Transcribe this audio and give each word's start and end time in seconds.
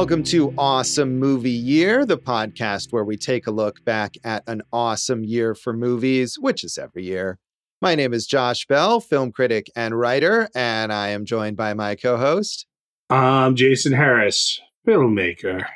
Welcome 0.00 0.22
to 0.24 0.54
Awesome 0.56 1.18
Movie 1.18 1.50
Year, 1.50 2.06
the 2.06 2.16
podcast 2.16 2.90
where 2.90 3.04
we 3.04 3.18
take 3.18 3.46
a 3.46 3.50
look 3.50 3.84
back 3.84 4.14
at 4.24 4.42
an 4.46 4.62
awesome 4.72 5.24
year 5.24 5.54
for 5.54 5.74
movies, 5.74 6.38
which 6.40 6.64
is 6.64 6.78
every 6.78 7.04
year. 7.04 7.38
My 7.82 7.94
name 7.94 8.14
is 8.14 8.26
Josh 8.26 8.66
Bell, 8.66 9.00
film 9.00 9.30
critic 9.30 9.66
and 9.76 9.94
writer, 9.94 10.48
and 10.54 10.90
I 10.90 11.08
am 11.08 11.26
joined 11.26 11.58
by 11.58 11.74
my 11.74 11.96
co 11.96 12.16
host. 12.16 12.64
I'm 13.10 13.54
Jason 13.54 13.92
Harris, 13.92 14.58
filmmaker, 14.88 15.66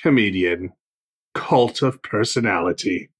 comedian, 0.00 0.72
cult 1.34 1.82
of 1.82 2.02
personality. 2.02 3.10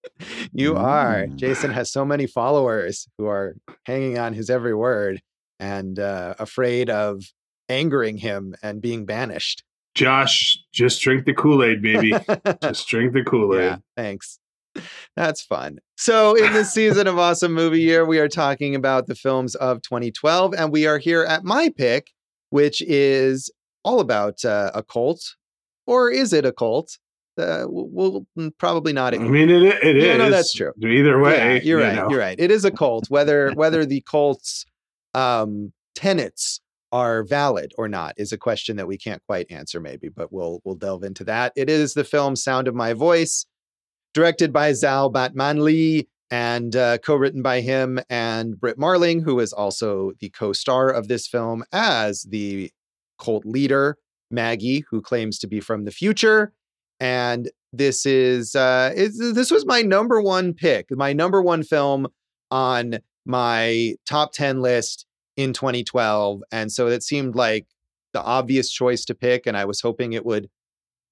You 0.55 0.75
are. 0.75 1.27
Jason 1.27 1.71
has 1.71 1.93
so 1.93 2.03
many 2.07 2.27
followers 2.27 3.07
who 3.19 3.27
are 3.27 3.57
hanging 3.85 4.19
on 4.19 4.33
his 4.33 4.49
every 4.49 4.75
word 4.75 5.21
and 5.61 5.99
uh, 5.99 6.35
afraid 6.39 6.89
of 6.89 7.25
angering 7.69 8.17
him 8.17 8.55
and 8.63 8.81
being 8.81 9.05
banished. 9.05 9.63
Josh, 9.97 10.59
just 10.73 11.01
drink 11.01 11.25
the 11.25 11.33
Kool 11.33 11.65
Aid, 11.65 11.81
baby. 11.81 12.13
just 12.63 12.87
drink 12.87 13.15
the 13.15 13.25
Kool 13.25 13.57
Aid. 13.57 13.63
Yeah, 13.63 13.77
thanks. 13.97 14.39
That's 15.17 15.41
fun. 15.41 15.79
So, 15.97 16.35
in 16.35 16.53
this 16.53 16.71
season 16.71 17.07
of 17.07 17.19
Awesome 17.19 17.55
Movie 17.55 17.81
Year, 17.81 18.05
we 18.05 18.19
are 18.19 18.29
talking 18.29 18.75
about 18.75 19.07
the 19.07 19.15
films 19.15 19.55
of 19.55 19.81
2012, 19.81 20.53
and 20.53 20.71
we 20.71 20.87
are 20.87 20.99
here 20.99 21.25
at 21.25 21.45
my 21.45 21.71
pick, 21.75 22.09
which 22.51 22.83
is 22.83 23.51
all 23.85 24.01
about 24.01 24.45
uh, 24.45 24.71
a 24.75 24.83
cult, 24.83 25.35
or 25.87 26.11
is 26.11 26.35
it 26.35 26.45
a 26.45 26.53
cult? 26.53 26.99
Uh, 27.39 27.65
we'll, 27.67 28.27
we'll 28.35 28.51
probably 28.59 28.93
not. 28.93 29.15
I 29.15 29.19
mean, 29.19 29.49
it, 29.49 29.63
it 29.63 29.97
yeah, 29.97 30.13
is. 30.13 30.19
No, 30.19 30.31
that's 30.31 30.53
true. 30.53 30.73
Either 30.79 31.19
way, 31.19 31.37
yeah, 31.37 31.63
you're 31.63 31.81
you 31.81 31.87
right. 31.87 31.97
know. 31.97 32.11
You're 32.11 32.21
right. 32.21 32.39
It 32.39 32.51
is 32.51 32.67
a 32.67 32.71
cult. 32.71 33.07
Whether 33.09 33.53
whether 33.53 33.87
the 33.87 34.03
cult's 34.03 34.67
um, 35.15 35.73
tenets 35.95 36.61
are 36.93 37.25
valid 37.25 37.73
or 37.77 37.89
not 37.89 38.15
is 38.17 38.33
a 38.33 38.39
question 38.39 38.77
that 38.77 38.87
we 38.87 38.97
can't 38.97 39.23
quite 39.27 39.51
answer, 39.51 39.81
maybe, 39.81 40.09
but 40.09 40.33
we'll 40.33 40.61
we'll 40.65 40.75
delve 40.75 41.05
into 41.05 41.25
that. 41.25 41.53
It 41.57 41.69
is 41.69 41.95
the 41.95 42.05
film 42.05 42.37
Sound 42.37 42.69
of 42.69 42.75
My 42.75 42.93
Voice, 42.93 43.47
directed 44.15 44.53
by 44.53 44.73
Zal 44.73 45.13
Batmanglij 45.13 46.07
and 46.31 46.75
uh, 46.75 46.99
co-written 46.99 47.43
by 47.43 47.61
him 47.61 48.01
and 48.11 48.59
Brit 48.59 48.79
Marling, 48.79 49.23
who 49.23 49.39
is 49.41 49.53
also 49.53 50.13
the 50.21 50.31
co-star 50.31 50.91
of 50.91 51.09
this 51.09 51.27
film 51.27 51.65
as 51.73 52.25
the 52.25 52.71
cult 53.19 53.45
leader 53.45 53.97
Maggie, 54.31 54.85
who 54.91 55.01
claims 55.01 55.39
to 55.39 55.47
be 55.47 55.61
from 55.61 55.85
the 55.85 55.93
future. 55.93 56.53
And 56.99 57.51
this 57.73 58.07
is 58.07 58.55
uh, 58.55 58.93
is 58.95 59.19
this 59.35 59.51
was 59.51 59.67
my 59.67 59.83
number 59.83 60.21
one 60.21 60.55
pick, 60.55 60.87
my 60.91 61.13
number 61.13 61.43
one 61.43 61.63
film 61.63 62.09
on 62.51 62.99
my 63.25 63.95
top 64.09 64.33
ten 64.33 64.61
list 64.61 65.06
in 65.37 65.53
2012. 65.53 66.43
And 66.51 66.73
so 66.73 66.87
it 66.89 67.03
seemed 67.03 67.35
like 67.35 67.67
the 68.13 68.23
obvious 68.23 68.71
choice 68.71 69.05
to 69.07 69.15
pick. 69.15 69.47
And 69.47 69.57
I 69.57 69.65
was 69.65 69.81
hoping 69.81 70.13
it 70.13 70.25
would 70.25 70.49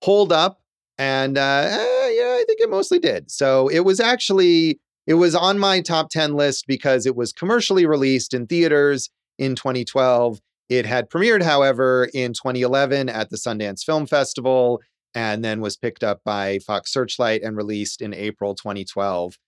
hold 0.02 0.32
up. 0.32 0.60
And 0.96 1.36
uh, 1.36 1.66
eh, 1.68 2.10
yeah, 2.10 2.38
I 2.40 2.44
think 2.46 2.60
it 2.60 2.70
mostly 2.70 2.98
did. 2.98 3.30
So 3.30 3.68
it 3.68 3.80
was 3.80 4.00
actually, 4.00 4.80
it 5.06 5.14
was 5.14 5.34
on 5.34 5.58
my 5.58 5.80
top 5.80 6.10
10 6.10 6.34
list 6.34 6.66
because 6.66 7.04
it 7.06 7.16
was 7.16 7.32
commercially 7.32 7.84
released 7.86 8.32
in 8.32 8.46
theaters 8.46 9.10
in 9.38 9.54
2012. 9.54 10.40
It 10.68 10.86
had 10.86 11.10
premiered, 11.10 11.42
however, 11.42 12.08
in 12.14 12.32
2011 12.32 13.08
at 13.08 13.30
the 13.30 13.36
Sundance 13.36 13.84
Film 13.84 14.06
Festival 14.06 14.80
and 15.14 15.44
then 15.44 15.60
was 15.60 15.76
picked 15.76 16.02
up 16.02 16.20
by 16.24 16.58
Fox 16.58 16.92
Searchlight 16.92 17.42
and 17.42 17.56
released 17.56 18.02
in 18.02 18.12
April 18.12 18.54
2012 18.54 19.38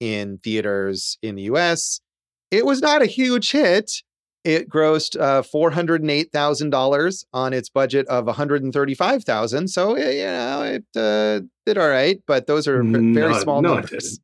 in 0.00 0.38
theaters 0.42 1.18
in 1.22 1.36
the 1.36 1.42
US. 1.42 2.00
It 2.50 2.66
was 2.66 2.82
not 2.82 3.02
a 3.02 3.06
huge 3.06 3.52
hit, 3.52 4.02
it 4.44 4.68
grossed 4.68 5.18
uh, 5.20 5.42
four 5.42 5.70
hundred 5.70 6.00
and 6.02 6.10
eight 6.10 6.32
thousand 6.32 6.70
dollars 6.70 7.24
on 7.32 7.52
its 7.52 7.68
budget 7.68 8.06
of 8.08 8.26
one 8.26 8.34
hundred 8.34 8.62
and 8.62 8.72
thirty 8.72 8.94
five 8.94 9.24
thousand. 9.24 9.68
So 9.68 9.96
you 9.96 10.24
know 10.24 10.62
it 10.62 10.84
uh, 10.96 11.44
did 11.66 11.78
all 11.78 11.88
right, 11.88 12.20
but 12.26 12.46
those 12.46 12.66
are 12.68 12.82
very 12.82 13.32
No, 13.32 13.38
small 13.40 13.62
no, 13.62 13.72
it 13.74 13.82
numbers. 13.82 14.18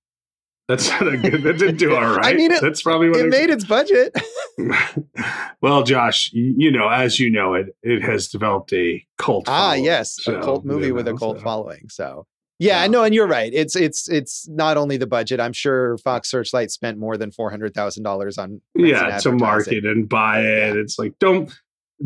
That's 0.69 0.91
not 0.91 1.09
a 1.09 1.17
good. 1.17 1.43
That 1.45 1.59
didn't 1.59 1.77
do 1.79 1.95
all 1.97 2.17
right. 2.17 2.27
I 2.27 2.35
mean, 2.35 2.53
it- 2.53 2.61
that's 2.61 2.83
probably 2.83 3.09
what 3.09 3.21
It 3.21 3.29
made 3.29 3.49
its 3.51 3.65
budget. 3.65 4.15
well, 5.61 5.83
Josh, 5.83 6.31
you, 6.33 6.71
know, 6.71 6.89
as 6.89 7.19
you 7.21 7.31
know, 7.31 7.55
it 7.55 7.75
it 7.83 8.03
has 8.03 8.29
developed 8.29 8.73
a 8.73 9.05
cult. 9.19 9.49
ah, 9.49 9.69
following, 9.71 9.85
yes, 9.85 10.19
a 10.27 10.41
cult 10.41 10.65
movie 10.65 10.89
you 10.89 10.95
with 10.95 11.09
a 11.09 11.15
cult 11.15 11.39
so. 11.39 11.43
following. 11.45 11.89
So 11.89 12.27
yeah, 12.59 12.83
Yeah. 12.83 12.87
no, 12.89 13.05
and 13.05 13.15
you're 13.15 13.27
right. 13.29 13.53
It's 13.55 13.77
it's 13.77 14.09
it's 14.09 14.49
not 14.49 14.77
only 14.77 14.97
the 14.97 15.07
budget. 15.07 15.41
I'm 15.41 15.53
sure 15.53 15.99
Fox 15.99 16.31
Searchlight 16.31 16.71
spent 16.71 16.99
more 16.99 17.17
than 17.17 17.31
four 17.31 17.51
hundred 17.51 17.75
thousand 17.75 18.03
dollars 18.03 18.39
on 18.39 18.61
Yeah, 18.75 19.19
to 19.19 19.33
market 19.33 19.85
and 19.85 20.09
buy 20.09 20.41
it. 20.41 20.77
It's 20.77 20.99
like 20.99 21.19
don't 21.19 21.53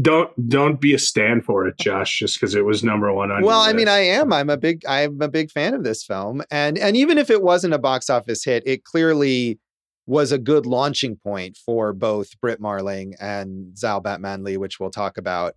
don't 0.01 0.49
don't 0.49 0.81
be 0.81 0.95
a 0.95 0.99
stand 0.99 1.45
for 1.45 1.67
it, 1.67 1.79
Josh, 1.79 2.19
just 2.19 2.41
because 2.41 2.55
it 2.55 2.65
was 2.65 2.83
number 2.83 3.13
one 3.13 3.31
on. 3.31 3.43
Well, 3.43 3.61
I 3.61 3.73
mean. 3.73 3.89
I 3.89 3.99
am. 3.99 4.33
I'm 4.33 4.49
a 4.49 4.57
big. 4.57 4.83
I'm 4.87 5.21
a 5.21 5.29
big 5.29 5.51
fan 5.51 5.75
of 5.75 5.85
this 5.85 6.03
film, 6.05 6.43
and 6.51 6.79
and 6.79 6.97
even 6.97 7.19
if 7.19 7.29
it 7.31 7.43
wasn't 7.43 7.75
a 7.75 7.79
box 7.79 8.09
office 8.09 8.45
hit, 8.45 8.63
it 8.67 8.85
clearly 8.85 9.59
was 10.07 10.33
a 10.33 10.39
good 10.39 10.67
launching 10.67 11.17
point 11.17 11.57
for 11.57 11.93
both 11.93 12.41
Brit 12.41 12.59
Marling 12.61 13.15
and 13.21 13.77
Zal 13.79 14.03
Batmanglij, 14.03 14.57
which 14.57 14.81
we'll 14.81 14.91
talk 14.91 15.17
about 15.17 15.55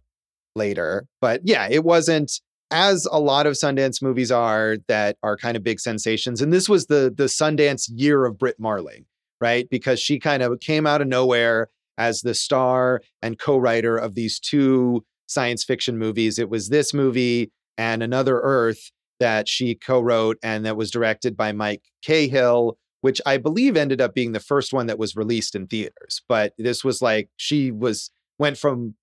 later. 0.56 1.08
But 1.22 1.42
yeah, 1.46 1.68
it 1.70 1.84
wasn't 1.84 2.32
as 2.76 3.08
a 3.10 3.22
lot 3.22 3.48
of 3.48 3.54
Sundance 3.54 4.02
movies 4.02 4.32
are 4.32 4.76
that 4.90 5.16
are 5.24 5.38
kind 5.38 5.56
of 5.56 5.64
big 5.64 5.80
sensations, 5.80 6.42
and 6.42 6.52
this 6.52 6.68
was 6.68 6.88
the 6.88 7.12
the 7.16 7.24
Sundance 7.24 7.90
year 7.90 8.26
of 8.26 8.38
Brit 8.38 8.60
Marling, 8.60 9.06
right? 9.40 9.70
Because 9.70 9.98
she 9.98 10.20
kind 10.20 10.44
of 10.44 10.60
came 10.60 10.86
out 10.86 11.02
of 11.02 11.08
nowhere 11.08 11.70
as 11.98 12.20
the 12.20 12.34
star 12.34 13.02
and 13.22 13.40
co-writer 13.40 13.96
of 13.96 14.14
these 14.14 14.42
two 14.42 15.06
science 15.26 15.64
fiction 15.64 15.98
movies. 15.98 16.38
It 16.38 16.50
was 16.50 16.68
this 16.68 16.94
movie 16.94 17.50
and 17.78 18.04
Another 18.04 18.42
Earth 18.42 18.92
that 19.22 19.48
she 19.48 19.76
co-wrote 19.76 20.38
and 20.44 20.66
that 20.66 20.76
was 20.76 20.92
directed 20.92 21.38
by 21.38 21.54
Mike 21.54 21.84
Cahill, 22.06 22.78
which 23.00 23.22
I 23.26 23.38
believe 23.38 23.78
ended 23.78 24.02
up 24.02 24.14
being 24.14 24.34
the 24.34 24.42
first 24.42 24.74
one 24.74 24.88
that 24.88 25.00
was 25.00 25.16
released 25.16 25.56
in 25.56 25.68
theaters. 25.68 26.22
But 26.28 26.52
this 26.58 26.84
was 26.84 27.02
like 27.02 27.30
she 27.38 27.72
was 27.72 28.12
went 28.38 28.58
from 28.58 28.96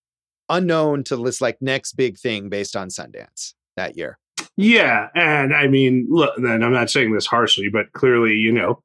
unknown 0.50 1.04
to 1.04 1.16
this 1.16 1.40
like 1.40 1.56
next 1.62 1.94
big 1.94 2.18
thing 2.18 2.50
based 2.50 2.76
on 2.76 2.88
Sundance 2.88 3.54
that 3.76 3.96
year. 3.96 4.18
Yeah, 4.56 5.08
and 5.14 5.54
I 5.54 5.66
mean, 5.66 6.06
look, 6.10 6.36
and 6.36 6.64
I'm 6.64 6.72
not 6.72 6.90
saying 6.90 7.12
this 7.12 7.26
harshly, 7.26 7.68
but 7.72 7.92
clearly, 7.92 8.34
you 8.34 8.52
know, 8.52 8.82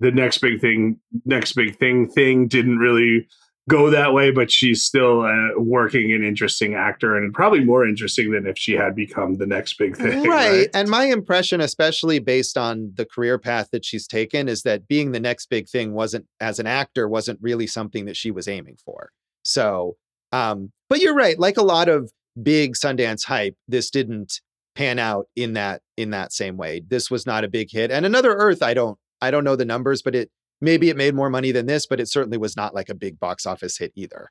the 0.00 0.10
next 0.10 0.38
big 0.38 0.60
thing, 0.60 0.98
next 1.24 1.52
big 1.52 1.76
thing, 1.78 2.08
thing 2.08 2.48
didn't 2.48 2.78
really 2.78 3.28
go 3.68 3.90
that 3.90 4.14
way. 4.14 4.30
But 4.30 4.50
she's 4.50 4.82
still 4.82 5.22
a 5.22 5.58
working 5.58 6.10
and 6.12 6.24
interesting 6.24 6.74
actor, 6.74 7.16
and 7.16 7.34
probably 7.34 7.60
more 7.60 7.86
interesting 7.86 8.30
than 8.30 8.46
if 8.46 8.56
she 8.56 8.72
had 8.72 8.96
become 8.96 9.36
the 9.36 9.46
next 9.46 9.76
big 9.78 9.96
thing. 9.98 10.22
right. 10.22 10.68
And 10.72 10.88
my 10.88 11.04
impression, 11.04 11.60
especially 11.60 12.18
based 12.18 12.56
on 12.56 12.92
the 12.94 13.04
career 13.04 13.38
path 13.38 13.68
that 13.72 13.84
she's 13.84 14.06
taken, 14.06 14.48
is 14.48 14.62
that 14.62 14.88
being 14.88 15.12
the 15.12 15.20
next 15.20 15.46
big 15.46 15.68
thing 15.68 15.92
wasn't, 15.92 16.26
as 16.40 16.58
an 16.58 16.66
actor, 16.66 17.08
wasn't 17.08 17.40
really 17.42 17.66
something 17.66 18.06
that 18.06 18.16
she 18.16 18.30
was 18.30 18.48
aiming 18.48 18.78
for. 18.82 19.10
So, 19.42 19.96
um, 20.32 20.72
but 20.88 21.00
you're 21.00 21.14
right. 21.14 21.38
Like 21.38 21.58
a 21.58 21.62
lot 21.62 21.88
of 21.88 22.10
big 22.40 22.74
Sundance 22.74 23.24
hype, 23.24 23.56
this 23.68 23.90
didn't 23.90 24.40
pan 24.74 24.98
out 24.98 25.26
in 25.36 25.52
that 25.54 25.82
in 25.96 26.10
that 26.10 26.32
same 26.32 26.56
way. 26.56 26.82
This 26.86 27.10
was 27.10 27.26
not 27.26 27.44
a 27.44 27.48
big 27.48 27.70
hit. 27.70 27.90
And 27.90 28.04
Another 28.04 28.34
Earth, 28.34 28.62
I 28.62 28.74
don't 28.74 28.98
I 29.20 29.30
don't 29.30 29.44
know 29.44 29.56
the 29.56 29.64
numbers, 29.64 30.02
but 30.02 30.14
it 30.14 30.30
maybe 30.60 30.88
it 30.88 30.96
made 30.96 31.14
more 31.14 31.30
money 31.30 31.52
than 31.52 31.66
this, 31.66 31.86
but 31.86 32.00
it 32.00 32.08
certainly 32.08 32.38
was 32.38 32.56
not 32.56 32.74
like 32.74 32.88
a 32.88 32.94
big 32.94 33.18
box 33.20 33.46
office 33.46 33.78
hit 33.78 33.92
either. 33.94 34.30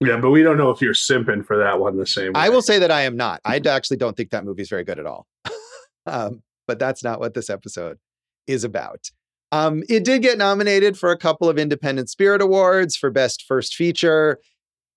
Yeah, 0.00 0.18
but 0.18 0.30
we 0.30 0.42
don't 0.42 0.58
know 0.58 0.70
if 0.70 0.80
you're 0.80 0.92
simping 0.92 1.44
for 1.44 1.56
that 1.56 1.78
one 1.80 1.96
the 1.96 2.06
same 2.06 2.32
way. 2.32 2.40
I 2.40 2.48
will 2.48 2.62
say 2.62 2.78
that 2.78 2.90
I 2.90 3.02
am 3.02 3.16
not. 3.16 3.40
I 3.44 3.60
actually 3.66 3.96
don't 3.96 4.16
think 4.16 4.30
that 4.30 4.44
movie's 4.44 4.68
very 4.68 4.84
good 4.84 4.98
at 4.98 5.06
all. 5.06 5.26
um, 6.06 6.42
but 6.66 6.78
that's 6.78 7.04
not 7.04 7.20
what 7.20 7.34
this 7.34 7.48
episode 7.48 7.98
is 8.46 8.64
about. 8.64 9.10
Um, 9.52 9.84
it 9.88 10.04
did 10.04 10.22
get 10.22 10.36
nominated 10.36 10.98
for 10.98 11.10
a 11.12 11.16
couple 11.16 11.48
of 11.48 11.58
Independent 11.58 12.10
Spirit 12.10 12.42
Awards 12.42 12.96
for 12.96 13.10
Best 13.10 13.44
First 13.46 13.74
Feature. 13.74 14.40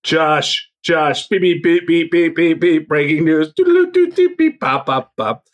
Josh, 0.02 0.68
Josh, 0.82 1.26
beep, 1.28 1.42
beep, 1.42 1.62
beep, 1.62 1.86
beep, 1.86 2.10
beep, 2.10 2.36
beep, 2.36 2.60
beep, 2.60 2.88
breaking 2.88 3.24
news. 3.24 3.52
Doodaloo, 3.54 3.92
doo, 3.92 4.10
doo, 4.10 4.34
beep, 4.36 4.60
pop, 4.60 4.86
pop, 4.86 5.12
pop. 5.16 5.44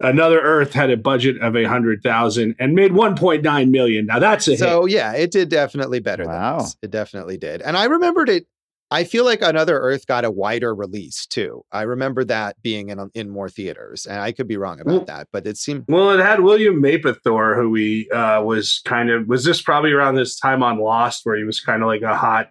Another 0.00 0.40
Earth 0.40 0.74
had 0.74 0.90
a 0.90 0.96
budget 0.96 1.40
of 1.40 1.56
a 1.56 1.64
hundred 1.64 2.02
thousand 2.02 2.54
and 2.58 2.74
made 2.74 2.92
one 2.92 3.16
point 3.16 3.42
nine 3.42 3.70
million. 3.70 4.04
Now 4.06 4.18
that's 4.18 4.46
a 4.46 4.50
hit. 4.52 4.58
So 4.58 4.84
yeah, 4.84 5.12
it 5.12 5.30
did 5.30 5.48
definitely 5.48 6.00
better 6.00 6.24
Wow. 6.26 6.56
than 6.58 6.64
this. 6.64 6.76
It 6.82 6.90
definitely 6.90 7.38
did. 7.38 7.62
And 7.62 7.76
I 7.78 7.84
remembered 7.86 8.28
it. 8.28 8.46
I 8.90 9.02
feel 9.04 9.24
like 9.24 9.40
Another 9.42 9.80
Earth 9.80 10.06
got 10.06 10.24
a 10.26 10.30
wider 10.30 10.72
release 10.74 11.26
too. 11.26 11.62
I 11.72 11.82
remember 11.82 12.24
that 12.24 12.60
being 12.62 12.90
in 12.90 13.10
in 13.14 13.30
more 13.30 13.48
theaters, 13.48 14.04
and 14.04 14.20
I 14.20 14.32
could 14.32 14.46
be 14.46 14.58
wrong 14.58 14.80
about 14.80 14.92
Well- 14.94 15.04
that, 15.06 15.28
but 15.32 15.46
it 15.46 15.56
seemed 15.56 15.86
Well, 15.88 16.10
it 16.10 16.22
had 16.22 16.40
William 16.40 16.80
Mapother, 16.80 17.56
who 17.56 17.70
we 17.70 18.08
uh, 18.10 18.42
was 18.42 18.82
kind 18.84 19.08
of 19.10 19.26
was 19.26 19.44
this 19.44 19.62
probably 19.62 19.92
around 19.92 20.16
this 20.16 20.38
time 20.38 20.62
on 20.62 20.78
Lost, 20.78 21.22
where 21.24 21.36
he 21.38 21.44
was 21.44 21.58
kind 21.58 21.80
of 21.82 21.88
like 21.88 22.02
a 22.02 22.14
hot, 22.14 22.50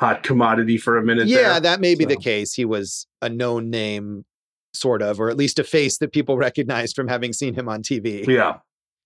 hot 0.00 0.22
commodity 0.22 0.78
for 0.78 0.96
a 0.96 1.02
minute. 1.04 1.28
yeah, 1.28 1.52
there. 1.52 1.60
that 1.60 1.80
may 1.80 1.94
be 1.94 2.04
the 2.06 2.16
case. 2.16 2.54
He 2.54 2.64
was 2.64 3.06
a 3.22 3.28
known 3.28 3.68
name, 3.70 4.24
sort 4.72 5.02
of, 5.02 5.20
or 5.20 5.28
at 5.30 5.36
least 5.36 5.58
a 5.58 5.64
face 5.64 5.98
that 5.98 6.12
people 6.12 6.36
recognized 6.48 6.96
from 6.96 7.06
having 7.08 7.32
seen 7.32 7.54
him 7.54 7.68
on 7.68 7.82
TV. 7.82 8.26
yeah. 8.26 8.58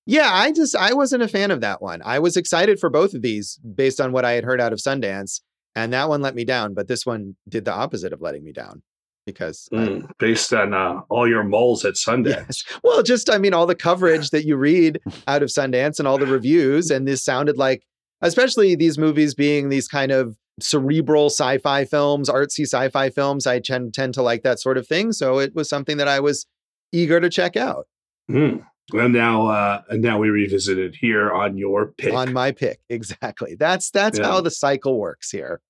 Yeah, 0.07 0.29
I 0.31 0.53
just 0.53 0.77
I 0.77 0.93
wasn't 0.93 1.23
a 1.23 1.29
fan 1.29 1.51
of 1.51 1.63
that 1.63 1.81
one. 1.81 2.03
I 2.05 2.19
was 2.19 2.37
excited 2.37 2.79
for 2.79 2.91
both 2.91 3.15
of 3.15 3.23
these 3.23 3.59
based 3.75 4.03
on 4.03 4.13
what 4.13 4.25
I 4.27 4.33
had 4.33 4.45
heard 4.45 4.61
out 4.61 4.75
of 4.75 4.79
Sundance, 4.79 5.41
and 5.75 5.95
that 5.95 6.11
one 6.11 6.21
let 6.21 6.35
me 6.35 6.45
down. 6.45 6.75
But 6.75 6.89
this 6.89 7.07
one 7.07 7.37
did 7.49 7.65
the 7.65 7.73
opposite 7.73 8.13
of 8.13 8.21
letting 8.21 8.45
me 8.45 8.53
down. 8.53 8.83
because 9.25 9.67
I- 9.73 9.77
Mm, 9.77 10.11
based 10.19 10.53
on 10.53 10.75
uh, 10.75 11.01
all 11.09 11.27
your 11.27 11.43
moles 11.43 11.87
at 11.87 11.95
Sundance. 12.07 12.27
Yes. 12.49 12.65
Well, 12.85 13.03
just 13.03 13.31
I 13.31 13.39
mean, 13.39 13.55
all 13.55 13.65
the 13.65 13.75
coverage 13.75 14.29
that 14.29 14.45
you 14.45 14.57
read 14.57 15.01
out 15.27 15.43
of 15.43 15.49
Sundance 15.49 15.99
and 15.99 16.07
all 16.07 16.19
the 16.19 16.27
reviews, 16.27 16.91
and 16.91 17.09
this 17.09 17.25
sounded 17.25 17.57
like, 17.57 17.83
especially 18.21 18.75
these 18.75 18.99
movies 18.99 19.35
being 19.35 19.71
these 19.71 19.89
kind 19.89 20.13
of 20.13 20.37
cerebral 20.61 21.27
sci-fi 21.27 21.85
films, 21.85 22.29
artsy 22.31 22.63
sci-fi 22.67 23.11
films. 23.11 23.47
I 23.47 23.59
tend 23.61 23.95
tend 23.95 24.15
to 24.15 24.23
like 24.23 24.43
that 24.43 24.61
sort 24.61 24.79
of 24.79 24.87
thing, 24.87 25.13
so 25.13 25.39
it 25.39 25.55
was 25.55 25.69
something 25.69 25.97
that 25.97 26.09
I 26.09 26.21
was 26.21 26.47
eager 26.93 27.21
to 27.21 27.29
check 27.29 27.57
out 27.57 27.87
Mm. 28.31 28.65
And 28.93 29.13
now, 29.13 29.47
uh, 29.49 29.83
and 29.89 30.01
now 30.03 30.19
we 30.19 30.29
revisit 30.29 30.79
it 30.79 30.95
here 30.95 31.31
on 31.33 31.57
your 31.59 31.93
pick. 31.99 32.13
on 32.15 32.33
my 32.33 32.53
pick. 32.53 32.81
Exactly. 32.91 33.55
That's 33.55 33.91
that's 33.91 34.19
Yeah. 34.19 34.27
how 34.27 34.41
the 34.41 34.51
cycle 34.51 34.99
works 34.99 35.31
here. 35.31 35.61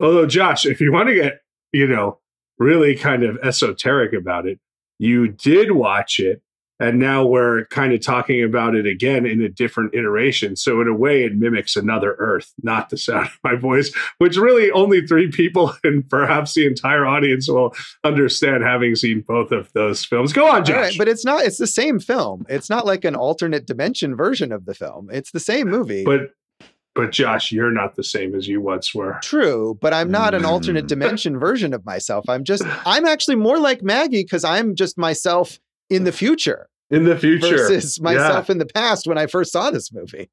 Although, 0.00 0.26
Josh, 0.26 0.64
if 0.66 0.80
you 0.80 0.92
want 0.92 1.08
to 1.08 1.14
get, 1.14 1.40
you 1.72 1.86
know, 1.88 2.18
really 2.58 2.94
kind 2.96 3.24
of 3.24 3.38
esoteric 3.42 4.12
about 4.12 4.46
it, 4.46 4.58
you 4.98 5.28
did 5.28 5.72
watch 5.72 6.18
it. 6.20 6.40
And 6.80 6.98
now 7.00 7.26
we're 7.26 7.64
kind 7.66 7.92
of 7.92 8.00
talking 8.00 8.42
about 8.44 8.74
it 8.76 8.86
again 8.86 9.26
in 9.26 9.40
a 9.42 9.48
different 9.48 9.94
iteration. 9.94 10.54
So, 10.54 10.80
in 10.80 10.86
a 10.88 10.94
way, 10.94 11.24
it 11.24 11.34
mimics 11.36 11.74
another 11.76 12.14
Earth, 12.18 12.52
not 12.62 12.88
the 12.90 12.96
sound 12.96 13.26
of 13.26 13.38
my 13.42 13.56
voice, 13.56 13.92
which 14.18 14.36
really 14.36 14.70
only 14.70 15.06
three 15.06 15.28
people 15.30 15.74
and 15.84 16.08
perhaps 16.08 16.54
the 16.54 16.66
entire 16.66 17.04
audience 17.04 17.48
will 17.48 17.74
understand 18.04 18.62
having 18.62 18.94
seen 18.94 19.22
both 19.26 19.50
of 19.50 19.72
those 19.72 20.04
films. 20.04 20.32
Go 20.32 20.46
on, 20.48 20.64
Josh. 20.64 20.74
All 20.76 20.82
right, 20.82 20.94
but 20.98 21.08
it's 21.08 21.24
not. 21.24 21.44
It's 21.44 21.58
the 21.58 21.66
same 21.66 21.98
film. 21.98 22.46
It's 22.48 22.70
not 22.70 22.86
like 22.86 23.04
an 23.04 23.16
alternate 23.16 23.66
dimension 23.66 24.14
version 24.14 24.52
of 24.52 24.64
the 24.64 24.74
film. 24.74 25.08
It's 25.12 25.32
the 25.32 25.40
same 25.40 25.68
movie. 25.68 26.04
but, 26.04 26.30
but, 26.94 27.12
Josh, 27.12 27.52
you're 27.52 27.70
not 27.70 27.94
the 27.94 28.02
same 28.02 28.34
as 28.34 28.48
you 28.48 28.60
once 28.60 28.92
were. 28.94 29.18
True, 29.22 29.78
but 29.80 29.94
I'm 29.94 30.10
not 30.10 30.34
an 30.34 30.44
alternate 30.44 30.86
Mm. 30.86 30.88
dimension 30.88 31.38
version 31.38 31.72
of 31.72 31.84
myself. 31.86 32.24
I'm 32.28 32.42
just, 32.42 32.64
I'm 32.86 33.04
actually 33.06 33.36
more 33.36 33.58
like 33.58 33.82
Maggie 33.84 34.24
because 34.24 34.42
I'm 34.42 34.74
just 34.74 34.98
myself 34.98 35.60
in 35.90 36.04
the 36.04 36.12
future 36.12 36.68
In 36.90 37.04
the 37.04 37.16
future. 37.18 37.56
versus 37.56 38.00
myself 38.00 38.48
in 38.50 38.58
the 38.58 38.66
past 38.66 39.06
when 39.06 39.18
I 39.18 39.26
first 39.26 39.52
saw 39.52 39.70
this 39.70 39.92
movie. 39.92 40.30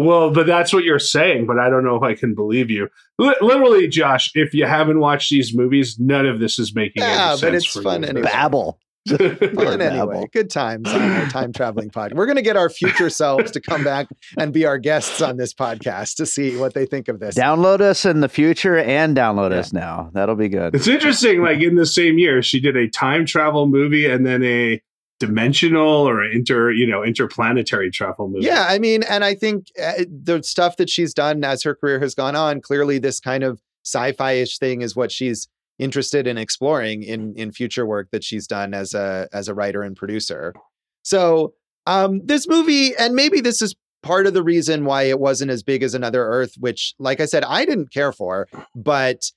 Well, 0.00 0.30
but 0.30 0.46
that's 0.46 0.72
what 0.72 0.84
you're 0.84 1.00
saying, 1.00 1.46
but 1.46 1.58
I 1.58 1.68
don't 1.68 1.82
know 1.84 1.96
if 1.96 2.02
I 2.04 2.14
can 2.14 2.32
believe 2.34 2.70
you. 2.70 2.88
Li- 3.18 3.34
literally, 3.40 3.88
Josh, 3.88 4.30
if 4.34 4.54
you 4.54 4.64
haven't 4.64 5.00
watched 5.00 5.28
these 5.30 5.56
movies, 5.56 5.96
none 5.98 6.24
of 6.24 6.38
this 6.38 6.56
is 6.58 6.72
making 6.72 7.02
Yeah, 7.02 7.32
any 7.32 7.40
but 7.40 7.54
it's 7.54 7.66
for 7.66 7.82
fun 7.82 8.02
you. 8.04 8.08
anyway. 8.10 8.28
Babble. 8.30 8.78
And 9.68 9.82
anyway, 9.82 10.24
good 10.32 10.50
times 10.50 10.88
on 10.88 11.00
our 11.02 11.26
time 11.26 11.52
traveling 11.52 11.90
pod. 11.90 12.14
We're 12.14 12.26
going 12.26 12.36
to 12.36 12.42
get 12.42 12.56
our 12.56 12.70
future 12.70 13.10
selves 13.10 13.50
to 13.52 13.60
come 13.60 13.84
back 13.84 14.08
and 14.36 14.52
be 14.52 14.64
our 14.64 14.78
guests 14.78 15.20
on 15.20 15.36
this 15.36 15.52
podcast 15.54 16.16
to 16.16 16.26
see 16.26 16.56
what 16.56 16.74
they 16.74 16.86
think 16.86 17.08
of 17.08 17.20
this. 17.20 17.34
Download 17.36 17.80
us 17.80 18.04
in 18.04 18.20
the 18.20 18.28
future 18.28 18.78
and 18.78 19.16
download 19.16 19.52
us 19.52 19.72
now. 19.72 20.10
That'll 20.14 20.36
be 20.36 20.48
good. 20.48 20.74
It's 20.74 20.88
interesting. 20.88 21.42
Like 21.42 21.60
in 21.60 21.76
the 21.76 21.86
same 21.86 22.18
year, 22.18 22.42
she 22.42 22.60
did 22.60 22.76
a 22.76 22.88
time 22.88 23.26
travel 23.26 23.66
movie 23.66 24.06
and 24.06 24.26
then 24.26 24.42
a 24.42 24.80
dimensional 25.18 26.08
or 26.08 26.24
inter, 26.24 26.70
you 26.70 26.86
know, 26.86 27.02
interplanetary 27.02 27.90
travel 27.90 28.28
movie. 28.28 28.46
Yeah, 28.46 28.66
I 28.68 28.78
mean, 28.78 29.02
and 29.02 29.24
I 29.24 29.34
think 29.34 29.66
uh, 29.80 30.04
the 30.08 30.42
stuff 30.42 30.76
that 30.76 30.88
she's 30.88 31.12
done 31.12 31.44
as 31.44 31.62
her 31.64 31.74
career 31.74 32.00
has 32.00 32.14
gone 32.14 32.36
on, 32.36 32.60
clearly 32.60 32.98
this 32.98 33.20
kind 33.20 33.42
of 33.42 33.60
sci-fi-ish 33.84 34.58
thing 34.58 34.82
is 34.82 34.94
what 34.94 35.10
she's 35.10 35.48
interested 35.78 36.26
in 36.26 36.38
exploring 36.38 37.02
in 37.02 37.34
in 37.36 37.52
future 37.52 37.86
work 37.86 38.08
that 38.12 38.24
she's 38.24 38.46
done 38.46 38.74
as 38.74 38.94
a 38.94 39.28
as 39.32 39.48
a 39.48 39.54
writer 39.54 39.82
and 39.82 39.96
producer. 39.96 40.54
So, 41.02 41.54
um 41.86 42.20
this 42.24 42.48
movie 42.48 42.94
and 42.96 43.14
maybe 43.14 43.40
this 43.40 43.62
is 43.62 43.74
part 44.02 44.26
of 44.26 44.34
the 44.34 44.42
reason 44.42 44.84
why 44.84 45.02
it 45.04 45.18
wasn't 45.18 45.50
as 45.50 45.62
big 45.62 45.82
as 45.82 45.94
Another 45.94 46.24
Earth, 46.24 46.54
which 46.58 46.94
like 46.98 47.20
I 47.20 47.26
said 47.26 47.44
I 47.44 47.64
didn't 47.64 47.92
care 47.92 48.12
for, 48.12 48.48
but 48.74 49.30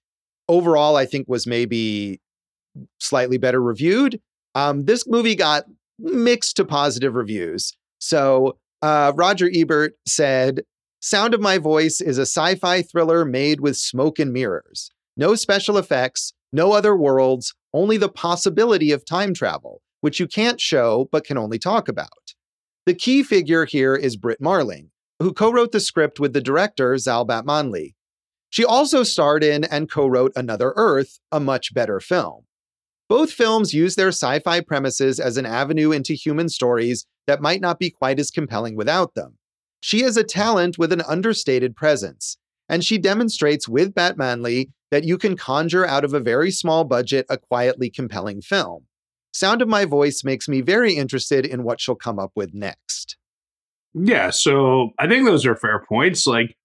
overall 0.47 0.95
I 0.95 1.05
think 1.05 1.27
was 1.27 1.47
maybe 1.47 2.19
slightly 2.99 3.37
better 3.37 3.61
reviewed. 3.61 4.19
Um 4.55 4.85
this 4.85 5.07
movie 5.07 5.35
got 5.35 5.65
mixed 5.99 6.57
to 6.57 6.65
positive 6.65 7.15
reviews. 7.15 7.73
So, 7.99 8.57
uh, 8.81 9.13
Roger 9.15 9.49
Ebert 9.53 9.93
said, 10.07 10.61
Sound 10.99 11.33
of 11.33 11.41
My 11.41 11.57
Voice 11.57 12.01
is 12.01 12.17
a 12.17 12.23
sci 12.23 12.55
fi 12.55 12.81
thriller 12.81 13.25
made 13.25 13.61
with 13.61 13.77
smoke 13.77 14.19
and 14.19 14.33
mirrors. 14.33 14.91
No 15.17 15.35
special 15.35 15.77
effects, 15.77 16.33
no 16.51 16.71
other 16.71 16.95
worlds, 16.95 17.53
only 17.73 17.97
the 17.97 18.09
possibility 18.09 18.91
of 18.91 19.05
time 19.05 19.33
travel, 19.33 19.81
which 20.01 20.19
you 20.19 20.27
can't 20.27 20.59
show 20.59 21.07
but 21.11 21.25
can 21.25 21.37
only 21.37 21.59
talk 21.59 21.87
about. 21.87 22.33
The 22.85 22.93
key 22.93 23.23
figure 23.23 23.65
here 23.65 23.95
is 23.95 24.17
Brit 24.17 24.41
Marling, 24.41 24.89
who 25.19 25.33
co 25.33 25.51
wrote 25.51 25.71
the 25.71 25.79
script 25.79 26.19
with 26.19 26.33
the 26.33 26.41
director 26.41 26.97
Zal 26.97 27.25
Batmanglij. 27.25 27.93
She 28.49 28.65
also 28.65 29.03
starred 29.03 29.43
in 29.43 29.63
and 29.63 29.89
co 29.89 30.07
wrote 30.07 30.33
Another 30.35 30.73
Earth, 30.75 31.19
a 31.31 31.39
much 31.39 31.73
better 31.73 31.99
film. 31.99 32.45
Both 33.07 33.31
films 33.31 33.73
use 33.73 33.95
their 33.95 34.09
sci 34.09 34.39
fi 34.39 34.61
premises 34.61 35.19
as 35.19 35.37
an 35.37 35.45
avenue 35.45 35.91
into 35.91 36.13
human 36.13 36.49
stories 36.49 37.05
that 37.27 37.41
might 37.41 37.61
not 37.61 37.77
be 37.77 37.89
quite 37.89 38.19
as 38.19 38.31
compelling 38.31 38.75
without 38.75 39.15
them. 39.15 39.37
She 39.79 40.03
is 40.03 40.17
a 40.17 40.23
talent 40.23 40.77
with 40.77 40.91
an 40.91 41.01
understated 41.01 41.75
presence, 41.75 42.37
and 42.71 42.83
she 42.83 42.97
demonstrates 42.97 43.67
with 43.67 43.93
Batmanglij 43.93 44.69
that 44.89 45.03
you 45.03 45.17
can 45.17 45.37
conjure 45.37 45.85
out 45.85 46.03
of 46.03 46.13
a 46.13 46.19
very 46.19 46.49
small 46.49 46.85
budget 46.85 47.25
a 47.29 47.37
quietly 47.37 47.89
compelling 47.89 48.41
film. 48.41 48.85
Sound 49.33 49.61
of 49.61 49.67
My 49.67 49.85
Voice 49.85 50.23
makes 50.23 50.47
me 50.47 50.61
very 50.61 50.93
interested 50.93 51.45
in 51.45 51.63
what 51.63 51.79
she'll 51.79 51.95
come 51.95 52.17
up 52.17 52.31
with 52.33 52.53
next. 52.53 53.17
Yeah. 53.93 54.29
So 54.29 54.91
I 54.97 55.07
think 55.07 55.25
those 55.25 55.45
are 55.45 55.55
fair 55.55 55.85
points. 55.87 56.25
Like 56.25 56.57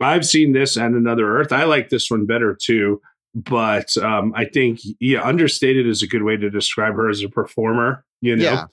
I've 0.00 0.26
seen 0.26 0.52
this 0.52 0.76
and 0.76 0.96
Another 0.96 1.38
Earth. 1.38 1.52
I 1.52 1.64
like 1.64 1.90
this 1.90 2.10
one 2.10 2.26
better 2.26 2.56
too. 2.60 3.00
But 3.34 3.96
um, 3.98 4.32
I 4.34 4.46
think, 4.46 4.80
yeah, 4.98 5.22
understated 5.22 5.86
is 5.86 6.02
a 6.02 6.08
good 6.08 6.24
way 6.24 6.36
to 6.36 6.50
describe 6.50 6.94
her 6.94 7.08
as 7.08 7.22
a 7.22 7.28
performer, 7.28 8.04
you 8.20 8.34
know? 8.34 8.44
Yeah. 8.44 8.64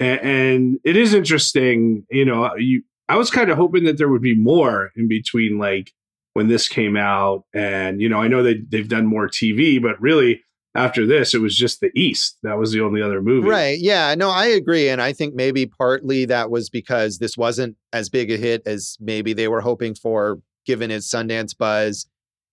A- 0.00 0.24
and 0.24 0.80
it 0.82 0.96
is 0.96 1.12
interesting 1.12 2.06
you 2.10 2.24
know 2.24 2.56
you 2.56 2.82
i 3.10 3.16
was 3.16 3.30
kind 3.30 3.50
of 3.50 3.58
hoping 3.58 3.84
that 3.84 3.98
there 3.98 4.08
would 4.08 4.22
be 4.22 4.34
more 4.34 4.90
in 4.96 5.08
between 5.08 5.58
like 5.58 5.92
when 6.34 6.48
this 6.48 6.68
came 6.68 6.96
out 6.96 7.44
and 7.54 8.00
you 8.00 8.08
know 8.08 8.20
i 8.20 8.28
know 8.28 8.42
that 8.42 8.66
they've 8.70 8.88
done 8.88 9.06
more 9.06 9.28
tv 9.28 9.80
but 9.82 10.00
really 10.00 10.42
after 10.76 11.04
this 11.04 11.34
it 11.34 11.40
was 11.40 11.56
just 11.56 11.80
the 11.80 11.90
east 11.96 12.38
that 12.42 12.56
was 12.56 12.70
the 12.72 12.80
only 12.80 13.02
other 13.02 13.20
movie 13.20 13.48
Right. 13.48 13.78
Yeah. 13.80 14.14
No, 14.14 14.30
I 14.30 14.46
agree. 14.46 14.88
And 14.88 15.02
I 15.02 15.12
think 15.12 15.34
maybe 15.34 15.66
partly 15.66 16.24
that 16.26 16.48
was 16.50 16.70
because 16.70 17.18
this 17.18 17.36
wasn't 17.36 17.76
as 17.92 18.08
big 18.08 18.30
a 18.30 18.36
hit 18.36 18.62
as 18.66 18.96
maybe 19.00 19.32
they 19.32 19.48
were 19.48 19.60
hoping 19.60 19.96
for, 19.96 20.38
given 20.64 20.92
its 20.92 21.12
Sundance 21.12 21.56
buzz. 21.58 22.06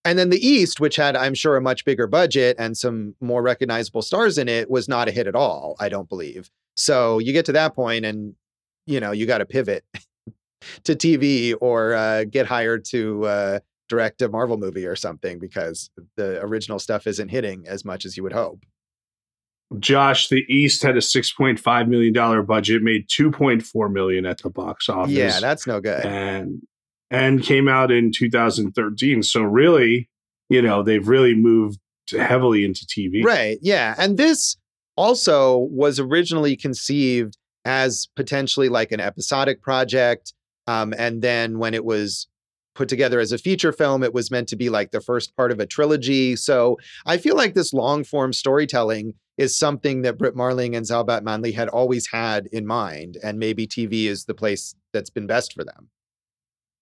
And 0.04 0.18
then 0.18 0.32
the 0.32 0.44
East, 0.44 0.80
which 0.80 0.96
had, 0.96 1.16
I'm 1.16 1.36
sure, 1.36 1.58
a 1.58 1.62
much 1.62 1.86
bigger 1.86 2.08
budget 2.08 2.56
and 2.58 2.76
some 2.76 3.14
more 3.22 3.44
recognizable 3.44 4.02
stars 4.02 4.40
in 4.40 4.48
it, 4.48 4.70
was 4.70 4.88
not 4.88 5.08
a 5.08 5.12
hit 5.12 5.28
at 5.28 5.36
all, 5.36 5.76
I 5.80 5.90
don't 5.90 6.10
believe. 6.10 6.50
So 6.76 7.20
you 7.20 7.34
get 7.34 7.46
to 7.46 7.52
that 7.52 7.76
point 7.76 8.04
and, 8.04 8.34
you 8.88 9.00
know, 9.00 9.12
you 9.12 9.28
got 9.28 9.40
to 9.40 9.46
pivot 9.46 9.84
to 10.84 10.96
TV 10.96 11.54
or 11.62 11.94
uh, 11.94 12.24
get 12.26 12.46
hired 12.48 12.84
to 12.86 13.26
uh, 13.26 13.60
direct 13.90 14.22
a 14.22 14.30
Marvel 14.30 14.58
movie 14.58 14.86
or 14.86 14.96
something 14.96 15.40
because 15.40 15.90
the 16.16 16.42
original 16.42 16.80
stuff 16.80 17.08
isn't 17.08 17.30
hitting 17.30 17.66
as 17.68 17.86
much 17.86 18.06
as 18.06 18.18
you 18.18 18.24
would 18.24 18.34
hope. 18.34 18.64
josh 19.80 20.30
the 20.30 20.44
east 20.50 20.82
had 20.84 20.96
a 20.96 21.00
6.5 21.02 21.88
million 21.88 22.14
dollar 22.14 22.42
budget 22.42 22.82
made 22.82 23.08
2.4 23.10 23.92
million 23.92 24.26
at 24.26 24.38
the 24.40 24.50
box 24.50 24.88
office 24.90 25.12
Yeah, 25.14 25.40
that's 25.42 25.68
no 25.68 25.82
good. 25.82 26.06
and 26.06 26.62
and 27.12 27.44
came 27.44 27.68
out 27.68 27.92
in 27.92 28.12
2013 28.12 29.24
so 29.24 29.42
really 29.42 30.10
you 30.50 30.62
know 30.62 30.84
they've 30.84 31.06
really 31.08 31.36
moved 31.36 31.80
heavily 32.12 32.64
into 32.64 32.86
tv 32.86 33.24
Right. 33.24 33.58
Yeah. 33.62 33.94
And 33.98 34.18
this 34.18 34.56
also 34.96 35.58
was 35.70 36.00
originally 36.00 36.56
conceived 36.56 37.38
as 37.66 38.08
potentially 38.16 38.70
like 38.70 38.94
an 38.94 39.02
episodic 39.02 39.62
project. 39.62 40.34
Um, 40.68 40.94
and 40.98 41.22
then 41.22 41.60
when 41.60 41.74
it 41.74 41.86
was 41.86 42.28
put 42.76 42.88
together 42.88 43.20
as 43.20 43.32
a 43.32 43.38
feature 43.38 43.72
film, 43.72 44.04
it 44.04 44.14
was 44.14 44.30
meant 44.30 44.48
to 44.50 44.56
be 44.56 44.70
like 44.70 44.92
the 44.92 45.02
first 45.02 45.36
part 45.36 45.52
of 45.52 45.60
a 45.60 45.66
trilogy. 45.66 46.36
So 46.36 46.78
I 47.06 47.18
feel 47.18 47.36
like 47.36 47.56
this 47.56 47.74
long 47.74 48.04
form 48.04 48.34
storytelling 48.34 49.16
is 49.38 49.58
something 49.58 50.02
that 50.04 50.18
Brit 50.18 50.36
Marling 50.36 50.76
and 50.76 50.86
Zal 50.86 51.06
Batmanglij 51.06 51.54
had 51.54 51.70
always 51.70 52.08
had 52.12 52.48
in 52.52 52.66
mind. 52.66 53.18
And 53.24 53.40
maybe 53.40 53.68
TV 53.68 54.06
is 54.06 54.26
the 54.26 54.34
place 54.34 54.76
that's 54.94 55.10
been 55.10 55.28
best 55.28 55.54
for 55.54 55.64
them. 55.64 55.90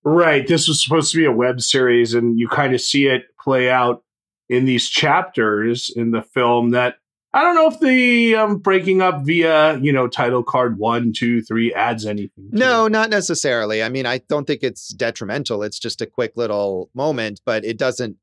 Right. 0.04 0.48
This 0.48 0.68
was 0.68 0.84
supposed 0.84 1.12
to 1.14 1.18
be 1.18 1.26
a 1.26 1.32
web 1.32 1.62
series, 1.62 2.14
and 2.14 2.40
you 2.40 2.48
kind 2.48 2.76
of 2.76 2.82
see 2.82 3.08
it 3.08 3.24
play 3.40 3.72
out 3.72 4.04
in 4.50 4.66
these 4.66 4.88
chapters 4.88 5.92
in 5.96 6.12
the 6.12 6.22
film 6.22 6.70
that 6.72 6.98
I 7.36 7.44
don't 7.44 7.56
know 7.56 7.68
if 7.68 7.82
the 7.82 8.36
um, 8.36 8.58
breaking 8.60 9.02
up 9.02 9.26
via, 9.26 9.78
you 9.80 9.92
know, 9.92 10.08
title 10.08 10.42
card 10.42 10.80
one, 10.80 11.12
two, 11.12 11.42
three 11.42 11.74
adds 11.74 12.06
anything. 12.06 12.48
No, 12.52 12.86
it. 12.86 12.92
not 12.92 13.10
necessarily. 13.10 13.84
I 13.84 13.90
mean, 13.90 14.06
I 14.06 14.20
don't 14.30 14.48
think 14.48 14.64
it's 14.64 14.88
detrimental. 14.94 15.62
It's 15.62 15.78
just 15.78 16.00
a 16.00 16.06
quick 16.06 16.38
little 16.38 16.90
moment, 16.94 17.42
but 17.46 17.66
it 17.66 17.78
doesn't, 17.78 18.16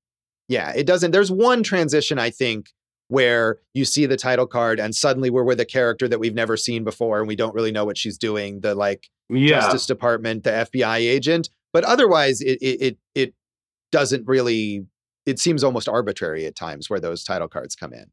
yeah, 0.49 0.73
it 0.75 0.87
doesn't. 0.87 1.11
There's 1.11 1.31
one 1.31 1.63
transition, 1.63 2.19
I 2.19 2.31
think, 2.31 2.71
where 3.09 3.59
you 3.75 3.85
see 3.85 4.07
the 4.07 4.17
title 4.17 4.47
card 4.47 4.81
and 4.81 4.95
suddenly 4.95 5.29
we're 5.29 5.45
with 5.45 5.61
a 5.61 5.67
character 5.67 6.09
that 6.09 6.19
we've 6.19 6.33
never 6.35 6.57
seen 6.57 6.83
before 6.83 7.19
and 7.19 7.29
we 7.29 7.37
don't 7.37 7.55
really 7.55 7.71
know 7.71 7.85
what 7.85 7.99
she's 7.99 8.17
doing, 8.17 8.61
the 8.61 8.75
like 8.75 9.11
Yeah. 9.29 9.61
Justice 9.61 9.85
Department, 9.85 10.45
the 10.45 10.53
FBI 10.53 10.97
agent. 11.01 11.51
But 11.75 11.85
otherwise, 11.85 12.41
it, 12.41 12.59
it, 12.63 12.81
it, 12.81 12.99
it 13.15 13.35
doesn't 13.91 14.27
really, 14.27 14.87
it 15.27 15.39
seems 15.39 15.63
almost 15.63 15.87
arbitrary 15.87 16.47
at 16.47 16.57
times 16.57 16.89
where 16.89 17.01
those 17.01 17.25
title 17.25 17.49
cards 17.49 17.75
come 17.75 17.93
in. 17.93 18.07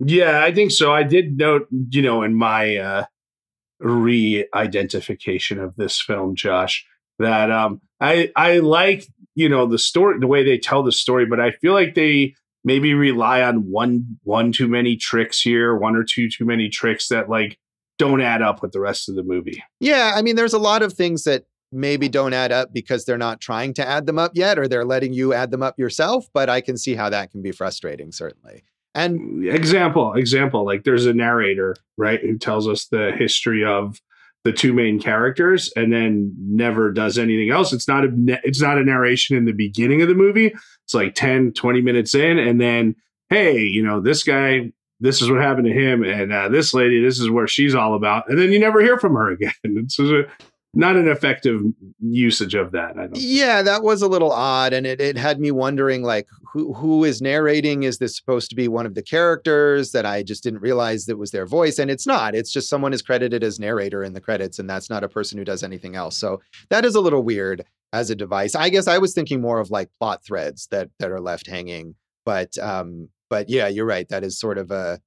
Yeah, 0.00 0.42
I 0.42 0.52
think 0.52 0.70
so. 0.70 0.92
I 0.92 1.02
did 1.02 1.36
note, 1.36 1.68
you 1.90 2.02
know, 2.02 2.22
in 2.22 2.34
my 2.34 2.76
uh, 2.76 3.04
re-identification 3.80 5.58
of 5.58 5.76
this 5.76 6.00
film, 6.00 6.34
Josh, 6.34 6.86
that 7.18 7.50
um, 7.50 7.80
I 8.00 8.32
I 8.34 8.58
like 8.58 9.06
you 9.34 9.48
know 9.48 9.66
the 9.66 9.78
story, 9.78 10.18
the 10.18 10.26
way 10.26 10.44
they 10.44 10.58
tell 10.58 10.82
the 10.82 10.92
story, 10.92 11.26
but 11.26 11.40
I 11.40 11.52
feel 11.52 11.74
like 11.74 11.94
they 11.94 12.34
maybe 12.64 12.94
rely 12.94 13.42
on 13.42 13.70
one 13.70 14.18
one 14.22 14.52
too 14.52 14.68
many 14.68 14.96
tricks 14.96 15.40
here, 15.40 15.76
one 15.76 15.96
or 15.96 16.04
two 16.04 16.28
too 16.28 16.44
many 16.44 16.68
tricks 16.68 17.08
that 17.08 17.28
like 17.28 17.58
don't 17.98 18.22
add 18.22 18.42
up 18.42 18.62
with 18.62 18.72
the 18.72 18.80
rest 18.80 19.08
of 19.08 19.14
the 19.14 19.22
movie. 19.22 19.62
Yeah, 19.80 20.12
I 20.14 20.22
mean, 20.22 20.36
there's 20.36 20.54
a 20.54 20.58
lot 20.58 20.82
of 20.82 20.94
things 20.94 21.24
that 21.24 21.44
maybe 21.72 22.08
don't 22.08 22.32
add 22.32 22.50
up 22.50 22.72
because 22.72 23.04
they're 23.04 23.18
not 23.18 23.40
trying 23.40 23.74
to 23.74 23.86
add 23.86 24.06
them 24.06 24.18
up 24.18 24.32
yet, 24.34 24.58
or 24.58 24.66
they're 24.66 24.84
letting 24.84 25.12
you 25.12 25.34
add 25.34 25.50
them 25.50 25.62
up 25.62 25.78
yourself. 25.78 26.26
But 26.32 26.48
I 26.48 26.60
can 26.60 26.76
see 26.76 26.94
how 26.94 27.10
that 27.10 27.30
can 27.30 27.42
be 27.42 27.52
frustrating, 27.52 28.12
certainly. 28.12 28.64
And 28.94 29.46
example, 29.46 30.14
example, 30.14 30.64
like 30.64 30.84
there's 30.84 31.06
a 31.06 31.14
narrator, 31.14 31.76
right, 31.96 32.20
who 32.20 32.38
tells 32.38 32.66
us 32.66 32.86
the 32.86 33.12
history 33.16 33.64
of 33.64 34.00
the 34.44 34.52
two 34.52 34.72
main 34.72 34.98
characters 34.98 35.70
and 35.76 35.92
then 35.92 36.34
never 36.38 36.90
does 36.90 37.18
anything 37.18 37.50
else. 37.50 37.72
It's 37.72 37.86
not 37.86 38.04
a 38.04 38.10
it's 38.42 38.60
not 38.60 38.78
a 38.78 38.84
narration 38.84 39.36
in 39.36 39.44
the 39.44 39.52
beginning 39.52 40.02
of 40.02 40.08
the 40.08 40.14
movie. 40.14 40.52
It's 40.84 40.94
like 40.94 41.14
10, 41.14 41.52
20 41.52 41.82
minutes 41.82 42.14
in 42.14 42.38
and 42.38 42.60
then 42.60 42.96
hey, 43.28 43.60
you 43.60 43.82
know, 43.82 44.00
this 44.00 44.24
guy 44.24 44.72
this 44.98 45.22
is 45.22 45.30
what 45.30 45.40
happened 45.40 45.66
to 45.66 45.72
him 45.72 46.02
and 46.02 46.32
uh, 46.32 46.48
this 46.48 46.74
lady 46.74 47.02
this 47.02 47.18
is 47.18 47.30
where 47.30 47.46
she's 47.46 47.74
all 47.74 47.94
about 47.94 48.28
and 48.28 48.38
then 48.38 48.50
you 48.50 48.58
never 48.58 48.80
hear 48.80 48.98
from 48.98 49.14
her 49.14 49.30
again. 49.32 49.52
It's 49.64 49.98
not 50.72 50.96
an 50.96 51.08
effective 51.08 51.60
usage 51.98 52.54
of 52.54 52.72
that. 52.72 52.94
Yeah, 53.14 53.62
that 53.62 53.82
was 53.82 54.02
a 54.02 54.08
little 54.08 54.30
odd, 54.30 54.72
and 54.72 54.86
it, 54.86 55.00
it 55.00 55.16
had 55.16 55.40
me 55.40 55.50
wondering 55.50 56.02
like 56.02 56.28
who 56.52 56.72
who 56.72 57.04
is 57.04 57.20
narrating? 57.20 57.82
Is 57.82 57.98
this 57.98 58.16
supposed 58.16 58.50
to 58.50 58.56
be 58.56 58.68
one 58.68 58.86
of 58.86 58.94
the 58.94 59.02
characters 59.02 59.92
that 59.92 60.06
I 60.06 60.22
just 60.22 60.42
didn't 60.42 60.60
realize 60.60 61.06
that 61.06 61.16
was 61.16 61.32
their 61.32 61.46
voice? 61.46 61.78
And 61.78 61.90
it's 61.90 62.06
not. 62.06 62.34
It's 62.34 62.52
just 62.52 62.68
someone 62.68 62.92
is 62.92 63.02
credited 63.02 63.42
as 63.42 63.58
narrator 63.58 64.04
in 64.04 64.12
the 64.12 64.20
credits, 64.20 64.58
and 64.58 64.70
that's 64.70 64.90
not 64.90 65.04
a 65.04 65.08
person 65.08 65.38
who 65.38 65.44
does 65.44 65.62
anything 65.62 65.96
else. 65.96 66.16
So 66.16 66.40
that 66.68 66.84
is 66.84 66.94
a 66.94 67.00
little 67.00 67.22
weird 67.22 67.64
as 67.92 68.10
a 68.10 68.16
device. 68.16 68.54
I 68.54 68.68
guess 68.68 68.86
I 68.86 68.98
was 68.98 69.14
thinking 69.14 69.40
more 69.40 69.58
of 69.58 69.70
like 69.70 69.90
plot 69.98 70.24
threads 70.24 70.68
that 70.70 70.90
that 70.98 71.10
are 71.10 71.20
left 71.20 71.46
hanging. 71.46 71.94
But 72.24 72.56
um, 72.58 73.08
but 73.28 73.48
yeah, 73.48 73.68
you're 73.68 73.86
right. 73.86 74.08
That 74.08 74.24
is 74.24 74.38
sort 74.38 74.58
of 74.58 74.70
a 74.70 75.00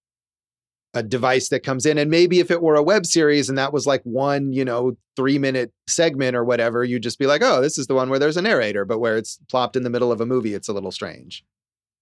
a 0.94 1.02
device 1.02 1.50
that 1.50 1.64
comes 1.64 1.86
in 1.86 1.98
and 1.98 2.12
maybe 2.12 2.40
if 2.40 2.52
it 2.52 2.62
were 2.62 2.76
a 2.76 2.84
web 2.84 3.06
series 3.06 3.50
and 3.50 3.58
that 3.58 3.74
was 3.74 3.88
like 3.88 4.02
one 4.04 4.54
you 4.54 4.64
know 4.64 4.96
three 5.16 5.40
minute 5.40 5.72
segment 5.88 6.36
or 6.36 6.44
whatever 6.44 6.84
you'd 6.84 7.04
just 7.04 7.20
be 7.20 7.26
like 7.26 7.42
oh 7.44 7.62
this 7.62 7.78
is 7.78 7.88
the 7.88 7.96
one 7.96 8.10
where 8.10 8.20
there's 8.20 8.38
a 8.38 8.42
narrator 8.42 8.86
but 8.86 9.00
where 9.00 9.18
it's 9.18 9.40
plopped 9.50 9.76
in 9.76 9.84
the 9.84 9.90
middle 9.90 10.12
of 10.12 10.22
a 10.22 10.26
movie 10.26 10.54
it's 10.54 10.68
a 10.68 10.74
little 10.74 10.92
strange. 10.92 11.44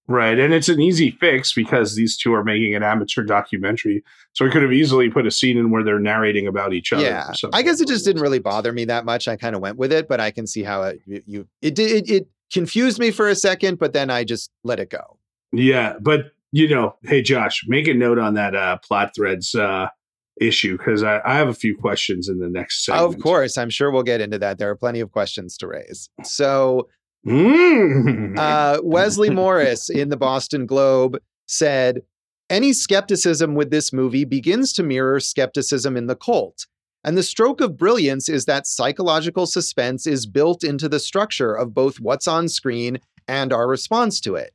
Right 0.07 0.37
and 0.37 0.53
it's 0.53 0.67
an 0.67 0.81
easy 0.81 1.11
fix 1.11 1.53
because 1.53 1.95
these 1.95 2.17
two 2.17 2.33
are 2.33 2.43
making 2.43 2.75
an 2.75 2.83
amateur 2.83 3.23
documentary 3.23 4.03
so 4.33 4.43
we 4.43 4.51
could 4.51 4.63
have 4.63 4.73
easily 4.73 5.09
put 5.09 5.25
a 5.25 5.31
scene 5.31 5.57
in 5.57 5.69
where 5.69 5.83
they're 5.83 5.99
narrating 5.99 6.47
about 6.47 6.73
each 6.73 6.91
other 6.91 7.03
yeah 7.03 7.31
i 7.53 7.61
guess 7.61 7.79
it 7.79 7.87
just 7.87 8.03
didn't 8.03 8.21
really 8.21 8.39
bother 8.39 8.73
me 8.73 8.83
that 8.83 9.05
much 9.05 9.27
i 9.27 9.37
kind 9.37 9.55
of 9.55 9.61
went 9.61 9.77
with 9.77 9.93
it 9.93 10.09
but 10.09 10.19
i 10.19 10.31
can 10.31 10.47
see 10.47 10.63
how 10.63 10.81
it 10.81 10.99
you 11.05 11.47
it 11.61 11.75
did 11.75 11.91
it, 11.91 12.09
it 12.09 12.27
confused 12.51 12.99
me 12.99 13.11
for 13.11 13.29
a 13.29 13.35
second 13.35 13.79
but 13.79 13.93
then 13.93 14.09
i 14.09 14.23
just 14.23 14.51
let 14.63 14.79
it 14.79 14.89
go. 14.89 15.17
Yeah 15.53 15.93
but 16.01 16.33
you 16.51 16.67
know, 16.67 16.95
hey 17.03 17.21
Josh, 17.21 17.63
make 17.67 17.87
a 17.87 17.93
note 17.93 18.19
on 18.19 18.33
that 18.35 18.55
uh, 18.55 18.77
plot 18.77 19.13
threads 19.15 19.55
uh, 19.55 19.87
issue 20.39 20.77
because 20.77 21.03
I, 21.03 21.21
I, 21.23 21.35
have 21.35 21.47
a 21.47 21.53
few 21.53 21.75
questions 21.75 22.27
in 22.27 22.39
the 22.39 22.49
next 22.49 22.85
segment. 22.85 23.13
Of 23.13 23.21
course, 23.21 23.57
I'm 23.57 23.69
sure 23.69 23.91
we'll 23.91 24.03
get 24.03 24.21
into 24.21 24.39
that. 24.39 24.57
There 24.57 24.69
are 24.69 24.75
plenty 24.75 24.99
of 24.99 25.11
questions 25.11 25.57
to 25.57 25.67
raise. 25.67 26.09
So, 26.23 26.89
mm. 27.25 28.37
uh, 28.37 28.81
Wesley 28.83 29.29
Morris 29.29 29.89
in 29.89 30.09
the 30.09 30.17
Boston 30.17 30.65
Globe 30.65 31.17
said, 31.47 32.01
"Any 32.49 32.73
skepticism 32.73 33.55
with 33.55 33.71
this 33.71 33.93
movie 33.93 34.25
begins 34.25 34.73
to 34.73 34.83
mirror 34.83 35.19
skepticism 35.19 35.95
in 35.95 36.07
the 36.07 36.15
cult." 36.15 36.67
And 37.03 37.17
the 37.17 37.23
stroke 37.23 37.61
of 37.61 37.77
brilliance 37.77 38.29
is 38.29 38.45
that 38.45 38.67
psychological 38.67 39.47
suspense 39.47 40.05
is 40.05 40.27
built 40.27 40.63
into 40.63 40.87
the 40.87 40.99
structure 40.99 41.53
of 41.53 41.73
both 41.73 41.99
what's 41.99 42.27
on 42.27 42.47
screen 42.47 42.99
and 43.27 43.51
our 43.51 43.67
response 43.67 44.19
to 44.21 44.35
it. 44.35 44.53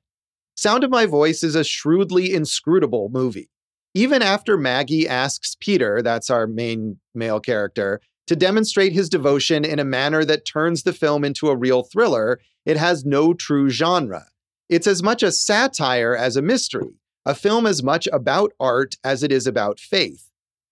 Sound 0.59 0.85
of 0.85 0.91
My 0.91 1.05
Voice 1.05 1.43
is 1.43 1.55
a 1.55 1.63
shrewdly 1.63 2.33
inscrutable 2.33 3.11
movie. 3.11 3.51
Even 3.93 4.23
after 4.23 4.57
Maggie 4.57 5.07
asks 5.07 5.55
Peter, 5.61 6.01
that's 6.01 6.31
our 6.31 6.47
main 6.47 6.99
male 7.15 7.41
character, 7.41 8.01
to 8.27 8.35
demonstrate 8.35 8.93
his 8.93 9.11
devotion 9.11 9.67
in 9.67 9.79
a 9.79 9.85
manner 9.85 10.25
that 10.25 10.47
turns 10.47 10.83
the 10.83 10.95
film 10.95 11.25
into 11.25 11.49
a 11.49 11.57
real 11.57 11.83
thriller, 11.83 12.41
it 12.65 12.79
has 12.79 13.05
no 13.05 13.35
true 13.35 13.69
genre. 13.69 14.29
It's 14.71 14.87
as 14.87 15.03
much 15.03 15.23
a 15.23 15.31
satire 15.31 16.17
as 16.17 16.37
a 16.37 16.43
mystery, 16.43 16.95
a 17.27 17.35
film 17.35 17.67
as 17.67 17.83
much 17.83 18.09
about 18.11 18.53
art 18.59 18.95
as 19.05 19.23
it 19.23 19.31
is 19.31 19.47
about 19.47 19.79
faith. 19.79 20.31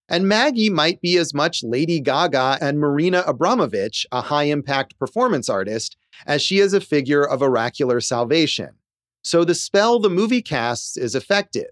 And 0.08 0.26
Maggie 0.26 0.70
might 0.70 1.02
be 1.02 1.18
as 1.18 1.34
much 1.34 1.62
Lady 1.62 2.00
Gaga 2.00 2.56
and 2.60 2.78
Marina 2.78 3.22
Abramovich, 3.26 4.06
a 4.10 4.22
high 4.22 4.44
impact 4.44 4.98
performance 4.98 5.50
artist, 5.50 5.98
as 6.26 6.40
she 6.40 6.58
is 6.58 6.72
a 6.72 6.80
figure 6.80 7.22
of 7.22 7.42
oracular 7.42 8.00
salvation. 8.00 8.70
So 9.24 9.42
the 9.42 9.54
spell 9.54 9.98
the 9.98 10.10
movie 10.10 10.42
casts 10.42 10.96
is 10.96 11.14
effective. 11.14 11.70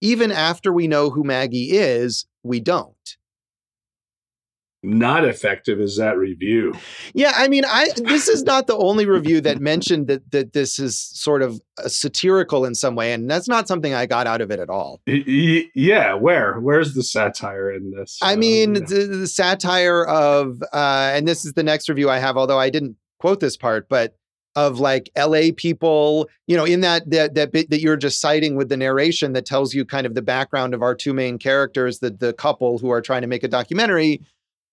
Even 0.00 0.30
after 0.30 0.72
we 0.72 0.88
know 0.88 1.10
who 1.10 1.24
Maggie 1.24 1.70
is, 1.72 2.26
we 2.42 2.60
don't. 2.60 2.94
Not 4.82 5.24
effective 5.24 5.80
is 5.80 5.96
that 5.96 6.16
review. 6.16 6.72
Yeah, 7.12 7.32
I 7.34 7.48
mean, 7.48 7.64
I 7.64 7.88
this 7.96 8.28
is 8.28 8.44
not 8.44 8.68
the 8.68 8.76
only 8.76 9.06
review 9.06 9.40
that 9.40 9.58
mentioned 9.58 10.06
that 10.06 10.30
that 10.30 10.52
this 10.52 10.78
is 10.78 10.96
sort 10.96 11.42
of 11.42 11.60
satirical 11.88 12.64
in 12.64 12.76
some 12.76 12.94
way, 12.94 13.12
and 13.12 13.28
that's 13.28 13.48
not 13.48 13.66
something 13.66 13.92
I 13.92 14.06
got 14.06 14.28
out 14.28 14.40
of 14.40 14.52
it 14.52 14.60
at 14.60 14.70
all. 14.70 15.00
Yeah, 15.04 16.14
where 16.14 16.60
where's 16.60 16.94
the 16.94 17.02
satire 17.02 17.72
in 17.72 17.90
this? 17.90 18.18
I 18.22 18.36
mean, 18.36 18.76
um, 18.76 18.84
the, 18.84 19.16
the, 19.18 19.26
satire 19.26 20.04
of, 20.04 20.62
uh, 20.72 21.10
and 21.12 21.26
this 21.26 21.44
is 21.44 21.54
the 21.54 21.64
next 21.64 21.88
review 21.88 22.08
I 22.08 22.18
have, 22.18 22.36
although 22.36 22.60
I 22.60 22.70
didn't 22.70 22.96
quote 23.18 23.40
this 23.40 23.56
part, 23.56 23.88
but 23.88 24.16
of 24.58 24.80
like 24.80 25.08
LA 25.16 25.50
people, 25.56 26.28
you 26.48 26.56
know, 26.56 26.64
in 26.64 26.80
that 26.80 27.08
that 27.10 27.34
that 27.34 27.52
bit 27.52 27.70
that 27.70 27.80
you're 27.80 27.96
just 27.96 28.20
citing 28.20 28.56
with 28.56 28.68
the 28.68 28.76
narration 28.76 29.32
that 29.34 29.46
tells 29.46 29.72
you 29.72 29.84
kind 29.84 30.04
of 30.04 30.16
the 30.16 30.22
background 30.22 30.74
of 30.74 30.82
our 30.82 30.96
two 30.96 31.14
main 31.14 31.38
characters, 31.38 32.00
the 32.00 32.10
the 32.10 32.32
couple 32.32 32.78
who 32.78 32.90
are 32.90 33.00
trying 33.00 33.22
to 33.22 33.28
make 33.28 33.44
a 33.44 33.48
documentary. 33.48 34.20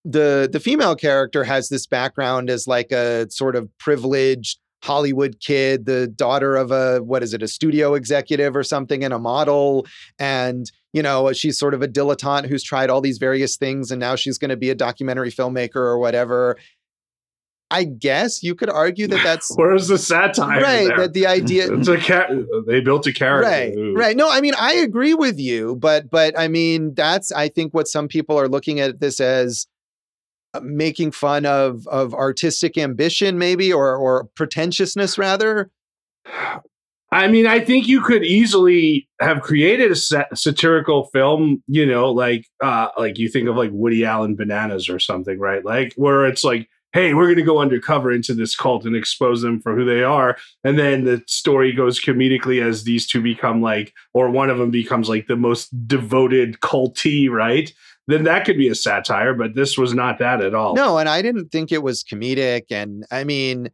The 0.04 0.48
the 0.52 0.58
female 0.58 0.96
character 0.96 1.44
has 1.44 1.68
this 1.68 1.86
background 1.86 2.50
as 2.50 2.66
like 2.66 2.90
a 2.90 3.30
sort 3.30 3.54
of 3.54 3.70
privileged 3.78 4.58
Hollywood 4.82 5.38
kid, 5.40 5.86
the 5.86 6.08
daughter 6.08 6.56
of 6.56 6.72
a 6.72 6.98
what 6.98 7.22
is 7.22 7.32
it, 7.32 7.42
a 7.42 7.48
studio 7.48 7.94
executive 7.94 8.56
or 8.56 8.64
something, 8.64 9.04
and 9.04 9.14
a 9.14 9.20
model. 9.20 9.86
And 10.18 10.70
you 10.92 11.02
know, 11.02 11.32
she's 11.32 11.58
sort 11.58 11.74
of 11.74 11.82
a 11.82 11.88
dilettante 11.88 12.46
who's 12.48 12.62
tried 12.62 12.90
all 12.90 13.00
these 13.00 13.18
various 13.18 13.56
things, 13.56 13.90
and 13.90 14.00
now 14.00 14.16
she's 14.16 14.38
going 14.38 14.48
to 14.48 14.56
be 14.56 14.70
a 14.70 14.74
documentary 14.74 15.30
filmmaker 15.30 15.76
or 15.76 15.98
whatever. 15.98 16.56
I 17.70 17.84
guess 17.84 18.42
you 18.42 18.54
could 18.54 18.70
argue 18.70 19.06
that 19.08 19.22
that's 19.24 19.52
where's 19.56 19.88
the 19.88 19.98
satire, 19.98 20.60
right? 20.60 20.88
There? 20.88 20.98
That 20.98 21.12
the 21.14 21.26
idea 21.26 21.72
it's 21.72 21.88
a 21.88 21.98
cat. 21.98 22.30
They 22.66 22.80
built 22.80 23.06
a 23.06 23.12
character, 23.12 23.50
right? 23.50 23.76
Ooh. 23.76 23.94
Right. 23.94 24.16
No, 24.16 24.30
I 24.30 24.40
mean 24.40 24.54
I 24.58 24.74
agree 24.74 25.14
with 25.14 25.38
you, 25.38 25.76
but 25.76 26.10
but 26.10 26.38
I 26.38 26.48
mean 26.48 26.94
that's 26.94 27.32
I 27.32 27.48
think 27.48 27.74
what 27.74 27.88
some 27.88 28.08
people 28.08 28.38
are 28.38 28.48
looking 28.48 28.80
at 28.80 29.00
this 29.00 29.20
as 29.20 29.66
uh, 30.54 30.60
making 30.62 31.10
fun 31.10 31.44
of 31.44 31.86
of 31.88 32.14
artistic 32.14 32.78
ambition, 32.78 33.38
maybe 33.38 33.72
or 33.72 33.96
or 33.96 34.24
pretentiousness 34.36 35.18
rather. 35.18 35.70
I 37.12 37.28
mean, 37.28 37.46
I 37.46 37.60
think 37.60 37.86
you 37.86 38.00
could 38.00 38.24
easily 38.24 39.08
have 39.20 39.40
created 39.40 39.92
a 39.92 40.36
satirical 40.36 41.06
film, 41.12 41.62
you 41.66 41.86
know, 41.86 42.10
like 42.12 42.46
uh 42.62 42.88
like 42.96 43.18
you 43.18 43.28
think 43.28 43.48
of 43.48 43.56
like 43.56 43.70
Woody 43.72 44.04
Allen 44.04 44.36
Bananas 44.36 44.88
or 44.88 45.00
something, 45.00 45.38
right? 45.38 45.64
Like 45.64 45.92
where 45.96 46.26
it's 46.26 46.44
like 46.44 46.68
hey, 46.96 47.12
we're 47.12 47.26
going 47.26 47.36
to 47.36 47.42
go 47.42 47.60
undercover 47.60 48.10
into 48.10 48.32
this 48.32 48.56
cult 48.56 48.86
and 48.86 48.96
expose 48.96 49.42
them 49.42 49.60
for 49.60 49.76
who 49.76 49.84
they 49.84 50.02
are. 50.02 50.34
And 50.64 50.78
then 50.78 51.04
the 51.04 51.22
story 51.26 51.70
goes 51.74 52.00
comedically 52.00 52.66
as 52.66 52.84
these 52.84 53.06
two 53.06 53.20
become 53.20 53.60
like, 53.60 53.92
or 54.14 54.30
one 54.30 54.48
of 54.48 54.56
them 54.56 54.70
becomes 54.70 55.06
like 55.06 55.26
the 55.26 55.36
most 55.36 55.68
devoted 55.86 56.60
cultee, 56.60 57.28
right? 57.28 57.70
Then 58.06 58.24
that 58.24 58.46
could 58.46 58.56
be 58.56 58.68
a 58.68 58.74
satire, 58.74 59.34
but 59.34 59.54
this 59.54 59.76
was 59.76 59.92
not 59.92 60.18
that 60.20 60.40
at 60.40 60.54
all. 60.54 60.74
No, 60.74 60.96
and 60.96 61.06
I 61.06 61.20
didn't 61.20 61.52
think 61.52 61.70
it 61.70 61.82
was 61.82 62.02
comedic. 62.02 62.62
And 62.70 63.04
I 63.10 63.24
mean, 63.24 63.68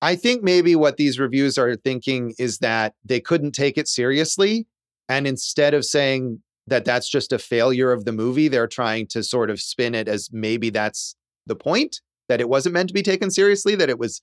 I 0.00 0.14
think 0.14 0.44
maybe 0.44 0.76
what 0.76 0.96
these 0.96 1.18
reviews 1.18 1.58
are 1.58 1.74
thinking 1.74 2.34
is 2.38 2.58
that 2.58 2.94
they 3.04 3.18
couldn't 3.18 3.50
take 3.50 3.78
it 3.78 3.88
seriously. 3.88 4.68
And 5.08 5.26
instead 5.26 5.74
of 5.74 5.84
saying 5.84 6.40
that 6.68 6.84
that's 6.84 7.10
just 7.10 7.32
a 7.32 7.38
failure 7.40 7.90
of 7.90 8.04
the 8.04 8.12
movie, 8.12 8.46
they're 8.46 8.68
trying 8.68 9.08
to 9.08 9.24
sort 9.24 9.50
of 9.50 9.60
spin 9.60 9.96
it 9.96 10.06
as 10.06 10.28
maybe 10.32 10.70
that's 10.70 11.16
the 11.48 11.56
point 11.56 12.00
that 12.30 12.40
it 12.40 12.48
wasn't 12.48 12.72
meant 12.72 12.88
to 12.88 12.94
be 12.94 13.02
taken 13.02 13.30
seriously, 13.30 13.74
that 13.74 13.90
it 13.90 13.98
was 13.98 14.22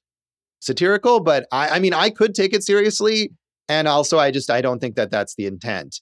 satirical. 0.59 1.19
But 1.19 1.47
I, 1.51 1.69
I 1.69 1.79
mean, 1.79 1.93
I 1.93 2.09
could 2.09 2.33
take 2.33 2.53
it 2.53 2.63
seriously, 2.63 3.31
and 3.69 3.87
also 3.87 4.17
I 4.17 4.31
just 4.31 4.49
I 4.49 4.61
don't 4.61 4.79
think 4.79 4.95
that 4.95 5.11
that's 5.11 5.35
the 5.35 5.45
intent. 5.45 6.01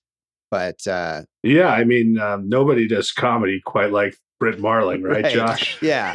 But 0.52 0.88
uh, 0.88 1.24
yeah, 1.44 1.70
I 1.70 1.84
mean, 1.84 2.18
um, 2.18 2.48
nobody 2.48 2.88
does 2.88 3.12
comedy 3.12 3.62
quite 3.66 3.92
like 3.92 4.16
Brit 4.40 4.60
Marling, 4.60 5.02
right, 5.02 5.24
right. 5.24 5.34
Josh? 5.34 5.78
Yeah. 5.82 6.14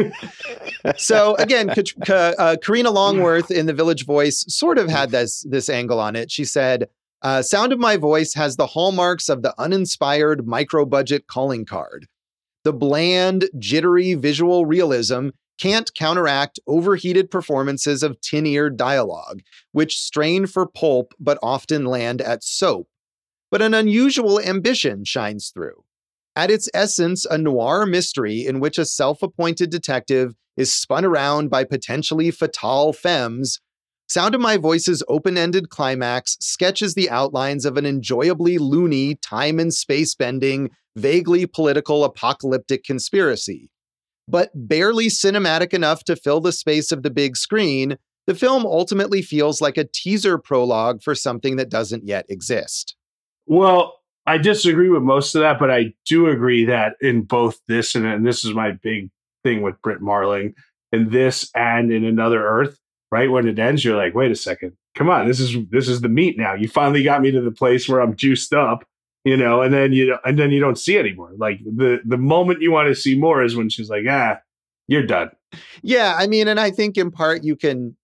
so 0.97 1.35
again, 1.37 1.71
uh, 2.09 2.57
Karina 2.63 2.91
Longworth 2.91 3.51
in 3.51 3.67
The 3.67 3.73
Village 3.73 4.07
Voice 4.07 4.45
sort 4.49 4.79
of 4.79 4.89
had 4.89 5.11
this 5.11 5.45
this 5.49 5.69
angle 5.69 6.01
on 6.01 6.17
it. 6.17 6.31
She 6.31 6.45
said, 6.45 6.89
Uh, 7.23 7.43
Sound 7.43 7.73
of 7.73 7.79
My 7.79 7.97
Voice 7.97 8.35
has 8.35 8.57
the 8.57 8.67
hallmarks 8.67 9.29
of 9.29 9.43
the 9.43 9.55
uninspired 9.59 10.47
micro 10.47 10.85
budget 10.85 11.27
calling 11.27 11.65
card. 11.65 12.07
The 12.65 12.73
bland, 12.73 13.49
jittery 13.59 14.15
visual 14.15 14.67
realism 14.67 15.31
can't 15.61 15.93
counteract 15.95 16.59
overheated 16.67 17.31
performances 17.31 18.03
of 18.03 18.21
tin 18.21 18.47
eared 18.47 18.77
dialogue, 18.77 19.41
which 19.73 19.99
strain 19.99 20.47
for 20.47 20.67
pulp 20.67 21.13
but 21.21 21.39
often 21.43 21.85
land 21.85 22.21
at 22.21 22.43
soap. 22.43 22.89
But 23.51 23.63
an 23.63 23.75
unusual 23.75 24.41
ambition 24.41 25.05
shines 25.05 25.51
through. 25.53 25.85
At 26.37 26.51
its 26.51 26.69
essence, 26.73 27.25
a 27.25 27.37
noir 27.37 27.85
mystery 27.85 28.47
in 28.47 28.61
which 28.61 28.79
a 28.79 28.85
self 28.85 29.23
appointed 29.23 29.71
detective 29.71 30.35
is 30.57 30.73
spun 30.73 31.05
around 31.05 31.51
by 31.51 31.65
potentially 31.65 32.31
fatal 32.31 32.93
femmes, 32.93 33.61
Sound 34.11 34.35
of 34.35 34.41
My 34.41 34.57
Voice's 34.57 35.05
open 35.07 35.39
ended 35.39 35.69
climax 35.69 36.37
sketches 36.41 36.95
the 36.95 37.09
outlines 37.11 37.65
of 37.65 37.77
an 37.77 37.87
enjoyably 37.87 38.59
loony, 38.59 39.15
time 39.15 39.61
and 39.61 39.73
space 39.73 40.17
bending, 40.17 40.71
vaguely 40.97 41.47
political 41.47 42.03
apocalyptic 42.03 42.83
conspiracy. 42.83 43.71
But 44.31 44.51
barely 44.55 45.07
cinematic 45.09 45.75
enough 45.75 46.05
to 46.05 46.17
fill 46.17 46.41
the 46.41 46.53
space 46.53 46.93
of 46.93 47.03
the 47.03 47.11
big 47.11 47.37
screen, 47.37 47.99
the 48.27 48.35
film 48.35 48.65
ultimately 48.65 49.23
feels 49.23 49.61
like 49.61 49.77
a 49.77 49.89
teaser 49.93 50.39
prologue 50.39 51.03
for 51.03 51.15
something 51.15 51.57
that 51.57 51.69
doesn't 51.69 52.07
yet 52.07 52.27
exist. 52.29 52.95
Well, 53.47 53.97
I 54.27 54.39
disagree 54.39 54.89
with 54.89 55.03
most 55.03 55.35
of 55.35 55.41
that, 55.41 55.59
but 55.59 55.71
I 55.71 55.95
do 56.07 56.29
agree 56.29 56.65
that 56.67 56.95
in 57.01 57.23
both 57.23 57.59
this 57.67 57.95
and, 57.95 58.07
and 58.07 58.25
this 58.25 58.45
is 58.45 58.55
my 58.55 58.73
big 58.73 59.11
thing 59.43 59.63
with 59.63 59.81
Brit 59.83 60.01
Marling, 60.01 60.55
in 60.93 61.11
this 61.11 61.51
and 61.55 61.91
in 61.93 62.05
Another 62.05 62.47
Earth, 62.47 62.79
right 63.11 63.31
when 63.31 63.49
it 63.49 63.59
ends, 63.59 63.85
you're 63.85 63.97
like, 63.97 64.15
wait 64.15 64.31
a 64.31 64.37
second, 64.37 64.77
come 64.95 65.09
on, 65.09 65.27
this 65.27 65.41
is 65.41 65.57
this 65.71 65.89
is 65.89 66.01
the 66.01 66.09
meat 66.09 66.39
now. 66.39 66.55
You 66.55 66.69
finally 66.69 67.03
got 67.03 67.23
me 67.23 67.31
to 67.33 67.41
the 67.41 67.51
place 67.51 67.89
where 67.89 68.01
I'm 68.01 68.15
juiced 68.15 68.53
up, 68.53 68.85
you 69.25 69.37
know, 69.37 69.63
and 69.63 69.73
then 69.73 69.93
you 69.93 70.17
and 70.25 70.39
then 70.39 70.51
you 70.51 70.61
don't 70.61 70.79
see 70.79 70.99
anymore. 70.99 71.33
Like 71.37 71.61
the 71.65 72.01
the 72.05 72.17
moment 72.17 72.63
you 72.63 72.73
want 72.73 72.89
to 72.89 72.95
see 72.95 73.19
more 73.19 73.43
is 73.43 73.57
when 73.57 73.69
she's 73.69 73.91
like, 73.91 74.05
ah, 74.09 74.39
you're 74.89 75.07
done. 75.07 75.31
Yeah, 75.83 76.15
I 76.19 76.27
mean, 76.27 76.49
and 76.49 76.59
I 76.59 76.71
think 76.71 76.97
in 76.97 77.11
part 77.11 77.45
you 77.45 77.57
can 77.57 77.97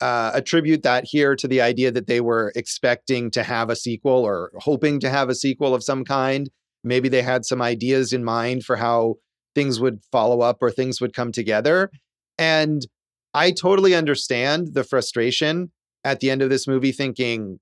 uh, 0.00 0.30
attribute 0.34 0.82
that 0.82 1.04
here 1.04 1.34
to 1.36 1.48
the 1.48 1.60
idea 1.60 1.90
that 1.90 2.06
they 2.06 2.20
were 2.20 2.52
expecting 2.54 3.30
to 3.32 3.42
have 3.42 3.70
a 3.70 3.76
sequel 3.76 4.24
or 4.24 4.52
hoping 4.56 5.00
to 5.00 5.10
have 5.10 5.28
a 5.28 5.34
sequel 5.34 5.74
of 5.74 5.82
some 5.82 6.04
kind. 6.04 6.50
Maybe 6.84 7.08
they 7.08 7.22
had 7.22 7.44
some 7.44 7.62
ideas 7.62 8.12
in 8.12 8.22
mind 8.22 8.64
for 8.64 8.76
how 8.76 9.16
things 9.54 9.80
would 9.80 10.00
follow 10.12 10.42
up 10.42 10.58
or 10.60 10.70
things 10.70 11.00
would 11.00 11.14
come 11.14 11.32
together. 11.32 11.90
And 12.38 12.86
I 13.32 13.50
totally 13.50 13.94
understand 13.94 14.74
the 14.74 14.84
frustration 14.84 15.72
at 16.04 16.20
the 16.20 16.30
end 16.30 16.42
of 16.42 16.50
this 16.50 16.68
movie 16.68 16.92
thinking, 16.92 17.58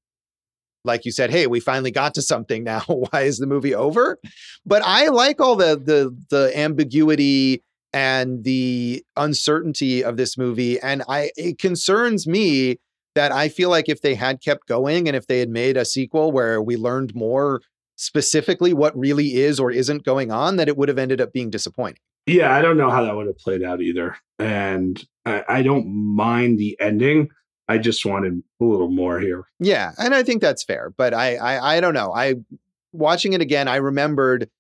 like 0.85 1.05
you 1.05 1.13
said, 1.13 1.31
hey, 1.31 1.47
we 1.47 1.61
finally 1.61 1.91
got 1.91 2.15
to 2.15 2.23
something 2.23 2.65
now. 2.65 2.81
Why 2.87 3.23
is 3.23 3.39
the 3.39 3.47
movie 3.47 3.75
over? 3.75 4.19
But 4.67 4.83
I 4.85 5.09
like 5.09 5.41
all 5.41 5.57
the 5.57 5.77
the 5.77 6.17
the 6.31 6.57
ambiguity 6.59 7.63
and 7.93 8.45
the 8.45 9.05
uncertainty 9.17 10.05
of 10.05 10.17
this 10.17 10.37
movie. 10.37 10.81
And 10.81 11.03
I 11.09 11.31
it 11.37 11.59
concerns 11.59 12.27
me 12.27 12.79
that 13.15 13.33
I 13.33 13.49
feel 13.49 13.71
like 13.71 13.89
if 13.89 14.03
they 14.03 14.15
had 14.15 14.43
kept 14.43 14.67
going 14.67 15.07
and 15.07 15.17
if 15.17 15.27
they 15.27 15.39
had 15.39 15.49
made 15.49 15.77
a 15.77 15.85
sequel 15.85 16.33
where 16.33 16.61
we 16.61 16.77
learned 16.77 17.15
more 17.15 17.61
specifically 17.97 18.73
what 18.73 18.97
really 18.99 19.37
is 19.37 19.61
or 19.61 19.71
isn't 19.71 20.05
going 20.05 20.33
on, 20.33 20.57
that 20.57 20.69
it 20.69 20.77
would 20.77 20.89
have 20.89 20.99
ended 20.99 21.21
up 21.21 21.33
being 21.33 21.51
disappointing. 21.51 22.01
Yeah, 22.27 22.55
I 22.55 22.63
don't 22.63 22.77
know 22.77 22.91
how 22.91 23.05
that 23.05 23.15
would 23.15 23.27
have 23.27 23.39
played 23.39 23.63
out 23.63 23.81
either. 23.81 24.17
And 24.39 25.03
I, 25.25 25.45
I 25.49 25.63
don't 25.63 25.87
mind 25.87 26.59
the 26.59 26.77
ending. 26.81 27.29
I 27.69 27.79
just 27.79 28.05
wanted 28.05 28.43
a 28.61 28.65
little 28.65 28.91
more 28.91 29.21
here. 29.21 29.45
Yeah, 29.59 29.93
and 29.99 30.15
I 30.15 30.23
think 30.23 30.43
that's 30.43 30.65
fair. 30.65 30.93
But 30.97 31.15
I 31.15 31.37
I, 31.37 31.77
I 31.77 31.81
don't 31.81 31.95
know. 31.95 32.13
I 32.15 32.37
watching 32.93 33.33
it 33.33 33.41
again, 33.41 33.69
I 33.69 33.77
remembered 33.77 34.51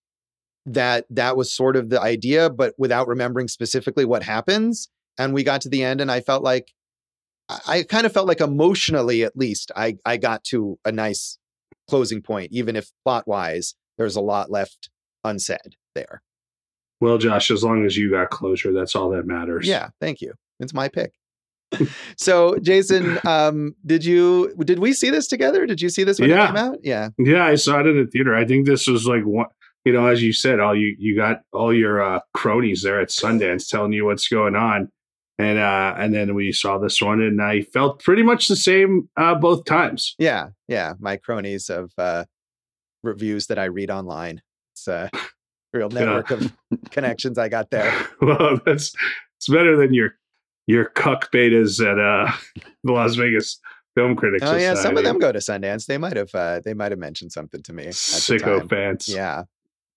that 0.67 1.05
that 1.11 1.37
was 1.37 1.53
sort 1.53 1.77
of 1.77 1.90
the 1.90 2.01
idea, 2.01 2.49
but 2.49 2.75
without 2.79 3.07
remembering 3.07 3.49
specifically 3.49 4.05
what 4.05 4.23
happens. 4.23 4.88
And 5.19 5.35
we 5.35 5.45
got 5.45 5.61
to 5.61 5.69
the 5.69 5.85
end, 5.85 6.01
and 6.01 6.11
I 6.11 6.21
felt 6.21 6.43
like 6.43 6.73
I 7.49 7.85
kind 7.85 8.07
of 8.07 8.12
felt 8.12 8.27
like 8.27 8.40
emotionally, 8.40 9.23
at 9.23 9.37
least, 9.37 9.71
I 9.77 9.99
I 10.05 10.17
got 10.17 10.45
to 10.45 10.79
a 10.85 10.93
nice 10.93 11.38
closing 11.88 12.23
point, 12.23 12.49
even 12.53 12.77
if 12.77 12.90
plot 13.05 13.29
wise 13.29 13.75
there's 13.97 14.17
a 14.17 14.21
lot 14.21 14.51
left 14.51 14.90
unsaid 15.23 15.77
there. 15.95 16.23
Well, 17.01 17.19
Josh, 17.19 17.51
as 17.51 17.62
long 17.62 17.85
as 17.85 17.97
you 17.97 18.11
got 18.11 18.31
closure, 18.31 18.73
that's 18.73 18.97
all 18.97 19.11
that 19.11 19.27
matters. 19.27 19.67
Yeah, 19.67 19.90
thank 20.01 20.21
you. 20.21 20.33
It's 20.59 20.75
my 20.75 20.88
pick. 20.88 21.12
So, 22.16 22.57
Jason, 22.61 23.18
um, 23.27 23.74
did 23.85 24.05
you 24.05 24.55
did 24.64 24.79
we 24.79 24.92
see 24.92 25.11
this 25.11 25.27
together? 25.27 25.66
Did 25.66 25.81
you 25.83 25.88
see 25.88 26.05
this 26.05 26.20
when 26.20 26.31
Yeah. 26.31 26.44
it 26.44 26.46
came 26.48 26.57
out? 26.57 26.79
Yeah. 26.83 27.09
Yeah, 27.18 27.44
I 27.44 27.57
saw 27.57 27.81
it 27.81 27.87
in 27.87 27.96
the 27.96 28.07
theater. 28.11 28.35
I 28.35 28.44
think 28.44 28.66
this 28.66 28.87
was 28.87 29.07
like 29.07 29.24
one 29.24 29.46
you 29.85 29.92
know, 29.92 30.07
as 30.07 30.22
you 30.22 30.33
said, 30.33 30.61
all 30.61 30.74
you 30.74 30.96
you 30.98 31.14
got 31.14 31.40
all 31.53 31.74
your 31.74 32.03
uh, 32.03 32.20
cronies 32.33 32.83
there 32.83 33.00
at 33.00 33.09
Sundance 33.11 33.68
telling 33.68 33.92
you 33.92 34.07
what's 34.07 34.29
going 34.29 34.57
on, 34.57 34.88
and 35.38 35.59
uh, 35.59 35.94
and 35.98 36.14
then 36.14 36.35
we 36.35 36.53
saw 36.53 36.79
this 36.79 37.03
one, 37.03 37.20
and 37.20 37.42
I 37.42 37.61
felt 37.62 38.03
pretty 38.03 38.22
much 38.22 38.48
the 38.48 38.57
same 38.57 39.11
uh, 39.18 39.35
both 39.35 39.66
times. 39.66 40.14
Yeah, 40.18 40.48
yeah. 40.68 40.94
My 41.00 41.18
cronies 41.18 41.68
of 41.68 41.92
uh, 41.98 42.24
reviews 43.03 43.48
that 43.48 43.59
I 43.59 43.64
read 43.64 43.90
online. 43.90 44.40
It's 44.72 44.88
a 44.88 45.11
real 45.74 45.88
Yeah. 45.92 46.00
network 46.00 46.31
of 46.31 46.53
connections 46.90 47.37
I 47.37 47.50
got 47.50 47.68
there. 47.70 47.92
well, 48.22 48.59
that's 48.64 48.94
it's 49.37 49.48
better 49.50 49.77
than 49.77 49.92
your 49.92 50.14
your 50.66 50.87
cuck 50.87 51.31
betas 51.33 51.81
at 51.81 51.98
uh, 51.98 52.33
the 52.85 52.92
Las 52.92 53.14
Vegas 53.16 53.61
Film 53.94 54.16
Critics. 54.16 54.44
Oh 54.44 54.57
yeah, 54.57 54.74
some 54.74 54.96
of 54.96 55.05
them 55.05 55.18
go 55.18 55.33
to 55.33 55.38
Sundance. 55.38 55.87
They 55.87 55.98
might 55.98 56.16
have 56.16 56.35
uh, 56.35 56.61
they 56.64 56.74
might 56.74 56.92
have 56.92 56.98
mentioned 56.98 57.33
something 57.33 57.62
to 57.62 57.72
me. 57.72 57.85
Time. 57.85 57.92
sycophants. 57.92 59.09
Yeah. 59.09 59.44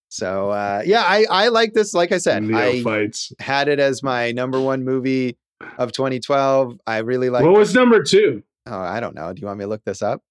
So 0.09 0.51
uh, 0.51 0.83
yeah, 0.85 1.03
I 1.03 1.25
I 1.29 1.47
like 1.49 1.73
this. 1.73 1.93
Like 1.93 2.11
I 2.11 2.17
said, 2.17 2.49
I 2.53 3.09
had 3.39 3.67
it 3.67 3.79
as 3.79 4.03
my 4.03 4.31
number 4.31 4.59
one 4.61 4.83
movie 4.85 5.37
of 5.77 5.91
2012. 5.91 6.79
I 6.85 6.99
really 6.99 7.29
like. 7.29 7.43
what 7.43 7.53
was 7.53 7.73
number 7.73 8.03
two? 8.03 8.43
oh, 8.67 8.79
I 8.79 8.99
don't 8.99 9.15
know. 9.15 9.33
Do 9.33 9.41
you 9.41 9.47
want 9.47 9.59
me 9.59 9.65
to 9.65 9.69
look 9.69 9.83
this 9.83 10.01
up? 10.01 10.21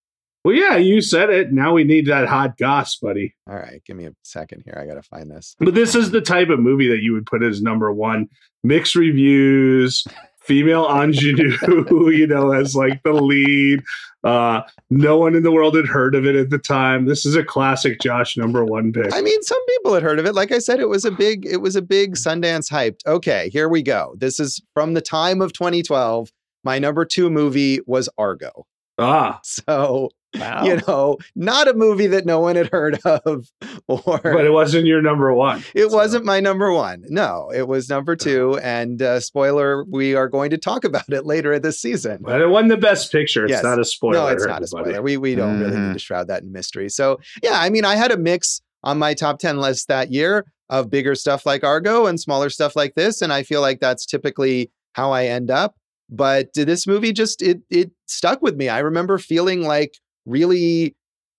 Well, 0.47 0.55
yeah, 0.55 0.77
you 0.77 1.01
said 1.01 1.29
it. 1.31 1.53
Now 1.53 1.73
we 1.73 1.83
need 1.83 2.07
that 2.07 2.29
hot 2.29 2.57
goss, 2.57 2.95
buddy. 2.95 3.35
All 3.51 3.57
right, 3.57 3.83
give 3.85 3.97
me 3.97 4.07
a 4.07 4.13
second 4.23 4.63
here. 4.65 4.79
I 4.81 4.87
gotta 4.87 5.03
find 5.03 5.29
this. 5.29 5.57
But 5.59 5.75
this 5.75 5.97
is 5.97 6.13
the 6.13 6.21
type 6.21 6.51
of 6.51 6.61
movie 6.61 6.87
that 6.87 7.03
you 7.03 7.15
would 7.15 7.27
put 7.27 7.43
as 7.43 7.61
number 7.61 7.93
one. 7.93 8.29
Mixed 8.63 8.95
reviews, 8.95 10.05
female 10.39 10.85
ingenue, 10.85 11.57
you 12.13 12.29
know, 12.29 12.53
as 12.53 12.77
like 12.77 13.03
the 13.03 13.13
lead. 13.13 13.83
Uh, 14.23 14.63
no 14.89 15.17
one 15.17 15.35
in 15.35 15.43
the 15.43 15.51
world 15.51 15.75
had 15.75 15.89
heard 15.89 16.15
of 16.15 16.25
it 16.25 16.37
at 16.37 16.51
the 16.51 16.59
time. 16.59 17.07
This 17.07 17.27
is 17.27 17.35
a 17.35 17.43
classic 17.43 18.01
Josh 18.01 18.37
number 18.37 18.65
one 18.65 18.93
pick. 18.93 19.13
I 19.13 19.23
mean, 19.23 19.43
some 19.43 19.67
people 19.67 19.95
had 19.95 20.05
heard 20.05 20.21
of 20.21 20.27
it. 20.27 20.35
Like 20.37 20.53
I 20.53 20.61
said, 20.61 20.79
it 20.79 20.89
was 20.89 21.05
a 21.05 21.11
big, 21.11 21.45
it 21.45 21.61
was 21.61 21.75
a 21.75 21.83
big 21.83 22.15
Sundance 22.15 22.71
hyped. 22.71 23.05
Okay, 23.05 23.51
here 23.53 23.69
we 23.69 23.83
go. 23.83 24.15
This 24.17 24.39
is 24.39 24.63
from 24.75 24.95
the 24.95 25.03
time 25.03 25.43
of 25.43 25.53
2012. 25.55 26.31
My 26.63 26.79
number 26.79 27.05
two 27.05 27.31
movie 27.31 27.81
was 27.85 28.09
Argo. 28.17 28.65
ah, 28.97 29.41
So, 29.45 30.11
Wow. 30.39 30.65
you 30.65 30.81
know, 30.87 31.19
not 31.35 31.69
a 31.69 31.75
movie 31.75 32.07
that 32.09 32.27
no 32.27 32.41
one 32.41 32.57
had 32.57 32.69
heard 32.71 32.99
of, 33.05 33.49
or 33.89 34.21
but 34.23 34.45
it 34.45 34.53
wasn't 34.53 34.87
your 34.87 35.03
number 35.03 35.33
one. 35.33 35.63
it 35.75 35.91
So- 35.91 35.97
wasn't 35.97 36.25
my 36.25 36.41
number 36.41 36.73
one. 36.73 37.05
No, 37.09 37.51
it 37.55 37.69
was 37.69 37.89
number 37.89 38.17
two. 38.17 38.59
And 38.63 39.01
uh, 39.03 39.21
spoiler, 39.21 39.85
we 39.85 40.15
are 40.15 40.29
going 40.29 40.51
to 40.51 40.59
talk 40.59 40.85
about 40.91 41.09
it 41.09 41.25
later 41.27 41.59
this 41.59 41.81
season. 41.81 42.19
But 42.23 42.41
it 42.41 42.49
wasn't 42.49 42.71
the 42.71 42.77
best 42.77 43.11
picture. 43.13 43.45
It's 43.45 43.51
Yes. 43.53 43.63
not 43.63 43.79
a 43.79 43.85
spoiler. 43.85 44.15
no, 44.15 44.27
it's 44.29 44.47
not 44.47 44.63
a 44.63 44.67
spoiler. 44.67 45.03
We 45.03 45.17
we 45.17 45.35
don't 45.35 45.61
really 45.61 45.79
need 45.79 45.93
to 45.95 45.99
shroud 45.99 46.29
that 46.29 46.43
in 46.43 46.53
mystery. 46.53 46.89
So 46.89 47.19
yeah, 47.43 47.59
I 47.61 47.71
mean, 47.71 47.85
I 47.85 47.97
had 47.97 48.11
a 48.13 48.17
mix 48.17 48.61
on 48.83 48.99
my 48.99 49.15
top 49.15 49.39
ten 49.39 49.59
list 49.59 49.89
that 49.89 50.11
year 50.13 50.45
of 50.69 50.91
bigger 50.91 51.15
stuff 51.15 51.47
like 51.47 51.63
Argo 51.65 52.07
and 52.07 52.19
smaller 52.21 52.51
stuff 52.51 52.75
like 52.77 52.95
this, 52.97 53.23
and 53.23 53.33
I 53.33 53.43
feel 53.45 53.61
like 53.61 53.79
that's 53.81 54.05
typically 54.05 54.71
how 54.95 55.13
I 55.13 55.27
end 55.27 55.51
up. 55.51 55.77
But 56.09 56.49
this 56.55 56.87
movie 56.87 57.13
just 57.13 57.43
it 57.43 57.61
it 57.71 57.91
stuck 58.07 58.43
with 58.43 58.57
me. 58.57 58.69
I 58.69 58.79
remember 58.81 59.19
feeling 59.19 59.63
like 59.63 59.95
really 60.27 60.95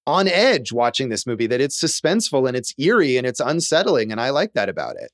on 0.08 0.28
edge 0.28 0.72
watching 0.72 1.10
this 1.10 1.28
movie. 1.28 1.48
That 1.48 1.62
it's 1.62 1.80
suspenseful 1.80 2.48
and 2.48 2.58
it's 2.58 2.74
eerie 2.80 3.18
and 3.18 3.28
it's 3.28 3.40
unsettling, 3.40 4.12
and 4.12 4.20
I 4.20 4.32
like 4.32 4.54
that 4.54 4.70
about 4.70 4.96
it. 4.96 5.12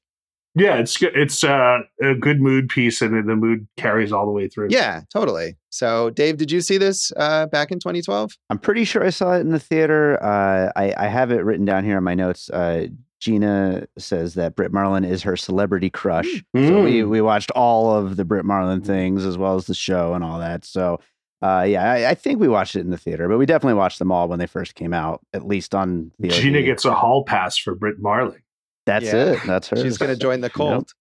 Yeah, 0.55 0.75
it's. 0.75 1.01
It's 1.01 1.43
uh, 1.43 1.79
a 1.99 2.13
good 2.13 2.39
mood 2.39 2.69
piece, 2.69 3.01
and 3.01 3.27
the 3.27 3.35
mood 3.35 3.67
carries 3.75 4.11
all 4.11 4.27
the 4.27 4.31
way 4.31 4.47
through. 4.47 4.67
Yeah, 4.69 5.01
totally. 5.11 5.57
So, 5.71 6.11
Dave, 6.11 6.37
did 6.37 6.51
you 6.51 6.61
see 6.61 6.77
this 6.77 7.11
uh, 7.17 7.47
back 7.47 7.71
in 7.71 7.79
2012? 7.79 8.33
I'm 8.51 8.59
pretty 8.59 8.83
sure 8.85 9.03
I 9.03 9.09
saw 9.09 9.33
it 9.33 9.39
in 9.39 9.49
the 9.49 9.57
theater. 9.59 10.23
Uh, 10.23 10.71
I, 10.75 10.93
I 10.95 11.07
have 11.07 11.31
it 11.31 11.43
written 11.43 11.65
down 11.65 11.83
here 11.85 11.97
in 11.97 12.03
my 12.03 12.13
notes. 12.13 12.51
Uh, 12.51 12.85
Gina 13.19 13.87
says 13.97 14.35
that 14.35 14.55
Brit 14.55 14.71
Marling 14.71 15.05
is 15.05 15.23
her 15.23 15.35
celebrity 15.35 15.89
crush. 15.89 16.27
So 16.55 16.83
we, 16.83 16.99
Mm. 17.01 17.09
we 17.09 17.21
watched 17.21 17.49
all 17.51 17.91
of 17.95 18.15
the 18.17 18.25
Brit 18.25 18.45
Marling 18.45 18.81
things 18.81 19.25
as 19.25 19.37
well 19.39 19.55
as 19.55 19.65
the 19.65 19.73
show 19.73 20.13
and 20.13 20.23
all 20.23 20.37
that. 20.37 20.65
So 20.65 20.99
uh, 21.43 21.63
yeah, 21.63 21.91
I, 21.91 22.09
I 22.11 22.15
think 22.15 22.39
we 22.39 22.47
watched 22.47 22.75
it 22.75 22.79
in 22.81 22.89
the 22.89 22.97
theater, 22.97 23.27
but 23.27 23.37
we 23.37 23.45
definitely 23.45 23.73
watched 23.75 23.99
them 23.99 24.11
all 24.11 24.27
when 24.27 24.39
they 24.39 24.47
first 24.47 24.75
came 24.75 24.93
out, 24.93 25.21
at 25.33 25.45
least 25.45 25.75
on 25.75 26.11
VOD. 26.21 26.31
Gina 26.31 26.61
gets 26.61 26.85
a 26.85 26.93
hall 26.93 27.23
pass 27.25 27.57
for 27.57 27.75
Brit 27.75 27.99
Marling. 27.99 28.41
That's 28.85 29.05
Yeah. 29.05 29.33
it. 29.33 29.39
That's 29.45 29.67
her. 29.69 29.77
She's 29.77 29.97
going 29.97 30.09
to 30.11 30.15
join 30.17 30.41
the 30.41 30.49
cult. 30.51 30.93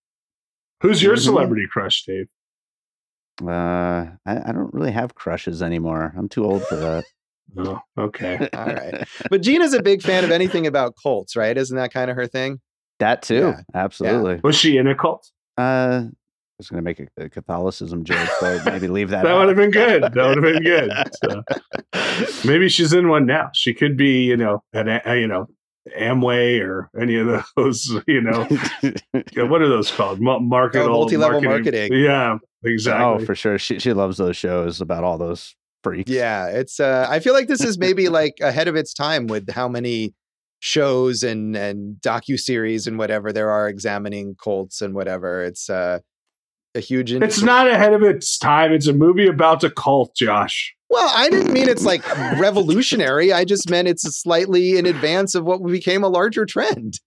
Who's 0.81 1.03
your 1.03 1.17
Mhm. 1.17 1.21
celebrity 1.25 1.67
crush, 1.71 2.05
Dave? 2.05 2.27
Uh, 3.43 4.07
I, 4.27 4.49
I 4.49 4.53
don't 4.53 4.73
really 4.75 4.93
have 4.93 5.15
crushes 5.15 5.63
anymore. 5.63 6.13
I'm 6.17 6.29
too 6.29 6.45
old 6.45 6.63
for 6.67 6.77
that. 6.77 7.05
Oh, 7.59 7.79
okay. 7.99 8.49
All 8.55 8.65
right. 8.65 9.07
But 9.29 9.43
Gina's 9.43 9.75
a 9.75 9.83
big 9.83 10.01
fan 10.01 10.25
of 10.25 10.31
anything 10.31 10.67
about 10.67 10.95
cults, 11.03 11.37
right? 11.37 11.55
Isn't 11.59 11.77
that 11.77 11.93
kind 11.93 12.11
of 12.11 12.17
her 12.17 12.27
thing? 12.27 12.61
That 12.99 13.21
too. 13.21 13.35
Yeah. 13.49 13.61
Absolutely. 13.75 14.41
Was 14.43 14.57
she 14.57 14.79
in 14.79 14.87
a 14.87 14.95
cult? 14.95 15.31
Uh, 15.59 16.05
I 16.05 16.11
was 16.63 16.71
going 16.71 16.83
to 16.83 16.85
make 16.85 17.01
a, 17.19 17.25
a 17.25 17.29
Catholicism 17.29 18.05
joke, 18.05 18.29
but 18.41 18.65
maybe 18.67 18.89
leave 18.89 19.11
that. 19.11 19.25
That 19.25 19.35
would 19.37 19.49
have 19.49 19.57
been 19.57 19.71
good. 19.71 20.03
That 20.03 20.15
would 20.15 20.43
have 20.43 20.55
been 20.55 20.63
good. 20.63 20.93
So, 21.25 22.45
maybe 22.49 22.69
she's 22.69 22.93
in 22.93 23.09
one 23.09 23.27
now. 23.27 23.51
She 23.55 23.75
could 23.75 23.97
be, 23.97 24.25
you 24.25 24.37
know, 24.37 24.63
an 24.73 24.89
a- 24.89 25.17
you 25.17 25.27
know 25.27 25.47
Amway 25.99 26.61
or 26.61 26.89
any 27.01 27.17
of 27.17 27.45
those, 27.57 27.91
you 28.07 28.21
know, 28.21 28.45
what 29.49 29.63
are 29.63 29.69
those 29.69 29.91
called? 29.91 30.21
Mu- 30.21 30.41
Market 30.41 30.83
Oh, 30.83 30.89
multi-level 30.91 31.41
marketing. 31.43 31.93
Yeah, 31.93 32.39
exactly. 32.65 33.05
Oh, 33.23 33.27
for 33.27 33.35
sure. 33.35 33.59
She 33.59 33.79
she 33.79 33.93
loves 33.93 34.17
those 34.19 34.37
shows 34.37 34.81
about 34.81 35.03
all 35.05 35.19
those 35.19 35.55
freaks. 35.83 36.11
Yeah, 36.11 36.47
it's 36.47 36.79
uh 36.79 37.07
I 37.11 37.19
feel 37.19 37.35
like 37.35 37.49
this 37.49 37.63
is 37.63 37.79
maybe 37.79 38.09
like 38.09 38.35
ahead 38.41 38.69
of 38.69 38.77
its 38.77 38.95
time 38.95 39.27
with 39.27 39.51
how 39.51 39.69
many 39.69 40.15
shows 40.61 41.25
and 41.25 41.57
and 41.57 41.97
docu-series 42.01 42.87
and 42.87 42.97
whatever 42.97 43.33
there 43.33 43.51
are 43.51 43.69
examining 43.69 44.37
cults 44.43 44.81
and 44.81 44.95
whatever. 44.95 45.43
It's 45.43 45.69
uh 45.69 45.99
a 46.75 46.81
huge 46.81 47.13
it's 47.13 47.43
not 47.43 47.69
ahead 47.69 47.93
of 47.93 48.03
its 48.03 48.39
time. 48.39 48.73
It's 48.73 48.87
a 48.87 48.93
movie 48.93 49.27
about 49.27 49.63
a 49.65 49.71
cult, 49.71 50.15
Josh. 50.17 50.75
Well, 50.89 51.11
I 51.15 51.31
didn't 51.31 51.53
mean 51.53 51.69
it's 51.69 51.85
like 51.85 52.07
revolutionary. 52.39 53.33
I 53.33 53.45
just 53.45 53.71
meant 53.71 53.89
it's 53.89 54.03
slightly 54.03 54.77
in 54.77 54.87
advance 54.87 55.35
of 55.35 55.45
what 55.45 55.65
became 55.65 56.05
a 56.05 56.09
larger 56.09 56.45
trend. 56.45 57.01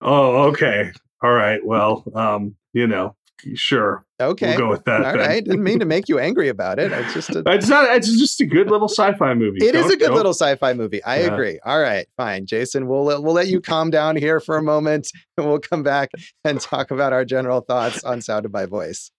Oh, 0.00 0.44
okay. 0.48 0.92
All 1.22 1.32
right. 1.32 1.64
Well, 1.64 2.04
um, 2.14 2.56
you 2.72 2.86
know, 2.86 3.14
sure. 3.54 4.04
Okay. 4.20 4.48
We'll 4.50 4.58
go 4.58 4.68
with 4.70 4.84
that. 4.84 5.04
All 5.04 5.14
right. 5.14 5.44
Didn't 5.44 5.62
mean 5.62 5.78
to 5.80 5.84
make 5.84 6.08
you 6.08 6.18
angry 6.18 6.48
about 6.48 6.78
it. 6.78 6.92
It's 6.92 7.14
just 7.14 7.30
a 7.30 7.42
It's 7.46 7.68
not. 7.68 7.94
It's 7.96 8.18
just 8.18 8.40
a 8.40 8.46
good 8.46 8.70
little 8.70 8.88
sci-fi 8.88 9.34
movie. 9.34 9.58
It 9.64 9.74
is 9.74 9.82
Don't- 9.84 9.92
a 9.92 9.96
good 9.96 10.06
don't- 10.08 10.16
little 10.16 10.34
sci-fi 10.34 10.72
movie. 10.74 11.02
I 11.04 11.20
Yeah. 11.20 11.32
agree. 11.32 11.58
All 11.64 11.80
right, 11.80 12.06
fine, 12.16 12.46
Jason. 12.46 12.86
We'll 12.86 13.04
let, 13.04 13.22
we'll 13.22 13.34
let 13.34 13.48
you 13.48 13.60
calm 13.60 13.90
down 13.90 14.16
here 14.16 14.40
for 14.40 14.56
a 14.56 14.62
moment, 14.62 15.10
and 15.36 15.46
we'll 15.46 15.58
come 15.60 15.82
back 15.82 16.10
and 16.44 16.60
talk 16.60 16.90
about 16.90 17.12
our 17.12 17.24
general 17.24 17.60
thoughts 17.62 18.04
on 18.04 18.20
Sound 18.20 18.44
of 18.46 18.52
My 18.52 18.66
Voice. 18.66 19.10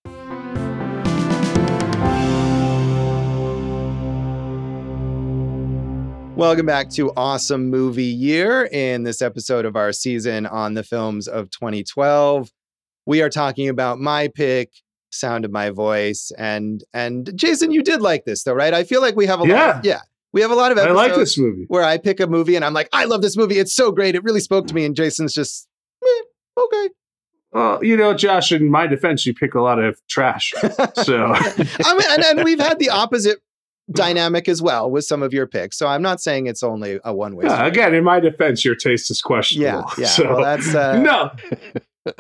Welcome 6.36 6.66
back 6.66 6.90
to 6.92 7.12
Awesome 7.16 7.70
Movie 7.70 8.04
Year. 8.06 8.64
In 8.72 9.04
this 9.04 9.22
episode 9.22 9.66
of 9.66 9.76
our 9.76 9.92
season 9.94 10.46
on 10.48 10.74
the 10.74 10.82
films 10.84 11.28
of 11.28 11.52
2012, 11.52 12.50
we 13.06 13.22
are 13.22 13.30
talking 13.30 13.70
about 13.70 14.00
my 14.00 14.28
pick, 14.28 14.72
Sound 15.10 15.46
of 15.46 15.52
My 15.52 15.70
Voice, 15.70 16.32
and 16.38 16.84
and 16.94 17.32
Jason, 17.36 17.72
you 17.72 17.84
did 17.84 18.02
like 18.02 18.26
this 18.26 18.44
though, 18.44 18.54
right? 18.54 18.74
I 18.74 18.84
feel 18.84 19.02
like 19.02 19.16
we 19.16 19.26
have 19.26 19.40
a 19.40 19.44
lot. 19.44 19.50
Yeah. 19.50 19.80
Of, 19.80 19.86
yeah, 19.86 20.00
we 20.34 20.42
have 20.42 20.52
a 20.52 20.56
lot 20.56 20.72
of 20.72 20.78
I 20.78 20.92
like 20.92 21.16
this 21.16 21.38
movie. 21.38 21.66
where 21.68 21.84
I 21.84 21.98
pick 21.98 22.20
a 22.20 22.28
movie 22.28 22.56
and 22.56 22.64
I'm 22.64 22.74
like, 22.74 22.90
I 22.94 23.06
love 23.06 23.22
this 23.22 23.36
movie. 23.36 23.58
It's 23.58 23.74
so 23.74 23.92
great. 23.92 24.16
It 24.16 24.24
really 24.24 24.40
spoke 24.40 24.68
to 24.68 24.74
me. 24.74 24.86
And 24.86 24.96
Jason's 24.96 25.34
just, 25.34 25.68
"Meh, 26.02 26.64
okay. 26.64 26.90
Well, 27.52 27.84
you 27.84 27.98
know, 27.98 28.14
Josh. 28.14 28.52
In 28.52 28.70
my 28.72 28.88
defense, 28.88 29.26
you 29.26 29.34
pick 29.34 29.56
a 29.56 29.62
lot 29.62 29.80
of 29.80 30.00
trash. 30.08 30.54
So 30.96 31.34
I 31.34 31.94
mean, 31.94 32.08
and, 32.10 32.24
and 32.24 32.44
we've 32.44 32.60
had 32.60 32.80
the 32.80 32.90
opposite 32.92 33.40
dynamic 33.92 34.48
as 34.48 34.62
well 34.62 34.90
with 34.90 35.04
some 35.04 35.22
of 35.22 35.34
your 35.34 35.48
picks. 35.48 35.78
So 35.78 35.88
I'm 35.88 36.02
not 36.02 36.22
saying 36.22 36.48
it's 36.48 36.64
only 36.64 37.00
a 37.04 37.14
one 37.14 37.36
way. 37.36 37.46
Yeah, 37.46 37.66
again, 37.66 37.94
in 37.94 38.04
my 38.04 38.20
defense, 38.20 38.64
your 38.64 38.76
taste 38.76 39.12
is 39.12 39.22
questionable. 39.22 39.90
yeah, 39.98 40.04
yeah. 40.04 40.08
So, 40.12 40.28
well, 40.28 40.42
that's 40.44 40.74
uh, 40.74 40.98
no, 41.00 41.32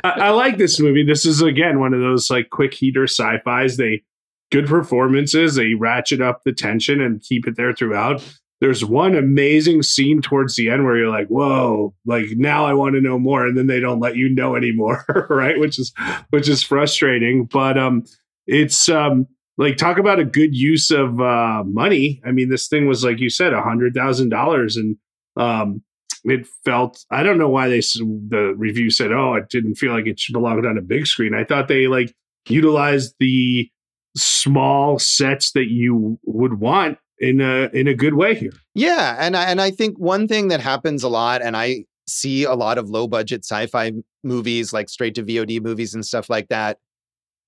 I, 0.04 0.10
I 0.10 0.30
like 0.30 0.58
this 0.58 0.80
movie. 0.80 1.04
This 1.04 1.26
is 1.26 1.42
again 1.42 1.80
one 1.80 1.94
of 1.94 2.02
those 2.02 2.30
like 2.30 2.50
quick 2.50 2.74
heater 2.74 3.06
sci-fi's. 3.06 3.78
They 3.78 4.04
good 4.52 4.68
performances. 4.68 5.56
They 5.56 5.74
ratchet 5.74 6.22
up 6.22 6.44
the 6.44 6.54
tension 6.54 7.02
and 7.02 7.22
keep 7.22 7.48
it 7.48 7.56
there 7.56 7.74
throughout. 7.74 8.24
There's 8.60 8.86
one 8.86 9.16
amazing 9.16 9.82
scene 9.82 10.22
towards 10.22 10.56
the 10.56 10.70
end 10.70 10.86
where 10.86 10.96
you're 10.96 11.10
like, 11.10 11.28
"Whoa!" 11.30 11.96
Like 12.06 12.28
now 12.32 12.66
I 12.66 12.74
want 12.74 12.94
to 12.94 13.02
know 13.02 13.18
more, 13.18 13.48
and 13.48 13.58
then 13.58 13.66
they 13.66 13.80
don't 13.80 14.00
let 14.00 14.16
you 14.16 14.30
know 14.30 14.56
anymore, 14.56 15.04
right? 15.30 15.60
Which 15.60 15.80
is 15.80 15.92
which 16.30 16.48
is 16.48 16.62
frustrating. 16.62 17.46
But 17.46 17.80
um, 17.80 18.04
it's 18.46 18.88
um, 18.88 19.26
like 19.58 19.78
talk 19.78 19.98
about 19.98 20.20
a 20.20 20.26
good 20.26 20.56
use 20.56 20.92
of 20.92 21.20
uh 21.20 21.64
money. 21.66 22.22
I 22.24 22.32
mean, 22.32 22.50
this 22.50 22.68
thing 22.68 22.88
was 22.88 23.04
like 23.04 23.20
you 23.20 23.32
said, 23.32 23.54
a 23.54 23.64
hundred 23.64 23.96
thousand 23.96 24.30
dollars, 24.30 24.78
and 24.78 24.96
um, 25.38 25.82
it 26.24 26.48
felt 26.66 27.04
I 27.10 27.24
don't 27.24 27.38
know 27.38 27.50
why 27.50 27.68
they 27.68 27.80
the 27.80 28.54
review 28.58 28.90
said 28.92 29.12
oh 29.12 29.36
it 29.36 29.50
didn't 29.50 29.76
feel 29.76 29.94
like 29.94 30.06
it 30.08 30.20
should 30.20 30.34
belong 30.34 30.66
on 30.66 30.78
a 30.78 30.82
big 30.82 31.08
screen. 31.08 31.34
I 31.34 31.44
thought 31.44 31.68
they 31.68 31.88
like 31.88 32.14
utilized 32.48 33.16
the 33.20 33.70
small 34.16 35.00
sets 35.00 35.52
that 35.54 35.70
you 35.70 36.20
would 36.26 36.60
want 36.60 36.98
in 37.20 37.40
a 37.40 37.70
in 37.74 37.88
a 37.88 37.94
good 37.94 38.16
way 38.16 38.36
here. 38.36 38.54
Yeah, 38.74 39.16
and 39.20 39.38
I, 39.38 39.46
and 39.46 39.62
I 39.62 39.72
think 39.72 39.98
one 39.98 40.28
thing 40.28 40.50
that 40.50 40.60
happens 40.60 41.04
a 41.04 41.10
lot, 41.10 41.42
and 41.42 41.56
I 41.56 41.86
see 42.08 42.44
a 42.44 42.54
lot 42.54 42.78
of 42.78 42.90
low 42.90 43.08
budget 43.08 43.46
sci-fi 43.46 43.94
movies, 44.24 44.74
like 44.74 44.90
straight 44.90 45.16
to 45.16 45.24
VOD 45.24 45.62
movies 45.62 45.94
and 45.94 46.06
stuff 46.06 46.30
like 46.30 46.50
that, 46.50 46.80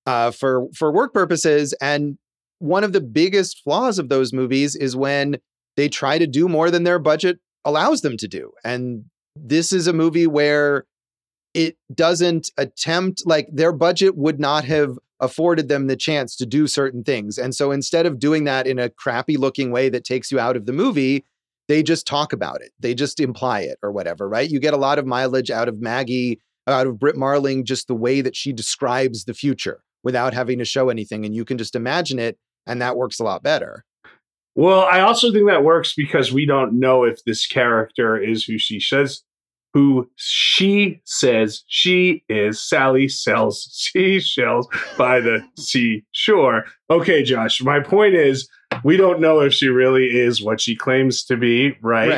uh, 0.06 0.30
for 0.30 0.68
for 0.74 0.92
work 0.92 1.12
purposes. 1.12 1.74
And 1.80 2.18
one 2.60 2.84
of 2.84 2.92
the 2.92 3.00
biggest 3.00 3.62
flaws 3.62 3.98
of 3.98 4.08
those 4.08 4.32
movies 4.32 4.76
is 4.76 4.96
when 4.96 5.36
they 5.76 5.88
try 5.88 6.18
to 6.18 6.26
do 6.26 6.48
more 6.48 6.70
than 6.70 6.84
their 6.84 7.00
budget 7.00 7.40
allows 7.64 8.02
them 8.02 8.16
to 8.18 8.28
do. 8.28 8.52
And 8.64 9.04
this 9.36 9.72
is 9.72 9.86
a 9.86 9.92
movie 9.92 10.26
where 10.26 10.84
it 11.54 11.76
doesn't 11.94 12.50
attempt 12.56 13.22
like 13.26 13.48
their 13.52 13.72
budget 13.72 14.16
would 14.16 14.40
not 14.40 14.64
have 14.64 14.98
afforded 15.20 15.68
them 15.68 15.86
the 15.86 15.96
chance 15.96 16.36
to 16.36 16.46
do 16.46 16.66
certain 16.66 17.04
things. 17.04 17.38
And 17.38 17.54
so 17.54 17.70
instead 17.70 18.06
of 18.06 18.18
doing 18.18 18.44
that 18.44 18.66
in 18.66 18.78
a 18.78 18.90
crappy 18.90 19.36
looking 19.36 19.70
way 19.70 19.88
that 19.88 20.04
takes 20.04 20.32
you 20.32 20.38
out 20.38 20.56
of 20.56 20.66
the 20.66 20.72
movie, 20.72 21.24
they 21.68 21.82
just 21.82 22.06
talk 22.06 22.32
about 22.32 22.60
it. 22.60 22.72
They 22.80 22.94
just 22.94 23.20
imply 23.20 23.60
it 23.60 23.78
or 23.82 23.92
whatever, 23.92 24.28
right? 24.28 24.50
You 24.50 24.58
get 24.58 24.74
a 24.74 24.78
lot 24.78 24.98
of 24.98 25.06
mileage 25.06 25.50
out 25.50 25.68
of 25.68 25.80
Maggie, 25.80 26.40
out 26.66 26.86
of 26.86 26.98
Brit 26.98 27.16
Marling, 27.16 27.64
just 27.64 27.88
the 27.88 27.94
way 27.94 28.20
that 28.20 28.36
she 28.36 28.52
describes 28.52 29.24
the 29.24 29.34
future 29.34 29.82
without 30.02 30.34
having 30.34 30.58
to 30.58 30.64
show 30.64 30.90
anything. 30.90 31.24
And 31.24 31.34
you 31.34 31.44
can 31.44 31.56
just 31.56 31.74
imagine 31.74 32.18
it. 32.18 32.36
And 32.66 32.82
that 32.82 32.96
works 32.96 33.20
a 33.20 33.24
lot 33.24 33.42
better. 33.42 33.84
Well, 34.54 34.80
I 34.80 35.00
also 35.00 35.32
think 35.32 35.48
that 35.48 35.64
works 35.64 35.94
because 35.94 36.32
we 36.32 36.46
don't 36.46 36.78
know 36.78 37.04
if 37.04 37.24
this 37.24 37.46
character 37.46 38.16
is 38.16 38.44
who 38.44 38.58
she 38.58 38.78
says 38.80 39.22
who 39.74 40.08
she 40.14 41.00
says 41.04 41.64
she 41.66 42.22
is. 42.28 42.60
Sally 42.60 43.08
sells 43.08 43.68
seashells 43.92 44.68
by 44.96 45.20
the 45.20 45.44
seashore. 45.58 46.64
Okay, 46.88 47.24
Josh, 47.24 47.60
my 47.60 47.80
point 47.80 48.14
is 48.14 48.48
we 48.84 48.96
don't 48.96 49.20
know 49.20 49.40
if 49.40 49.52
she 49.52 49.68
really 49.68 50.06
is 50.06 50.40
what 50.40 50.60
she 50.60 50.76
claims 50.76 51.24
to 51.24 51.36
be, 51.36 51.76
right? 51.82 52.08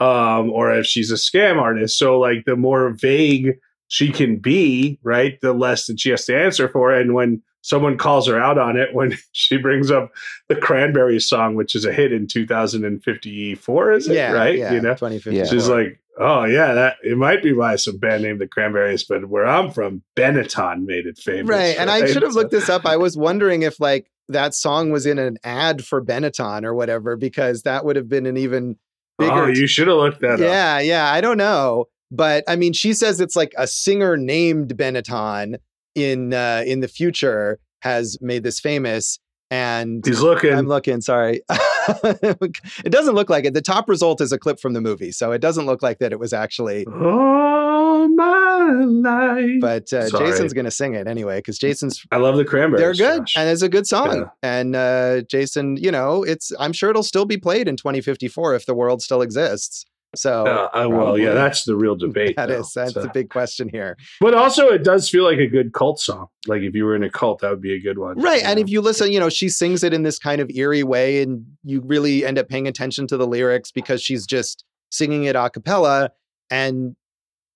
Um, 0.00 0.50
or 0.50 0.72
if 0.72 0.86
she's 0.86 1.12
a 1.12 1.14
scam 1.14 1.60
artist. 1.60 1.98
So, 1.98 2.18
like, 2.18 2.44
the 2.46 2.56
more 2.56 2.90
vague 2.90 3.58
she 3.88 4.10
can 4.10 4.38
be, 4.38 4.98
right, 5.02 5.38
the 5.40 5.52
less 5.52 5.86
that 5.86 6.00
she 6.00 6.10
has 6.10 6.24
to 6.24 6.36
answer 6.36 6.68
for. 6.68 6.92
And 6.92 7.14
when 7.14 7.42
someone 7.64 7.96
calls 7.96 8.28
her 8.28 8.38
out 8.38 8.58
on 8.58 8.76
it, 8.76 8.92
when 8.92 9.16
she 9.32 9.56
brings 9.56 9.90
up 9.90 10.12
the 10.48 10.54
Cranberries 10.54 11.26
song, 11.26 11.54
which 11.54 11.74
is 11.74 11.86
a 11.86 11.92
hit 11.92 12.12
in 12.12 12.26
2054, 12.26 13.92
is 13.92 14.06
it? 14.06 14.14
Yeah. 14.14 14.32
right? 14.32 14.58
Yeah. 14.58 14.74
You 14.74 14.82
know, 14.82 14.92
2050. 14.92 15.48
she's 15.48 15.68
like, 15.68 15.98
oh 16.20 16.44
yeah, 16.44 16.74
that 16.74 16.96
it 17.02 17.16
might 17.16 17.42
be 17.42 17.52
by 17.52 17.76
some 17.76 17.96
band 17.96 18.22
named 18.22 18.40
the 18.40 18.46
Cranberries, 18.46 19.02
but 19.02 19.30
where 19.30 19.46
I'm 19.46 19.70
from, 19.70 20.02
Benetton 20.14 20.84
made 20.84 21.06
it 21.06 21.16
famous. 21.16 21.48
Right. 21.48 21.76
And 21.78 21.90
I 21.90 22.04
should 22.06 22.22
have 22.22 22.34
looked 22.34 22.50
this 22.50 22.68
up. 22.68 22.84
I 22.84 22.96
was 22.98 23.16
wondering 23.16 23.62
if 23.62 23.80
like 23.80 24.10
that 24.28 24.54
song 24.54 24.90
was 24.90 25.06
in 25.06 25.18
an 25.18 25.38
ad 25.42 25.84
for 25.86 26.04
Benetton 26.04 26.64
or 26.64 26.74
whatever, 26.74 27.16
because 27.16 27.62
that 27.62 27.86
would 27.86 27.96
have 27.96 28.10
been 28.10 28.26
an 28.26 28.36
even 28.36 28.76
bigger. 29.18 29.32
Oh, 29.32 29.46
you 29.46 29.66
should 29.66 29.88
have 29.88 29.96
looked 29.96 30.20
that 30.20 30.34
up. 30.34 30.40
yeah. 30.40 30.80
Yeah. 30.80 31.10
I 31.10 31.22
don't 31.22 31.38
know. 31.38 31.86
But 32.10 32.44
I 32.46 32.56
mean, 32.56 32.74
she 32.74 32.92
says 32.92 33.20
it's 33.20 33.34
like 33.36 33.54
a 33.56 33.66
singer 33.66 34.18
named 34.18 34.76
Benetton 34.76 35.56
in 35.94 36.32
uh, 36.34 36.62
in 36.66 36.80
the 36.80 36.88
future 36.88 37.58
has 37.82 38.18
made 38.20 38.42
this 38.42 38.60
famous. 38.60 39.18
And 39.50 40.04
He's 40.04 40.20
looking. 40.20 40.52
I'm 40.52 40.66
looking, 40.66 41.00
sorry. 41.00 41.42
it 41.50 42.90
doesn't 42.90 43.14
look 43.14 43.30
like 43.30 43.44
it. 43.44 43.54
The 43.54 43.60
top 43.62 43.88
result 43.88 44.20
is 44.20 44.32
a 44.32 44.38
clip 44.38 44.58
from 44.58 44.72
the 44.72 44.80
movie. 44.80 45.12
So 45.12 45.30
it 45.32 45.40
doesn't 45.40 45.66
look 45.66 45.82
like 45.82 45.98
that 45.98 46.12
it 46.12 46.18
was 46.18 46.32
actually 46.32 46.86
All 46.86 48.08
my 48.08 48.84
life. 48.84 49.60
but 49.60 49.92
uh, 49.92 50.08
Jason's 50.10 50.52
going 50.54 50.64
to 50.64 50.70
sing 50.70 50.94
it 50.94 51.06
anyway 51.06 51.38
because 51.38 51.58
Jason's 51.58 52.02
I 52.10 52.16
love 52.16 52.36
the 52.36 52.44
Cranberries. 52.44 52.98
they're 52.98 53.08
good 53.18 53.28
and 53.36 53.48
it's 53.48 53.62
a 53.62 53.68
good 53.68 53.86
song 53.86 54.20
Yeah. 54.20 54.24
and 54.42 54.74
uh 54.76 55.20
jason 55.22 55.76
you 55.76 55.90
know 55.90 56.22
it's 56.22 56.52
i'm 56.58 56.72
sure 56.72 56.90
it'll 56.90 57.02
still 57.02 57.24
be 57.26 57.36
played 57.36 57.68
in 57.68 57.76
2054 57.76 58.54
if 58.54 58.66
the 58.66 58.74
world 58.74 59.02
still 59.02 59.22
exists 59.22 59.84
so 60.14 60.46
Uh, 60.46 60.68
uh, 60.84 60.88
well, 60.88 61.18
yeah, 61.18 61.32
that's 61.34 61.64
the 61.64 61.76
real 61.76 61.94
debate. 62.06 62.36
that 62.36 62.48
though. 62.48 62.60
is 62.60 62.72
that's 62.72 62.94
So- 62.94 63.02
the 63.02 63.08
big 63.08 63.30
question 63.30 63.68
here 63.68 63.96
But 64.20 64.34
also, 64.34 64.68
it 64.68 64.84
does 64.84 65.08
feel 65.08 65.24
like 65.24 65.38
a 65.38 65.46
good 65.46 65.72
cult 65.72 66.00
song. 66.00 66.26
Like 66.46 66.62
if 66.62 66.74
you 66.74 66.84
were 66.84 66.94
in 66.96 67.02
a 67.02 67.10
cult, 67.10 67.40
that 67.40 67.50
would 67.50 67.60
be 67.62 67.74
a 67.74 67.80
good 67.80 67.98
one. 67.98 68.18
right 68.20 68.42
and 68.42 68.56
know? 68.56 68.62
if 68.62 68.68
you 68.70 68.80
listen 68.80 69.12
you 69.12 69.20
know 69.20 69.28
she 69.28 69.48
sings 69.48 69.82
it 69.84 69.92
in 69.94 70.02
this 70.02 70.18
kind 70.18 70.40
of 70.40 70.50
eerie 70.50 70.82
way 70.82 71.22
and 71.22 71.44
you 71.64 71.80
really 71.80 72.24
end 72.24 72.38
up 72.38 72.48
paying 72.48 72.66
attention 72.68 73.06
to 73.08 73.16
the 73.16 73.26
lyrics 73.26 73.70
because 73.70 74.02
she's 74.02 74.26
just 74.26 74.64
singing 74.90 75.24
it 75.24 75.34
a 75.36 75.50
cappella 75.50 76.10
and 76.50 76.94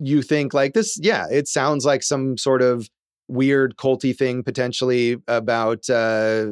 you 0.00 0.22
think 0.22 0.54
like 0.54 0.74
this 0.74 0.98
yeah 1.02 1.26
it 1.30 1.46
sounds 1.48 1.84
like 1.84 2.02
some 2.02 2.36
sort 2.38 2.62
of 2.62 2.88
weird 3.28 3.76
culty 3.76 4.16
thing 4.16 4.42
potentially 4.42 5.16
about 5.28 5.88
uh 5.90 6.46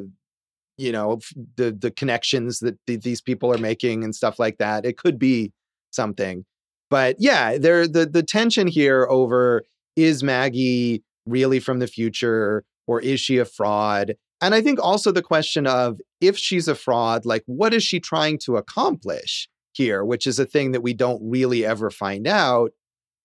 you 0.79 0.93
know 0.93 1.19
the 1.57 1.71
the 1.73 1.91
connections 1.91 2.59
that 2.59 2.77
th- 2.87 3.01
these 3.01 3.21
people 3.23 3.51
are 3.53 3.59
making 3.59 4.05
and 4.05 4.15
stuff 4.15 4.39
like 4.39 4.59
that. 4.59 4.85
It 4.85 4.99
could 4.99 5.19
be 5.19 5.53
something, 5.97 6.45
but 6.91 7.17
yeah, 7.19 7.59
there 7.59 7.89
the 7.89 8.07
the 8.07 8.23
tension 8.23 8.69
here 8.69 9.07
over 9.11 9.65
is 9.97 10.23
Maggie 10.23 11.03
really 11.27 11.59
from 11.59 11.81
the 11.81 11.87
future 11.87 12.65
or 12.87 13.01
is 13.01 13.21
she 13.21 13.39
a 13.39 13.45
fraud? 13.45 14.15
And 14.41 14.55
I 14.55 14.61
think 14.61 14.79
also 14.81 15.11
the 15.11 15.23
question 15.23 15.67
of 15.67 15.99
if 16.21 16.37
she's 16.37 16.69
a 16.69 16.75
fraud, 16.75 17.27
like 17.27 17.43
what 17.47 17.75
is 17.75 17.83
she 17.83 17.99
trying 17.99 18.39
to 18.41 18.57
accomplish 18.57 19.49
here, 19.73 20.05
which 20.05 20.27
is 20.27 20.39
a 20.39 20.47
thing 20.47 20.73
that 20.73 20.83
we 20.83 20.95
don't 20.95 21.21
really 21.23 21.65
ever 21.65 21.91
find 21.91 22.27
out, 22.27 22.71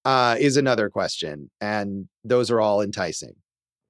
uh, 0.05 0.35
is 0.39 0.57
another 0.57 0.89
question. 0.89 1.51
And 1.59 2.07
those 2.23 2.49
are 2.49 2.59
all 2.59 2.81
enticing. 2.81 3.33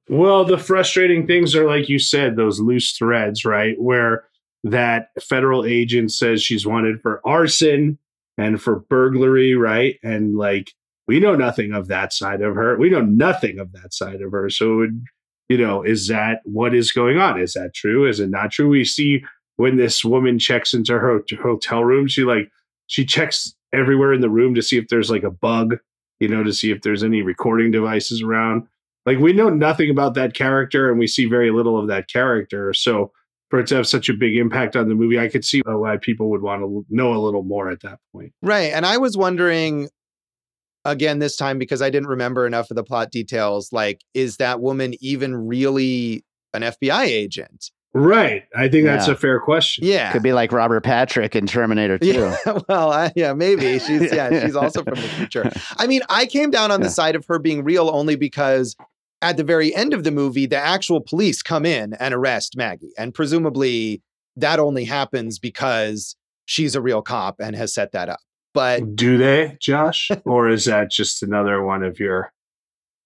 Well, 0.09 0.43
the 0.43 0.57
frustrating 0.57 1.25
things 1.25 1.55
are, 1.55 1.65
like 1.65 1.87
you 1.87 1.99
said, 1.99 2.35
those 2.35 2.59
loose 2.59 2.91
threads, 2.97 3.45
right? 3.45 3.75
Where 3.79 4.25
that 4.63 5.09
federal 5.21 5.63
agent 5.63 6.11
says 6.11 6.43
she's 6.43 6.67
wanted 6.67 7.01
for 7.01 7.21
arson 7.25 7.97
and 8.37 8.61
for 8.61 8.79
burglary, 8.89 9.55
right? 9.55 9.97
And 10.03 10.35
like, 10.35 10.71
we 11.07 11.19
know 11.19 11.35
nothing 11.35 11.73
of 11.73 11.87
that 11.87 12.13
side 12.13 12.41
of 12.41 12.55
her. 12.55 12.77
We 12.77 12.89
know 12.89 13.01
nothing 13.01 13.59
of 13.59 13.71
that 13.73 13.93
side 13.93 14.21
of 14.21 14.31
her. 14.31 14.49
So, 14.49 14.77
would, 14.77 15.03
you 15.49 15.57
know, 15.57 15.83
is 15.83 16.07
that 16.07 16.41
what 16.45 16.73
is 16.73 16.91
going 16.91 17.17
on? 17.17 17.39
Is 17.39 17.53
that 17.53 17.73
true? 17.73 18.07
Is 18.07 18.19
it 18.19 18.29
not 18.29 18.51
true? 18.51 18.69
We 18.69 18.85
see 18.85 19.23
when 19.57 19.77
this 19.77 20.05
woman 20.05 20.39
checks 20.39 20.73
into 20.73 20.97
her 20.97 21.23
hotel 21.41 21.83
room, 21.83 22.07
she 22.07 22.23
like, 22.23 22.49
she 22.87 23.05
checks 23.05 23.53
everywhere 23.73 24.13
in 24.13 24.21
the 24.21 24.29
room 24.29 24.55
to 24.55 24.61
see 24.61 24.77
if 24.77 24.87
there's 24.87 25.11
like 25.11 25.23
a 25.23 25.31
bug, 25.31 25.77
you 26.19 26.27
know, 26.27 26.43
to 26.43 26.53
see 26.53 26.71
if 26.71 26.81
there's 26.81 27.03
any 27.03 27.21
recording 27.21 27.71
devices 27.71 28.21
around 28.21 28.67
like 29.05 29.19
we 29.19 29.33
know 29.33 29.49
nothing 29.49 29.89
about 29.89 30.13
that 30.15 30.33
character 30.33 30.89
and 30.89 30.99
we 30.99 31.07
see 31.07 31.25
very 31.25 31.51
little 31.51 31.79
of 31.79 31.87
that 31.87 32.07
character 32.07 32.73
so 32.73 33.11
for 33.51 33.59
it 33.59 33.67
to 33.67 33.75
have 33.75 33.85
such 33.85 34.09
a 34.09 34.13
big 34.13 34.35
impact 34.35 34.75
on 34.75 34.89
the 34.89 34.95
movie 34.95 35.19
i 35.19 35.27
could 35.27 35.45
see 35.45 35.61
why 35.65 35.97
people 35.97 36.29
would 36.31 36.41
want 36.41 36.61
to 36.61 36.85
know 36.89 37.13
a 37.13 37.19
little 37.19 37.43
more 37.43 37.69
at 37.69 37.81
that 37.81 37.99
point 38.11 38.33
right 38.41 38.73
and 38.73 38.85
i 38.85 38.97
was 38.97 39.15
wondering 39.15 39.87
again 40.85 41.19
this 41.19 41.35
time 41.35 41.59
because 41.59 41.81
i 41.81 41.89
didn't 41.89 42.09
remember 42.09 42.47
enough 42.47 42.71
of 42.71 42.75
the 42.75 42.83
plot 42.83 43.11
details 43.11 43.71
like 43.71 44.01
is 44.15 44.37
that 44.37 44.59
woman 44.59 44.95
even 44.99 45.35
really 45.35 46.25
an 46.53 46.63
fbi 46.63 47.03
agent 47.05 47.69
Right. 47.93 48.43
I 48.55 48.69
think 48.69 48.85
yeah. 48.85 48.95
that's 48.95 49.09
a 49.09 49.15
fair 49.15 49.39
question. 49.39 49.85
Yeah. 49.85 50.11
Could 50.11 50.23
be 50.23 50.31
like 50.31 50.51
Robert 50.51 50.81
Patrick 50.81 51.35
in 51.35 51.45
Terminator 51.45 51.97
2. 51.97 52.07
Yeah, 52.07 52.37
well, 52.69 52.91
I, 52.91 53.11
yeah, 53.15 53.33
maybe. 53.33 53.79
She's 53.79 54.13
yeah, 54.13 54.41
she's 54.41 54.55
also 54.55 54.83
from 54.83 54.95
the 54.95 55.01
future. 55.01 55.51
I 55.77 55.87
mean, 55.87 56.01
I 56.09 56.25
came 56.25 56.51
down 56.51 56.71
on 56.71 56.79
yeah. 56.79 56.85
the 56.85 56.89
side 56.89 57.15
of 57.15 57.25
her 57.25 57.37
being 57.37 57.63
real 57.63 57.89
only 57.89 58.15
because 58.15 58.75
at 59.21 59.37
the 59.37 59.43
very 59.43 59.73
end 59.75 59.93
of 59.93 60.03
the 60.03 60.11
movie, 60.11 60.45
the 60.45 60.57
actual 60.57 61.01
police 61.01 61.41
come 61.41 61.65
in 61.65 61.93
and 61.95 62.13
arrest 62.13 62.55
Maggie. 62.55 62.91
And 62.97 63.13
presumably 63.13 64.01
that 64.35 64.59
only 64.59 64.85
happens 64.85 65.39
because 65.39 66.15
she's 66.45 66.75
a 66.75 66.81
real 66.81 67.01
cop 67.01 67.35
and 67.39 67.55
has 67.55 67.73
set 67.73 67.91
that 67.91 68.09
up. 68.09 68.19
But 68.53 68.95
do 68.95 69.17
they, 69.17 69.57
Josh? 69.61 70.09
or 70.25 70.49
is 70.49 70.65
that 70.65 70.91
just 70.91 71.23
another 71.23 71.63
one 71.63 71.83
of 71.83 71.99
your, 71.99 72.33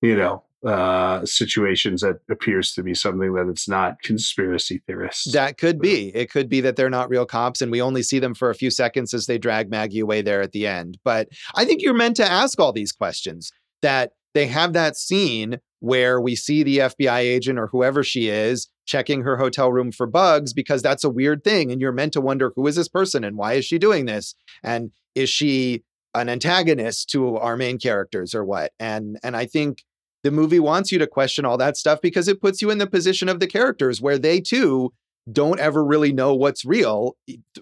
you 0.01 0.15
know, 0.15 0.43
uh, 0.65 1.23
situations 1.25 2.01
that 2.01 2.15
appears 2.28 2.73
to 2.73 2.82
be 2.82 2.95
something 2.95 3.34
that 3.34 3.47
it's 3.47 3.69
not 3.69 4.01
conspiracy 4.01 4.82
theorists. 4.88 5.32
That 5.32 5.60
could 5.60 5.80
be. 5.80 6.08
It 6.15 6.32
could 6.32 6.49
be 6.49 6.60
that 6.62 6.75
they're 6.75 6.89
not 6.89 7.08
real 7.08 7.25
cops 7.28 7.62
and 7.62 7.71
we 7.71 7.84
only 7.84 8.01
see 8.01 8.17
them 8.17 8.34
for 8.34 8.49
a 8.49 8.56
few 8.56 8.71
seconds 8.71 9.13
as 9.13 9.28
they 9.28 9.38
drag 9.38 9.69
Maggie 9.69 9.99
away 9.99 10.23
there 10.23 10.41
at 10.41 10.54
the 10.54 10.65
end. 10.65 10.97
But 11.04 11.28
I 11.54 11.65
think 11.65 11.84
you're 11.84 11.93
meant 11.93 12.15
to 12.15 12.25
ask 12.25 12.60
all 12.60 12.73
these 12.73 12.91
questions 12.91 13.51
that 13.84 14.13
they 14.34 14.47
have 14.47 14.73
that 14.73 14.97
scene 14.97 15.60
where 15.79 16.19
we 16.19 16.35
see 16.35 16.63
the 16.63 16.79
FBI 16.79 17.19
agent 17.19 17.59
or 17.59 17.67
whoever 17.67 18.03
she 18.03 18.29
is 18.29 18.69
checking 18.85 19.21
her 19.21 19.38
hotel 19.38 19.71
room 19.71 19.91
for 19.91 20.07
bugs 20.07 20.53
because 20.53 20.81
that's 20.81 21.03
a 21.03 21.09
weird 21.09 21.43
thing. 21.43 21.71
And 21.71 21.81
you're 21.81 21.91
meant 21.91 22.13
to 22.13 22.21
wonder 22.21 22.51
who 22.55 22.67
is 22.67 22.75
this 22.75 22.88
person 22.88 23.23
and 23.23 23.38
why 23.38 23.53
is 23.53 23.65
she 23.65 23.77
doing 23.77 24.05
this? 24.05 24.35
And 24.63 24.91
is 25.15 25.29
she 25.29 25.83
an 26.13 26.29
antagonist 26.29 27.09
to 27.09 27.38
our 27.38 27.57
main 27.57 27.77
characters 27.77 28.33
or 28.33 28.45
what? 28.45 28.71
And 28.79 29.17
and 29.23 29.35
I 29.35 29.45
think 29.45 29.83
the 30.23 30.31
movie 30.31 30.59
wants 30.59 30.91
you 30.91 30.97
to 30.99 31.07
question 31.07 31.45
all 31.45 31.57
that 31.57 31.77
stuff 31.77 31.99
because 32.01 32.27
it 32.27 32.41
puts 32.41 32.61
you 32.61 32.71
in 32.71 32.79
the 32.79 32.88
position 32.88 33.29
of 33.29 33.39
the 33.39 33.47
characters 33.47 34.01
where 34.01 34.17
they 34.17 34.41
too 34.41 34.91
don't 35.31 35.59
ever 35.59 35.83
really 35.83 36.13
know 36.13 36.33
what's 36.33 36.65
real 36.65 37.15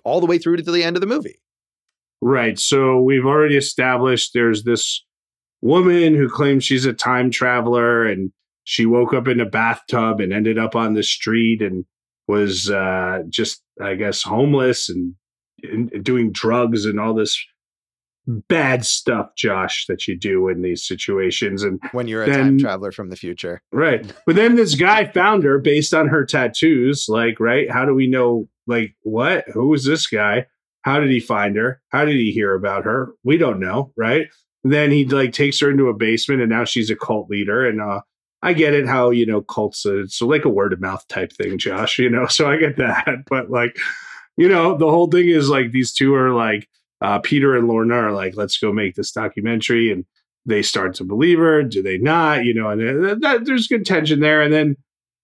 all 0.04 0.20
the 0.20 0.26
way 0.26 0.38
through 0.38 0.58
to 0.58 0.72
the 0.72 0.84
end 0.84 0.96
of 0.96 1.02
the 1.02 1.08
movie. 1.08 1.40
Right. 2.22 2.58
So 2.58 3.02
we've 3.02 3.26
already 3.26 3.58
established 3.58 4.32
there's 4.34 4.64
this 4.64 5.04
woman 5.64 6.14
who 6.14 6.28
claims 6.30 6.66
she's 6.66 6.86
a 6.86 6.94
time 6.94 7.32
traveler 7.32 8.06
and 8.06 8.32
she 8.66 8.86
woke 8.86 9.14
up 9.14 9.28
in 9.28 9.40
a 9.40 9.46
bathtub 9.46 10.20
and 10.20 10.34
ended 10.34 10.58
up 10.58 10.76
on 10.76 10.94
the 10.94 11.04
street 11.04 11.62
and 11.62 11.86
was 12.28 12.70
uh, 12.70 13.20
just, 13.30 13.62
I 13.82 13.96
guess, 13.96 14.22
homeless 14.22 14.90
and, 14.90 15.16
and 15.64 16.04
doing 16.04 16.32
drugs 16.32 16.86
and 16.86 17.00
all 17.00 17.14
this 17.14 17.42
bad 18.28 18.86
stuff, 18.86 19.32
Josh, 19.38 19.86
that 19.88 20.08
you 20.08 20.18
do 20.18 20.48
in 20.48 20.62
these 20.62 20.86
situations. 20.86 21.64
And 21.64 21.82
when 21.92 22.08
you're 22.08 22.24
a 22.24 22.28
then, 22.28 22.40
time 22.40 22.60
traveler 22.60 22.92
from 22.92 23.10
the 23.10 23.16
future. 23.16 23.62
Right. 23.72 24.06
But 24.26 24.36
then 24.36 24.56
this 24.56 24.76
guy 24.76 25.06
found 25.06 25.44
her 25.44 25.60
based 25.60 25.94
on 25.94 26.08
her 26.08 26.26
tattoos. 26.26 27.08
Like, 27.10 27.40
right? 27.40 27.72
How 27.72 27.86
do 27.86 27.94
we 27.94 28.08
know, 28.08 28.48
like, 28.68 28.96
what? 29.02 29.46
Who 29.54 29.74
is 29.74 29.86
this 29.86 30.08
guy? 30.08 30.46
How 30.84 31.00
did 31.00 31.10
he 31.10 31.20
find 31.22 31.56
her? 31.56 31.82
How 31.90 32.06
did 32.06 32.16
he 32.16 32.32
hear 32.32 32.54
about 32.54 32.84
her? 32.84 33.14
We 33.24 33.38
don't 33.38 33.60
know, 33.60 33.92
right? 33.98 34.28
Then 34.64 34.92
he 34.92 35.06
like 35.06 35.34
takes 35.34 35.60
her 35.60 35.70
into 35.70 35.90
a 35.90 35.94
basement 35.94 36.42
and 36.42 36.50
now 36.50 36.64
she's 36.64 36.90
a 36.90 36.96
cult 36.96 37.30
leader. 37.30 37.68
And 37.68 37.82
uh 37.82 38.02
I 38.44 38.52
get 38.52 38.74
it 38.74 38.86
how, 38.86 39.10
you 39.10 39.26
know, 39.26 39.42
cults 39.42 39.86
uh, 39.86 40.00
it's 40.00 40.22
like 40.22 40.44
a 40.44 40.50
word 40.50 40.74
of 40.74 40.82
mouth 40.82 41.08
type 41.08 41.32
thing, 41.32 41.58
Josh, 41.58 41.98
you 41.98 42.10
know. 42.10 42.26
So 42.30 42.50
I 42.50 42.58
get 42.58 42.76
that. 42.78 43.24
But 43.30 43.50
like, 43.50 43.78
you 44.36 44.50
know, 44.50 44.78
the 44.78 44.90
whole 44.90 45.08
thing 45.08 45.30
is 45.30 45.50
like 45.50 45.72
these 45.72 45.94
two 45.94 46.14
are 46.14 46.32
like 46.32 46.68
uh, 47.02 47.20
Peter 47.20 47.56
and 47.56 47.68
Lorna 47.68 47.96
are 47.96 48.12
like, 48.12 48.36
let's 48.36 48.58
go 48.58 48.74
make 48.74 48.96
this 48.96 49.12
documentary. 49.12 49.92
And 49.92 50.06
they 50.46 50.62
start 50.62 50.94
to 50.96 51.06
believe 51.06 51.40
her. 51.40 51.64
Do 51.64 51.82
they 51.82 51.98
not? 51.98 52.44
You 52.44 52.54
know, 52.54 52.70
and 52.70 53.22
that, 53.22 53.46
there's 53.46 53.68
good 53.68 53.86
tension 53.86 54.20
there. 54.20 54.42
And 54.42 54.54
then 54.54 54.76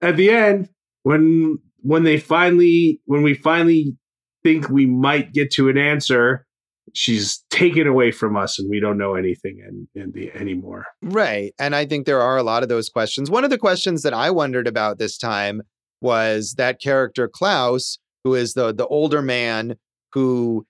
at 0.02 0.16
the 0.16 0.30
end, 0.30 0.70
when 1.04 1.60
when 1.82 2.04
they 2.04 2.18
finally 2.18 3.02
when 3.06 3.22
we 3.22 3.34
finally 3.34 3.98
think 4.44 4.70
we 4.70 4.86
might 4.86 5.34
get 5.34 5.52
to 5.52 5.68
an 5.68 5.78
answer, 5.78 6.46
she's 6.94 7.44
taken 7.50 7.88
away 7.88 8.12
from 8.12 8.36
us 8.38 8.60
and 8.60 8.70
we 8.70 8.80
don't 8.80 8.98
know 8.98 9.16
anything 9.16 9.60
in, 9.68 9.88
in 10.02 10.12
the 10.12 10.32
anymore. 10.32 10.86
Right. 11.02 11.54
And 11.60 11.76
I 11.76 11.86
think 11.86 12.06
there 12.06 12.22
are 12.22 12.38
a 12.38 12.44
lot 12.44 12.64
of 12.64 12.70
those 12.70 12.90
questions. 12.90 13.30
One 13.30 13.44
of 13.44 13.50
the 13.50 13.58
questions 13.58 14.04
that 14.04 14.14
I 14.14 14.32
wondered 14.32 14.68
about 14.68 15.00
this 15.00 15.18
time 15.18 15.62
was 16.02 16.56
that 16.58 16.82
character 16.82 17.28
Klaus, 17.28 18.00
who 18.24 18.36
is 18.36 18.54
the 18.54 18.74
the 18.74 18.88
older 18.88 19.22
man 19.22 19.76
who 20.14 20.66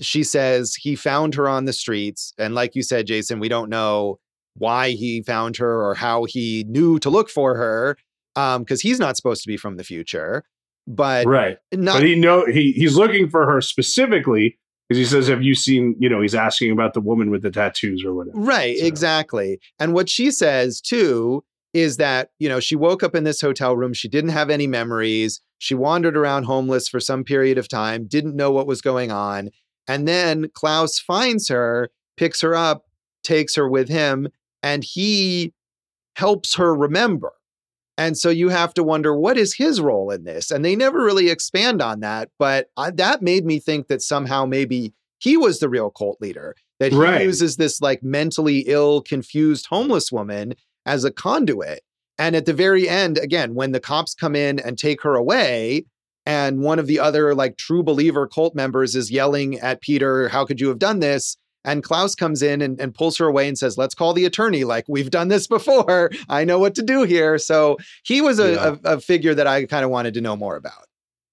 she 0.00 0.22
says 0.22 0.74
he 0.74 0.94
found 0.94 1.34
her 1.34 1.48
on 1.48 1.64
the 1.64 1.72
streets. 1.72 2.34
And 2.38 2.54
like 2.54 2.74
you 2.74 2.82
said, 2.82 3.06
Jason, 3.06 3.40
we 3.40 3.48
don't 3.48 3.70
know 3.70 4.18
why 4.54 4.90
he 4.90 5.22
found 5.22 5.56
her 5.56 5.82
or 5.82 5.94
how 5.94 6.24
he 6.24 6.64
knew 6.68 6.98
to 6.98 7.10
look 7.10 7.30
for 7.30 7.56
her 7.56 7.96
because 8.34 8.56
um, 8.56 8.64
he's 8.80 8.98
not 8.98 9.16
supposed 9.16 9.42
to 9.42 9.48
be 9.48 9.56
from 9.56 9.76
the 9.76 9.84
future. 9.84 10.44
But 10.86 11.26
right, 11.26 11.58
not, 11.72 11.98
but 11.98 12.04
he 12.04 12.16
know 12.16 12.44
he 12.44 12.72
he's 12.72 12.96
looking 12.96 13.30
for 13.30 13.46
her 13.46 13.60
specifically 13.60 14.58
because 14.92 15.10
he 15.10 15.16
says, 15.16 15.28
"Have 15.28 15.42
you 15.42 15.54
seen?" 15.54 15.96
You 15.98 16.08
know, 16.08 16.20
he's 16.20 16.34
asking 16.34 16.70
about 16.70 16.94
the 16.94 17.00
woman 17.00 17.30
with 17.30 17.42
the 17.42 17.50
tattoos 17.50 18.04
or 18.04 18.14
whatever. 18.14 18.38
Right, 18.38 18.78
so. 18.78 18.86
exactly. 18.86 19.60
And 19.78 19.94
what 19.94 20.08
she 20.08 20.30
says 20.30 20.80
too 20.80 21.44
is 21.72 21.96
that 21.96 22.30
you 22.38 22.48
know 22.48 22.60
she 22.60 22.76
woke 22.76 23.02
up 23.02 23.14
in 23.14 23.24
this 23.24 23.40
hotel 23.40 23.76
room. 23.76 23.94
She 23.94 24.08
didn't 24.08 24.30
have 24.30 24.50
any 24.50 24.66
memories. 24.66 25.40
She 25.58 25.74
wandered 25.74 26.16
around 26.16 26.44
homeless 26.44 26.88
for 26.88 27.00
some 27.00 27.24
period 27.24 27.56
of 27.56 27.68
time, 27.68 28.06
didn't 28.06 28.36
know 28.36 28.50
what 28.50 28.66
was 28.66 28.82
going 28.82 29.10
on. 29.10 29.50
And 29.88 30.06
then 30.06 30.48
Klaus 30.54 30.98
finds 30.98 31.48
her, 31.48 31.90
picks 32.16 32.40
her 32.40 32.54
up, 32.54 32.84
takes 33.22 33.54
her 33.54 33.68
with 33.68 33.88
him, 33.88 34.28
and 34.62 34.84
he 34.84 35.54
helps 36.16 36.56
her 36.56 36.74
remember. 36.74 37.32
And 37.98 38.16
so 38.16 38.30
you 38.30 38.48
have 38.48 38.72
to 38.74 38.82
wonder 38.82 39.14
what 39.14 39.36
is 39.36 39.54
his 39.54 39.80
role 39.80 40.10
in 40.10 40.24
this? 40.24 40.50
And 40.50 40.64
they 40.64 40.74
never 40.74 41.04
really 41.04 41.28
expand 41.28 41.82
on 41.82 42.00
that, 42.00 42.30
but 42.38 42.68
I, 42.76 42.90
that 42.92 43.22
made 43.22 43.44
me 43.44 43.58
think 43.58 43.88
that 43.88 44.02
somehow 44.02 44.46
maybe 44.46 44.94
he 45.18 45.36
was 45.36 45.60
the 45.60 45.68
real 45.68 45.90
cult 45.90 46.20
leader, 46.20 46.56
that 46.80 46.92
he 46.92 46.98
right. 46.98 47.22
uses 47.22 47.56
this 47.56 47.80
like 47.80 48.02
mentally 48.02 48.60
ill, 48.60 49.02
confused 49.02 49.66
homeless 49.66 50.10
woman 50.10 50.54
as 50.86 51.04
a 51.04 51.12
conduit. 51.12 51.82
And 52.18 52.34
at 52.34 52.46
the 52.46 52.52
very 52.52 52.88
end, 52.88 53.18
again, 53.18 53.54
when 53.54 53.72
the 53.72 53.80
cops 53.80 54.14
come 54.14 54.34
in 54.34 54.58
and 54.58 54.78
take 54.78 55.02
her 55.02 55.14
away, 55.14 55.84
and 56.24 56.60
one 56.60 56.78
of 56.78 56.86
the 56.86 57.00
other 57.00 57.34
like 57.34 57.56
true 57.56 57.82
believer 57.82 58.26
cult 58.26 58.54
members 58.54 58.94
is 58.94 59.10
yelling 59.10 59.58
at 59.58 59.80
Peter, 59.80 60.28
How 60.28 60.44
could 60.44 60.60
you 60.60 60.68
have 60.68 60.78
done 60.78 61.00
this? 61.00 61.36
And 61.64 61.82
Klaus 61.82 62.14
comes 62.14 62.42
in 62.42 62.60
and, 62.60 62.80
and, 62.80 62.94
pulls 62.94 63.16
her 63.18 63.26
away 63.26 63.48
and 63.48 63.56
says, 63.56 63.78
Let's 63.78 63.94
call 63.94 64.12
the 64.14 64.24
attorney. 64.24 64.64
Like, 64.64 64.84
we've 64.88 65.10
done 65.10 65.28
this 65.28 65.46
before. 65.46 66.10
I 66.28 66.44
know 66.44 66.58
what 66.58 66.74
to 66.76 66.82
do 66.82 67.04
here. 67.04 67.38
So 67.38 67.78
he 68.04 68.20
was 68.20 68.38
a, 68.38 68.52
yeah. 68.52 68.76
a, 68.84 68.94
a 68.94 69.00
figure 69.00 69.34
that 69.34 69.46
I 69.46 69.64
kind 69.66 69.84
of 69.84 69.90
wanted 69.90 70.14
to 70.14 70.20
know 70.20 70.36
more 70.36 70.56
about. 70.56 70.86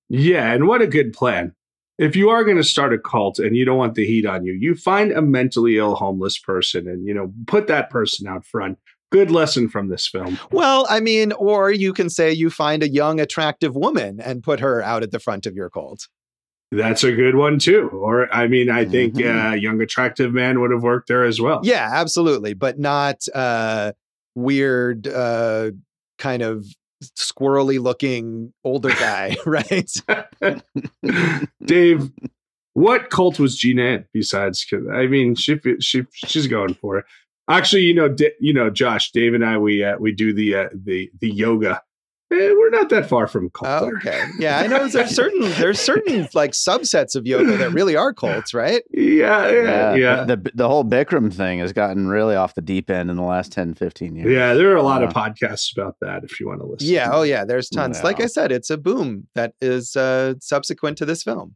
Yeah. 0.10 0.52
And 0.52 0.68
what 0.68 0.82
a 0.82 0.88
good 0.88 1.14
plan. 1.14 1.54
If 1.98 2.16
you 2.16 2.30
are 2.30 2.46
going 2.46 2.58
to 2.58 2.64
start 2.64 2.94
a 2.94 2.98
cult 2.98 3.40
and 3.40 3.56
you 3.58 3.66
don't 3.66 3.78
want 3.78 3.96
the 3.96 4.06
heat 4.06 4.26
on 4.26 4.46
you, 4.46 4.54
you 4.54 4.74
find 4.74 5.12
a 5.12 5.22
mentally 5.22 5.78
ill 5.78 5.96
homeless 5.96 6.38
person 6.38 6.88
and, 6.88 7.06
you 7.06 7.14
know, 7.14 7.34
put 7.46 7.68
that 7.68 7.90
person 7.90 8.26
out 8.26 8.46
front. 8.46 8.78
good 9.12 9.32
lesson 9.32 9.68
from 9.68 9.90
this 9.90 10.08
film. 10.08 10.40
Well, 10.52 10.86
I 10.90 11.02
mean, 11.02 11.34
or 11.34 11.72
you 11.72 11.92
can 11.94 12.10
say 12.10 12.32
you 12.32 12.50
find 12.50 12.84
a 12.84 12.90
young, 12.90 13.20
attractive 13.20 13.76
woman 13.76 14.22
and 14.22 14.44
put 14.44 14.60
her 14.62 14.82
out 14.82 15.04
at 15.04 15.12
the 15.12 15.20
front 15.20 15.46
of 15.46 15.56
your 15.56 15.70
cult. 15.70 16.08
That's 16.72 17.04
a 17.04 17.12
good 17.12 17.36
one 17.36 17.58
too. 17.58 17.90
Or 17.92 18.32
I 18.34 18.48
mean, 18.48 18.70
I 18.70 18.86
think 18.86 19.16
a 19.18 19.24
Mhm. 19.24 19.52
uh, 19.52 19.56
young 19.56 19.82
attractive 19.82 20.34
man 20.34 20.60
would 20.62 20.70
have 20.72 20.84
worked 20.84 21.08
there 21.08 21.24
as 21.26 21.42
well. 21.42 21.62
Yeah, 21.64 21.90
absolutely, 21.92 22.54
but 22.54 22.78
not 22.78 23.26
uh, 23.34 23.94
weird, 24.36 25.08
uh, 25.08 25.72
kind 26.20 26.44
of 26.44 26.66
squirrely 27.18 27.80
looking 27.82 28.54
older 28.64 28.90
guy, 28.90 29.36
right? 29.46 29.90
Dave, 31.66 32.12
what 32.74 33.10
cult 33.10 33.40
was 33.40 33.64
in 33.64 34.06
besides? 34.14 34.66
I 34.94 35.08
mean, 35.08 35.36
she 35.36 35.60
she 35.80 36.04
she's 36.14 36.48
going 36.48 36.74
for 36.76 37.00
it. 37.00 37.06
Actually, 37.50 37.84
you 37.84 37.96
know, 37.96 38.10
D- 38.10 38.32
you 38.40 38.54
know, 38.54 38.70
Josh, 38.70 39.12
Dave, 39.12 39.34
and 39.34 39.44
I, 39.44 39.58
we 39.58 39.84
uh, 39.84 39.98
we 39.98 40.12
do 40.12 40.34
the 40.34 40.56
uh, 40.56 40.70
the 40.74 41.10
the 41.20 41.30
yoga. 41.32 41.82
Eh, 42.32 42.52
we're 42.56 42.70
not 42.70 42.90
that 42.90 43.10
far 43.10 43.26
from 43.26 43.50
cult. 43.50 43.84
Oh, 43.84 43.92
okay, 43.98 44.24
yeah, 44.38 44.60
I 44.60 44.68
know 44.68 44.88
there's 44.88 45.10
certain 45.16 45.42
there's 45.54 45.80
certain 45.80 46.28
like 46.36 46.52
subsets 46.52 47.16
of 47.16 47.26
yoga 47.26 47.58
that 47.58 47.72
really 47.72 47.96
are 47.96 48.14
cults, 48.14 48.54
right? 48.54 48.84
Yeah, 48.92 49.50
yeah, 49.50 49.94
yeah. 49.96 50.24
The, 50.26 50.38
the 50.38 50.52
the 50.56 50.68
whole 50.68 50.84
Bikram 50.86 51.34
thing 51.34 51.60
has 51.60 51.74
gotten 51.74 52.08
really 52.08 52.36
off 52.36 52.54
the 52.54 52.62
deep 52.62 52.90
end 52.90 53.10
in 53.10 53.16
the 53.18 53.24
last 53.24 53.52
10, 53.52 53.74
15 53.74 54.16
years. 54.16 54.32
Yeah, 54.32 54.54
there 54.54 54.72
are 54.72 54.76
a 54.76 54.84
lot 54.84 55.04
of 55.04 55.10
Uh, 55.10 55.14
podcasts 55.14 55.76
about 55.76 55.96
that 56.02 56.24
if 56.24 56.40
you 56.40 56.48
want 56.48 56.62
to 56.62 56.68
listen. 56.68 56.88
Yeah, 56.88 57.10
oh 57.12 57.24
yeah, 57.24 57.44
there's 57.46 57.70
tons. 57.70 58.04
Like 58.04 58.22
I 58.22 58.28
said, 58.28 58.52
it's 58.52 58.70
a 58.70 58.78
boom 58.78 59.28
that 59.36 59.54
is 59.62 59.96
uh, 59.96 60.36
subsequent 60.40 60.98
to 61.00 61.06
this 61.06 61.24
film, 61.24 61.56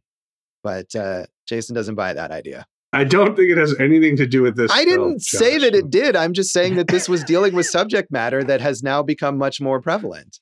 but 0.62 0.94
uh, 0.96 1.26
Jason 1.46 1.74
doesn't 1.74 1.94
buy 1.94 2.12
that 2.14 2.30
idea. 2.32 2.66
I 2.92 3.04
don't 3.04 3.34
think 3.36 3.50
it 3.50 3.58
has 3.58 3.74
anything 3.80 4.16
to 4.18 4.26
do 4.26 4.42
with 4.42 4.56
this. 4.56 4.70
I 4.70 4.84
film, 4.84 5.08
didn't 5.10 5.22
say 5.22 5.54
Josh. 5.54 5.62
that 5.62 5.74
it 5.74 5.90
did. 5.90 6.14
I'm 6.16 6.32
just 6.32 6.52
saying 6.52 6.76
that 6.76 6.88
this 6.88 7.08
was 7.08 7.22
dealing 7.32 7.54
with 7.54 7.66
subject 7.66 8.10
matter 8.12 8.42
that 8.44 8.60
has 8.60 8.82
now 8.82 9.02
become 9.02 9.36
much 9.38 9.60
more 9.60 9.80
prevalent. 9.80 10.38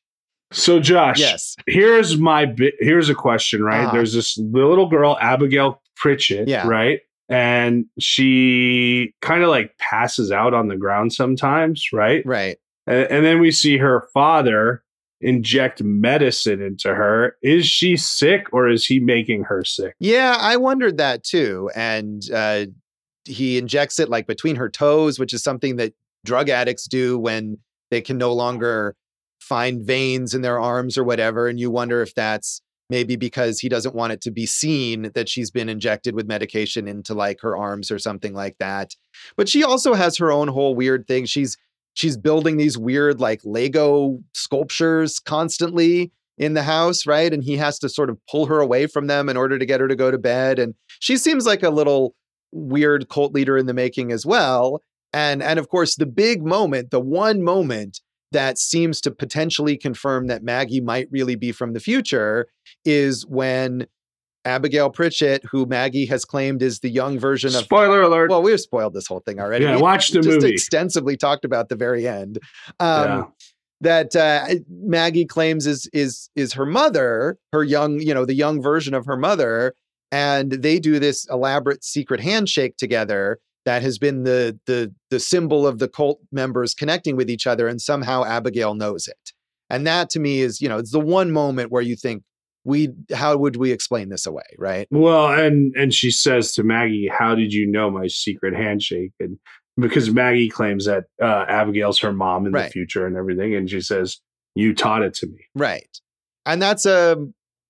So, 0.52 0.78
Josh, 0.80 1.18
Yes. 1.18 1.56
here's 1.66 2.16
my 2.18 2.46
bi- 2.46 2.72
here's 2.80 3.08
a 3.08 3.14
question. 3.14 3.62
Right, 3.62 3.84
Uh-huh. 3.84 3.92
there's 3.92 4.12
this 4.14 4.36
little 4.38 4.88
girl, 4.88 5.16
Abigail 5.20 5.80
Pritchett. 5.96 6.48
Yeah. 6.48 6.66
Right, 6.66 7.00
and 7.28 7.86
she 7.98 9.14
kind 9.22 9.42
of 9.42 9.48
like 9.48 9.76
passes 9.78 10.30
out 10.30 10.54
on 10.54 10.68
the 10.68 10.76
ground 10.76 11.12
sometimes. 11.12 11.86
Right, 11.92 12.24
Right. 12.26 12.58
and, 12.86 13.06
and 13.10 13.24
then 13.24 13.40
we 13.40 13.50
see 13.50 13.78
her 13.78 14.08
father 14.14 14.82
inject 15.20 15.82
medicine 15.82 16.60
into 16.60 16.92
her. 16.94 17.36
Is 17.42 17.64
she 17.66 17.96
sick 17.96 18.52
or 18.52 18.68
is 18.68 18.84
he 18.86 18.98
making 18.98 19.44
her 19.44 19.62
sick? 19.64 19.94
Yeah, 20.00 20.36
I 20.38 20.56
wondered 20.56 20.96
that 20.98 21.22
too. 21.22 21.70
And 21.76 22.22
uh, 22.34 22.66
he 23.24 23.56
injects 23.56 24.00
it 24.00 24.08
like 24.08 24.26
between 24.26 24.56
her 24.56 24.68
toes, 24.68 25.20
which 25.20 25.32
is 25.32 25.40
something 25.44 25.76
that 25.76 25.92
drug 26.24 26.48
addicts 26.48 26.86
do 26.88 27.18
when 27.18 27.58
they 27.92 28.00
can 28.00 28.18
no 28.18 28.32
longer 28.32 28.96
find 29.52 29.84
veins 29.86 30.32
in 30.32 30.40
their 30.40 30.58
arms 30.58 30.96
or 30.96 31.04
whatever. 31.04 31.46
And 31.46 31.60
you 31.60 31.70
wonder 31.70 32.00
if 32.00 32.14
that's 32.14 32.62
maybe 32.88 33.16
because 33.16 33.60
he 33.60 33.68
doesn't 33.68 33.94
want 33.94 34.14
it 34.14 34.22
to 34.22 34.30
be 34.30 34.46
seen 34.46 35.10
that 35.14 35.28
she's 35.28 35.50
been 35.50 35.68
injected 35.68 36.14
with 36.14 36.26
medication 36.26 36.88
into 36.88 37.12
like 37.12 37.38
her 37.42 37.54
arms 37.54 37.90
or 37.90 37.98
something 37.98 38.32
like 38.32 38.56
that. 38.60 38.96
But 39.36 39.50
she 39.50 39.62
also 39.62 39.92
has 39.92 40.16
her 40.16 40.32
own 40.32 40.48
whole 40.48 40.74
weird 40.74 41.06
thing. 41.06 41.26
She's 41.26 41.58
she's 41.92 42.16
building 42.16 42.56
these 42.56 42.78
weird 42.78 43.20
like 43.20 43.42
Lego 43.44 44.20
sculptures 44.32 45.20
constantly 45.20 46.12
in 46.38 46.54
the 46.54 46.62
house, 46.62 47.06
right? 47.06 47.30
And 47.30 47.44
he 47.44 47.58
has 47.58 47.78
to 47.80 47.90
sort 47.90 48.08
of 48.08 48.16
pull 48.30 48.46
her 48.46 48.60
away 48.60 48.86
from 48.86 49.06
them 49.06 49.28
in 49.28 49.36
order 49.36 49.58
to 49.58 49.66
get 49.66 49.80
her 49.80 49.88
to 49.88 49.96
go 49.96 50.10
to 50.10 50.16
bed. 50.16 50.58
And 50.58 50.74
she 50.98 51.18
seems 51.18 51.44
like 51.44 51.62
a 51.62 51.68
little 51.68 52.14
weird 52.52 53.10
cult 53.10 53.34
leader 53.34 53.58
in 53.58 53.66
the 53.66 53.74
making 53.74 54.12
as 54.12 54.24
well. 54.24 54.80
And 55.12 55.42
and 55.42 55.58
of 55.58 55.68
course, 55.68 55.96
the 55.96 56.06
big 56.06 56.42
moment, 56.42 56.90
the 56.90 57.00
one 57.00 57.42
moment 57.42 58.00
that 58.32 58.58
seems 58.58 59.00
to 59.02 59.10
potentially 59.10 59.76
confirm 59.76 60.26
that 60.26 60.42
Maggie 60.42 60.80
might 60.80 61.08
really 61.10 61.36
be 61.36 61.52
from 61.52 61.72
the 61.72 61.80
future 61.80 62.48
is 62.84 63.24
when 63.26 63.86
Abigail 64.44 64.90
Pritchett, 64.90 65.42
who 65.50 65.66
Maggie 65.66 66.06
has 66.06 66.24
claimed 66.24 66.62
is 66.62 66.80
the 66.80 66.90
young 66.90 67.18
version 67.18 67.54
of 67.54 67.62
Spoiler 67.64 68.02
alert. 68.02 68.28
well, 68.30 68.42
we've 68.42 68.58
spoiled 68.60 68.92
this 68.92 69.06
whole 69.06 69.20
thing 69.20 69.38
already. 69.40 69.64
yeah, 69.64 69.76
We 69.76 69.82
watch 69.82 70.10
the 70.10 70.20
just 70.20 70.40
movie. 70.40 70.52
extensively 70.52 71.16
talked 71.16 71.44
about 71.44 71.68
the 71.68 71.76
very 71.76 72.08
end. 72.08 72.38
Um, 72.80 73.04
Yeah. 73.08 73.24
That 73.82 74.14
uh, 74.14 74.46
Maggie 74.70 75.24
claims 75.24 75.66
is 75.66 75.88
is 75.92 76.30
is 76.36 76.52
her 76.52 76.64
mother, 76.66 77.36
her 77.52 77.64
young, 77.64 77.98
you 78.00 78.14
know, 78.14 78.24
the 78.24 78.34
young 78.34 78.62
version 78.62 78.94
of 78.94 79.06
her 79.06 79.16
mother, 79.16 79.74
and 80.12 80.52
they 80.52 80.78
do 80.78 81.00
this 81.00 81.26
elaborate 81.28 81.82
secret 81.82 82.20
handshake 82.20 82.76
together 82.76 83.40
that 83.64 83.82
has 83.82 83.98
been 83.98 84.24
the 84.24 84.58
the 84.66 84.92
the 85.10 85.20
symbol 85.20 85.66
of 85.66 85.78
the 85.78 85.88
cult 85.88 86.20
members 86.30 86.74
connecting 86.74 87.16
with 87.16 87.30
each 87.30 87.46
other, 87.46 87.68
and 87.68 87.80
somehow 87.80 88.24
Abigail 88.24 88.74
knows 88.74 89.08
it. 89.08 89.32
And 89.70 89.86
that 89.86 90.10
to 90.10 90.20
me 90.20 90.40
is, 90.40 90.60
you 90.60 90.68
know, 90.68 90.78
it's 90.78 90.92
the 90.92 91.00
one 91.00 91.30
moment 91.32 91.70
where 91.70 91.82
you 91.82 91.96
think 91.96 92.22
we 92.64 92.90
how 93.14 93.36
would 93.36 93.56
we 93.56 93.72
explain 93.72 94.08
this 94.08 94.26
away, 94.26 94.44
right? 94.58 94.86
Well, 94.90 95.32
and 95.32 95.74
and 95.76 95.92
she 95.94 96.10
says 96.10 96.52
to 96.52 96.62
Maggie, 96.62 97.08
"How 97.08 97.34
did 97.34 97.52
you 97.52 97.66
know 97.66 97.90
my 97.90 98.06
secret 98.06 98.54
handshake?" 98.54 99.12
And 99.20 99.38
because 99.76 100.10
Maggie 100.10 100.50
claims 100.50 100.86
that 100.86 101.04
uh, 101.20 101.44
Abigail's 101.48 101.98
her 102.00 102.12
mom 102.12 102.46
in 102.46 102.52
the 102.52 102.64
future 102.64 103.06
and 103.06 103.16
everything, 103.16 103.54
and 103.54 103.68
she 103.68 103.80
says, 103.80 104.20
"You 104.54 104.74
taught 104.74 105.02
it 105.02 105.14
to 105.14 105.26
me." 105.26 105.46
Right. 105.54 105.88
And 106.44 106.60
that's 106.60 106.86
a 106.86 107.16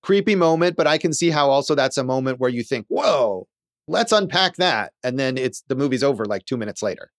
creepy 0.02 0.34
moment, 0.34 0.76
but 0.76 0.86
I 0.86 0.98
can 0.98 1.12
see 1.12 1.30
how 1.30 1.50
also 1.50 1.74
that's 1.74 1.98
a 1.98 2.04
moment 2.04 2.40
where 2.40 2.50
you 2.50 2.62
think, 2.62 2.86
whoa, 2.88 3.46
let's 3.88 4.12
unpack 4.12 4.56
that. 4.56 4.92
And 5.02 5.18
then 5.18 5.36
it's 5.36 5.62
the 5.68 5.74
movie's 5.74 6.02
over 6.02 6.24
like 6.24 6.44
two 6.46 6.56
minutes 6.56 6.82
later. 6.82 7.10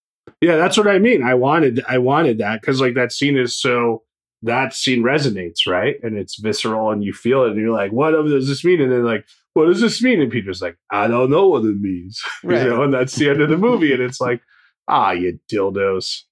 Yeah, 0.42 0.58
that's 0.58 0.78
what 0.78 0.88
I 0.88 1.00
mean. 1.00 1.24
I 1.24 1.34
wanted 1.34 1.84
I 1.88 1.98
wanted 1.98 2.38
that 2.40 2.62
because 2.62 2.82
like 2.82 2.96
that 2.96 3.12
scene 3.12 3.38
is 3.38 3.60
so 3.60 4.04
that 4.42 4.74
scene 4.74 5.04
resonates, 5.04 5.66
right? 5.68 5.96
And 6.04 6.18
it's 6.18 6.38
visceral 6.40 6.92
and 6.92 7.04
you 7.04 7.14
feel 7.14 7.44
it 7.44 7.52
and 7.52 7.60
you're 7.60 7.72
like, 7.72 7.92
what 7.92 8.12
does 8.12 8.48
this 8.48 8.64
mean? 8.64 8.82
And 8.82 8.92
then 8.92 9.06
like, 9.06 9.26
what 9.54 9.68
does 9.68 9.80
this 9.80 10.02
mean? 10.02 10.22
And 10.22 10.32
Peter's 10.32 10.62
like, 10.62 10.78
I 10.92 11.08
don't 11.08 11.30
know 11.30 11.48
what 11.48 11.64
it 11.64 11.80
means. 11.80 12.22
Right. 12.44 12.64
You 12.64 12.70
know, 12.70 12.84
and 12.84 12.94
that's 12.94 13.16
the 13.16 13.30
end 13.30 13.42
of 13.42 13.50
the 13.50 13.58
movie. 13.58 13.94
And 13.94 14.02
it's 14.02 14.20
like, 14.20 14.42
ah, 14.90 15.12
you 15.12 15.40
dildos. 15.50 16.24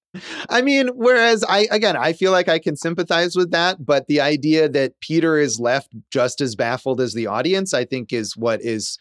I 0.49 0.61
mean, 0.61 0.89
whereas 0.89 1.45
I, 1.47 1.67
again, 1.71 1.95
I 1.95 2.11
feel 2.11 2.33
like 2.33 2.49
I 2.49 2.59
can 2.59 2.75
sympathize 2.75 3.37
with 3.37 3.51
that, 3.51 3.85
but 3.85 4.07
the 4.07 4.19
idea 4.19 4.67
that 4.67 4.99
Peter 4.99 5.37
is 5.37 5.57
left 5.57 5.95
just 6.11 6.41
as 6.41 6.55
baffled 6.55 6.99
as 6.99 7.13
the 7.13 7.27
audience, 7.27 7.73
I 7.73 7.85
think 7.85 8.11
is 8.11 8.35
what 8.35 8.61
is 8.61 8.99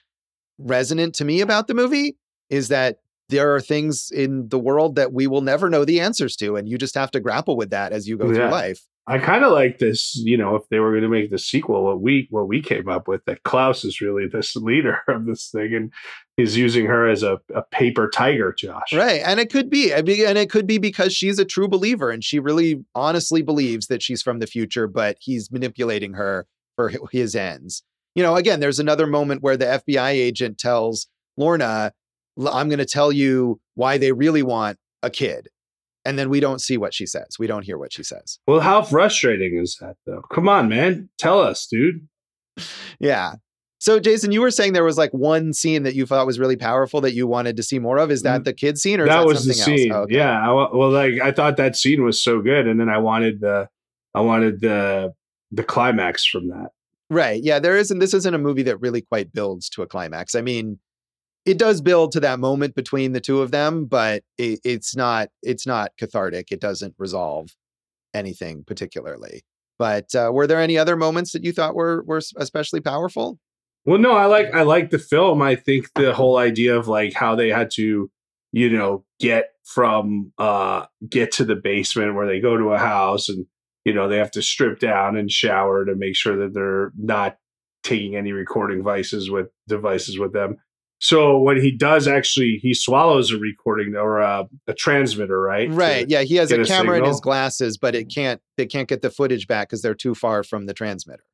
resonant 0.61 1.15
to 1.17 1.25
me 1.25 1.41
about 1.41 1.67
the 1.67 1.75
movie 1.75 2.17
is 2.49 2.69
that 2.69 2.99
there 3.29 3.55
are 3.55 3.61
things 3.61 4.11
in 4.11 4.49
the 4.49 4.59
world 4.59 4.97
that 4.97 5.13
we 5.13 5.27
will 5.27 5.41
never 5.41 5.71
know 5.71 5.85
the 5.85 6.01
answers 6.01 6.35
to. 6.37 6.57
And 6.57 6.69
you 6.69 6.77
just 6.79 6.97
have 6.97 7.11
to 7.13 7.21
grapple 7.21 7.57
with 7.57 7.71
that 7.71 7.93
as 7.93 8.09
you 8.09 8.17
go 8.19 8.27
Yeah. 8.29 8.35
through 8.35 8.49
life. 8.51 8.81
I 9.07 9.19
kind 9.19 9.45
of 9.45 9.51
like 9.53 9.79
this, 9.79 10.15
you 10.17 10.37
know, 10.37 10.55
if 10.57 10.63
they 10.71 10.79
were 10.79 10.91
going 10.91 11.03
to 11.03 11.09
make 11.09 11.31
the 11.31 11.39
sequel, 11.39 11.83
what 11.85 12.01
we 12.01 12.29
what 12.31 12.47
we 12.49 12.61
came 12.63 12.89
up 12.89 13.09
with 13.09 13.25
that 13.25 13.43
Klaus 13.45 13.85
is 13.85 14.01
really 14.01 14.27
this 14.29 14.55
leader 14.57 14.99
of 15.09 15.27
this 15.27 15.49
thing, 15.51 15.75
and 15.75 15.93
he's 16.37 16.57
using 16.57 16.87
her 16.87 17.09
as 17.09 17.23
a, 17.23 17.39
a 17.55 17.63
paper 17.73 18.09
tiger, 18.13 18.55
Josh. 18.57 18.93
Right. 18.93 19.21
And 19.25 19.41
it 19.41 19.51
could 19.51 19.71
be. 19.71 19.93
I 19.95 20.03
mean, 20.03 20.27
and 20.27 20.39
it 20.39 20.51
could 20.51 20.67
be 20.67 20.79
because 20.79 21.13
she's 21.15 21.39
a 21.39 21.45
true 21.45 21.67
believer 21.67 22.11
and 22.11 22.23
she 22.23 22.39
really 22.39 22.85
honestly 22.95 23.43
believes 23.43 23.87
that 23.89 24.03
she's 24.03 24.23
from 24.23 24.39
the 24.39 24.47
future, 24.47 24.87
but 24.87 25.17
he's 25.21 25.51
manipulating 25.51 26.13
her 26.13 26.47
for 26.77 26.93
his 27.11 27.35
ends. 27.35 27.83
You 28.15 28.23
know, 28.23 28.37
again, 28.37 28.61
there's 28.61 28.81
another 28.81 29.07
moment 29.07 29.43
where 29.43 29.57
the 29.57 29.67
FBI 29.87 30.11
agent 30.11 30.59
tells 30.59 31.07
Lorna, 31.37 31.93
I'm 32.39 32.69
going 32.69 32.79
to 32.79 32.87
tell 32.87 33.13
you 33.13 33.61
why 33.75 33.99
they 33.99 34.13
really 34.13 34.43
want 34.43 34.79
a 35.03 35.11
kid. 35.11 35.49
And 36.05 36.19
then 36.19 36.31
we 36.31 36.41
don't 36.41 36.61
see 36.61 36.79
what 36.79 36.95
she 36.95 37.07
says. 37.07 37.37
We 37.39 37.47
don't 37.47 37.65
hear 37.65 37.77
what 37.77 37.93
she 37.93 38.03
says. 38.03 38.39
Well, 38.47 38.61
how 38.61 38.83
frustrating 38.83 39.59
is 39.59 39.77
that, 39.81 39.97
though? 40.07 40.23
Come 40.33 40.49
on, 40.49 40.69
man, 40.69 41.11
tell 41.19 41.41
us, 41.41 41.67
dude. 41.67 42.09
Yeah. 42.99 43.35
So, 43.79 44.01
Jason, 44.01 44.33
you 44.33 44.41
were 44.41 44.51
saying 44.51 44.73
there 44.73 44.85
was 44.85 44.99
like 44.99 45.13
one 45.13 45.53
scene 45.53 45.85
that 45.85 45.95
you 45.95 46.05
thought 46.07 46.27
was 46.27 46.39
really 46.39 46.57
powerful 46.57 47.01
that 47.03 47.15
you 47.15 47.27
wanted 47.27 47.57
to 47.57 47.63
see 47.63 47.79
more 47.79 47.99
of. 47.99 48.11
Is 48.11 48.23
mm-hmm. 48.23 48.35
that 48.35 48.45
the 48.45 48.53
kid 48.53 48.79
scene 48.79 49.01
or 49.01 49.05
is 49.05 49.09
that 49.09 49.21
that 49.21 49.27
was 49.27 49.47
the 49.47 49.55
scene. 49.55 49.93
Oh, 49.93 50.03
okay. 50.03 50.17
Yeah. 50.17 50.39
I, 50.39 50.53
well, 50.53 50.91
like 50.91 51.15
I 51.21 51.33
thought 51.33 51.57
that 51.59 51.77
scene 51.77 52.05
was 52.05 52.23
so 52.23 52.41
good, 52.41 52.67
and 52.67 52.79
then 52.81 52.89
I 52.89 52.99
wanted 52.99 53.41
the, 53.41 53.69
I 54.15 54.21
wanted 54.21 54.61
the, 54.61 55.15
the 55.51 55.65
climax 55.65 56.27
from 56.27 56.49
that. 56.49 56.71
Right. 57.11 57.43
Yeah, 57.43 57.59
there 57.59 57.77
isn't 57.77 57.99
this 57.99 58.15
isn't 58.15 58.35
a 58.35 58.39
movie 58.39 58.63
that 58.63 58.81
really 58.81 59.03
quite 59.03 59.33
builds 59.33 59.69
to 59.71 59.83
a 59.83 59.87
climax. 59.87 60.37
I 60.37 60.43
mean, 60.43 60.79
it 61.45 61.59
does 61.59 61.81
build 61.81 62.13
to 62.13 62.21
that 62.21 62.39
moment 62.39 62.77
between 62.77 63.13
the 63.13 63.21
two 63.21 63.43
of 63.43 63.51
them, 63.51 63.87
but 63.87 64.23
it, 64.39 64.61
it's 64.65 64.95
not 64.95 65.29
it's 65.43 65.67
not 65.67 65.91
cathartic. 65.99 66.53
It 66.53 66.61
doesn't 66.61 66.95
resolve 66.99 67.51
anything 68.15 68.63
particularly. 68.65 69.43
But 69.77 70.15
uh, 70.15 70.31
were 70.33 70.47
there 70.47 70.61
any 70.61 70.79
other 70.79 70.95
moments 70.95 71.33
that 71.33 71.45
you 71.45 71.53
thought 71.53 71.75
were 71.75 72.05
were 72.05 72.21
especially 72.37 72.81
powerful? 72.81 73.39
Well, 73.85 73.99
no, 73.99 74.13
I 74.13 74.27
like 74.27 74.55
I 74.55 74.63
like 74.63 74.91
the 74.91 74.99
film. 74.99 75.43
I 75.43 75.57
think 75.57 75.89
the 75.95 76.15
whole 76.15 76.37
idea 76.37 76.77
of 76.77 76.87
like 76.87 77.15
how 77.15 77.35
they 77.35 77.49
had 77.49 77.71
to, 77.73 78.09
you 78.53 78.71
know, 78.71 79.05
get 79.19 79.47
from 79.65 80.33
uh 80.39 80.87
get 81.09 81.33
to 81.33 81.45
the 81.45 81.57
basement 81.57 82.15
where 82.15 82.27
they 82.27 82.41
go 82.41 82.57
to 82.57 82.73
a 82.73 82.79
house 82.79 83.29
and 83.29 83.47
you 83.85 83.95
know 83.95 84.09
they 84.09 84.19
have 84.19 84.31
to 84.33 84.43
strip 84.43 84.79
down 84.79 85.17
and 85.17 85.31
shower 85.31 85.85
to 85.85 85.95
make 85.95 86.17
sure 86.17 86.37
that 86.37 86.55
they're 86.55 86.93
not 86.97 87.37
taking 87.83 88.17
any 88.17 88.33
recording 88.33 88.79
devices 88.79 89.31
with 89.31 89.49
devices 89.69 90.19
with 90.19 90.33
them. 90.33 90.57
So 91.03 91.39
when 91.39 91.59
he 91.59 91.71
does 91.71 92.07
actually, 92.07 92.59
he 92.63 92.75
swallows 92.75 93.33
a 93.33 93.39
recording 93.39 93.97
or 93.97 94.19
a, 94.19 94.47
a 94.67 94.75
transmitter, 94.75 95.41
right? 95.41 95.71
Right. 95.71 96.07
To- 96.07 96.11
Yeah, 96.13 96.23
he 96.23 96.37
has 96.37 96.53
a 96.53 96.63
camera 96.63 96.99
in 96.99 97.05
his 97.07 97.21
glasses, 97.21 97.79
but 97.79 97.95
it 97.95 98.13
can't 98.15 98.41
they 98.59 98.67
can't 98.67 98.87
get 98.89 99.01
the 99.01 99.11
footage 99.11 99.47
back 99.47 99.69
because 99.69 99.81
they're 99.81 99.95
too 99.95 100.15
far 100.15 100.43
from 100.43 100.67
the 100.67 100.75
transmitter. 100.75 101.25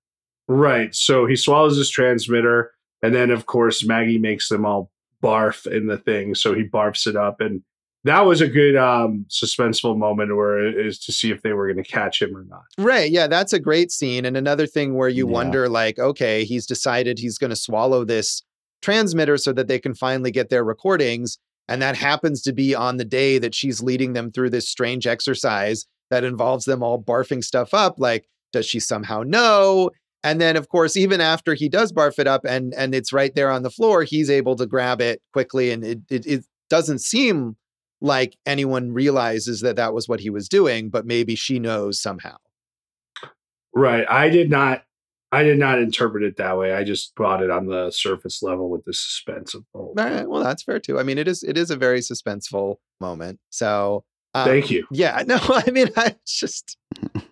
Right. 0.47 0.95
So 0.95 1.27
he 1.27 1.35
swallows 1.35 1.77
his 1.77 1.91
transmitter, 1.91 2.71
and 3.03 3.13
then 3.13 3.31
of 3.31 3.47
course 3.47 3.85
Maggie 3.85 4.19
makes 4.19 4.49
them 4.49 4.65
all 4.65 4.93
barf 5.21 5.67
in 5.67 5.89
the 5.89 5.99
thing. 5.99 6.37
So 6.37 6.55
he 6.55 6.63
barfs 6.63 7.09
it 7.09 7.17
up, 7.17 7.41
and 7.41 7.63
that 8.07 8.23
was 8.27 8.41
a 8.41 8.49
good 8.49 8.77
um 8.77 9.27
suspenseful 9.29 9.97
moment 9.97 10.35
where 10.35 10.59
it 10.67 10.87
is 10.87 10.99
to 11.01 11.13
see 11.13 11.31
if 11.31 11.43
they 11.43 11.53
were 11.53 11.67
going 11.73 11.83
to 11.83 11.91
catch 11.91 12.21
him 12.23 12.37
or 12.37 12.45
not. 12.45 12.63
Right. 12.79 13.11
Yeah, 13.11 13.27
that's 13.27 13.53
a 13.53 13.61
great 13.61 13.91
scene. 13.93 14.25
And 14.25 14.37
another 14.37 14.67
thing 14.67 14.95
where 14.95 15.09
you 15.09 15.27
Yeah. 15.27 15.33
wonder, 15.33 15.69
like, 15.69 15.99
okay, 15.99 16.45
he's 16.45 16.67
decided 16.67 17.19
he's 17.19 17.39
going 17.39 17.51
to 17.51 17.57
swallow 17.57 18.05
this 18.05 18.43
transmitter 18.83 19.37
so 19.37 19.53
that 19.53 19.69
they 19.69 19.79
can 19.79 19.95
finally 19.95 20.31
get 20.31 20.49
their 20.49 20.65
recordings. 20.65 21.39
And 21.69 21.83
that 21.83 21.97
happens 21.97 22.43
to 22.43 22.53
be 22.53 22.75
on 22.75 22.97
the 22.97 23.05
day 23.05 23.39
that 23.39 23.55
she's 23.55 23.83
leading 23.83 24.13
them 24.13 24.31
through 24.31 24.51
this 24.51 24.69
strange 24.69 25.07
exercise 25.07 25.85
that 26.11 26.23
involves 26.25 26.65
them 26.65 26.83
all 26.83 27.03
barfing 27.03 27.43
stuff 27.43 27.75
up. 27.75 27.97
Like, 27.99 28.29
does 28.53 28.67
she 28.67 28.79
somehow 28.81 29.23
know? 29.23 29.91
And 30.23 30.41
then, 30.41 30.57
of 30.57 30.69
course, 30.69 30.97
even 30.97 31.21
after 31.21 31.55
he 31.55 31.69
does 31.69 31.93
barf 31.93 32.19
it 32.19 32.27
up 32.27 32.43
and 32.45 32.73
and 32.75 32.95
it's 32.95 33.13
right 33.13 33.35
there 33.35 33.51
on 33.51 33.63
the 33.63 33.71
floor, 33.71 34.03
he's 34.05 34.31
able 34.31 34.55
to 34.57 34.67
grab 34.67 35.01
it 35.01 35.21
quickly, 35.33 35.71
and 35.73 35.85
it 35.85 35.99
it, 36.11 36.27
it 36.27 36.45
doesn't 36.71 37.01
seem 37.01 37.57
like 38.01 38.37
anyone 38.47 38.93
realizes 38.93 39.61
that 39.61 39.77
that 39.77 39.95
was 39.95 40.09
what 40.09 40.21
he 40.21 40.31
was 40.31 40.49
doing, 40.49 40.91
but 40.91 41.07
maybe 41.07 41.35
she 41.35 41.59
knows 41.59 42.01
somehow. 42.01 42.37
Right. 43.75 44.07
I 44.09 44.29
did 44.29 44.51
not. 44.51 44.83
I 45.33 45.43
did 45.43 45.59
not 45.59 45.81
interpret 45.81 46.23
it 46.23 46.37
that 46.37 46.57
way. 46.57 46.73
I 46.73 46.85
just 46.85 47.15
brought 47.17 47.43
it 47.43 47.51
on 47.51 47.67
the 47.67 47.91
surface 47.91 48.43
level 48.43 48.71
with 48.71 48.85
the 48.85 48.93
suspense 48.95 49.55
of 49.55 49.63
the 49.73 49.79
whole. 49.79 49.95
All 49.99 50.05
right, 50.05 50.27
well, 50.27 50.43
that's 50.43 50.63
fair 50.63 50.79
too. 50.79 51.01
I 51.01 51.03
mean, 51.03 51.19
it 51.19 51.27
is 51.27 51.43
it 51.43 51.59
is 51.59 51.71
a 51.71 51.77
very 51.77 51.99
suspenseful 51.99 52.77
moment. 53.01 53.41
So 53.51 54.05
um, 54.35 54.47
Thank 54.47 54.71
you. 54.71 54.87
Yeah, 54.93 55.23
no, 55.27 55.39
I 55.43 55.71
mean, 55.71 55.89
I 55.97 56.15
just 56.27 56.79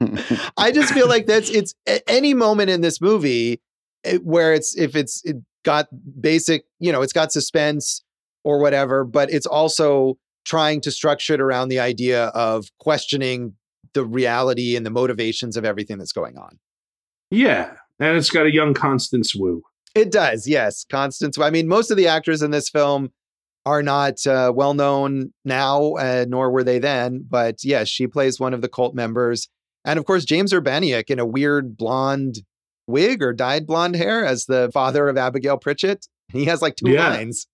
I 0.57 0.73
just 0.73 0.93
feel 0.93 1.09
like 1.09 1.27
that's 1.27 1.49
it's 1.51 1.75
any 2.09 2.35
moment 2.35 2.69
in 2.71 2.81
this 2.81 3.01
movie 3.01 3.61
it- 4.03 4.25
where 4.25 4.53
it's 4.53 4.77
if 4.77 4.97
it's 4.97 5.25
it 5.25 5.37
got 5.65 5.87
basic, 6.21 6.65
you 6.81 6.91
know, 6.93 7.01
it's 7.01 7.13
got 7.13 7.33
suspense 7.33 8.03
or 8.43 8.59
whatever, 8.59 9.05
but 9.05 9.31
it's 9.33 9.47
also 9.47 10.19
trying 10.45 10.81
to 10.83 10.91
structure 10.91 11.35
it 11.35 11.41
around 11.41 11.69
the 11.69 11.79
idea 11.81 12.27
of 12.27 12.67
questioning 12.79 13.55
the 13.95 14.05
reality 14.05 14.77
and 14.77 14.85
the 14.85 14.91
motivations 14.91 15.57
of 15.57 15.65
everything 15.65 15.99
that's 15.99 16.13
going 16.13 16.37
on. 16.37 16.59
Yeah, 17.31 17.73
and 17.99 18.17
it's 18.17 18.31
got 18.31 18.47
a 18.47 18.53
young 18.53 18.75
Constance 18.75 19.35
Wu. 19.35 19.63
It 19.95 20.11
does, 20.11 20.47
yes. 20.49 20.85
Constance. 20.91 21.39
I 21.39 21.51
mean, 21.51 21.69
most 21.69 21.91
of 21.91 21.97
the 21.97 22.09
actors 22.09 22.43
in 22.43 22.51
this 22.51 22.69
film 22.69 23.13
are 23.65 23.83
not 23.83 24.27
uh, 24.27 24.53
well 24.55 24.75
known 24.75 25.33
now, 25.45 25.93
uh, 25.95 26.25
nor 26.29 26.51
were 26.51 26.65
they 26.65 26.79
then. 26.79 27.25
But 27.29 27.63
yes, 27.65 27.89
she 27.89 28.07
plays 28.07 28.39
one 28.41 28.53
of 28.53 28.61
the 28.61 28.69
cult 28.69 28.95
members, 28.95 29.49
and 29.85 29.99
of 29.99 30.05
course, 30.05 30.25
James 30.25 30.53
Urbaniak 30.53 31.11
in 31.11 31.19
a 31.19 31.27
weird 31.27 31.77
blonde 31.77 32.39
wig 32.87 33.23
or 33.23 33.33
dyed 33.33 33.67
blonde 33.67 33.97
hair 33.97 34.25
as 34.25 34.45
the 34.47 34.71
father 34.75 35.09
of 35.09 35.17
Abigail 35.17 35.57
Pritchett. 35.57 36.07
He 36.33 36.45
has 36.47 36.61
like 36.61 36.77
two 36.77 36.91
Yeah. 36.91 37.09
lines. 37.11 37.47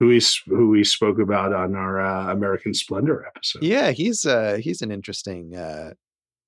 Who 0.00 0.06
we 0.08 0.22
who 0.46 0.68
we 0.68 0.84
spoke 0.84 1.18
about 1.18 1.52
on 1.52 1.74
our 1.74 2.00
uh, 2.00 2.32
American 2.32 2.72
Splendor 2.72 3.26
episode. 3.26 3.62
Yeah, 3.62 3.90
he's 3.90 4.24
uh, 4.24 4.58
he's 4.62 4.80
an 4.80 4.92
interesting 4.92 5.56
uh, 5.56 5.94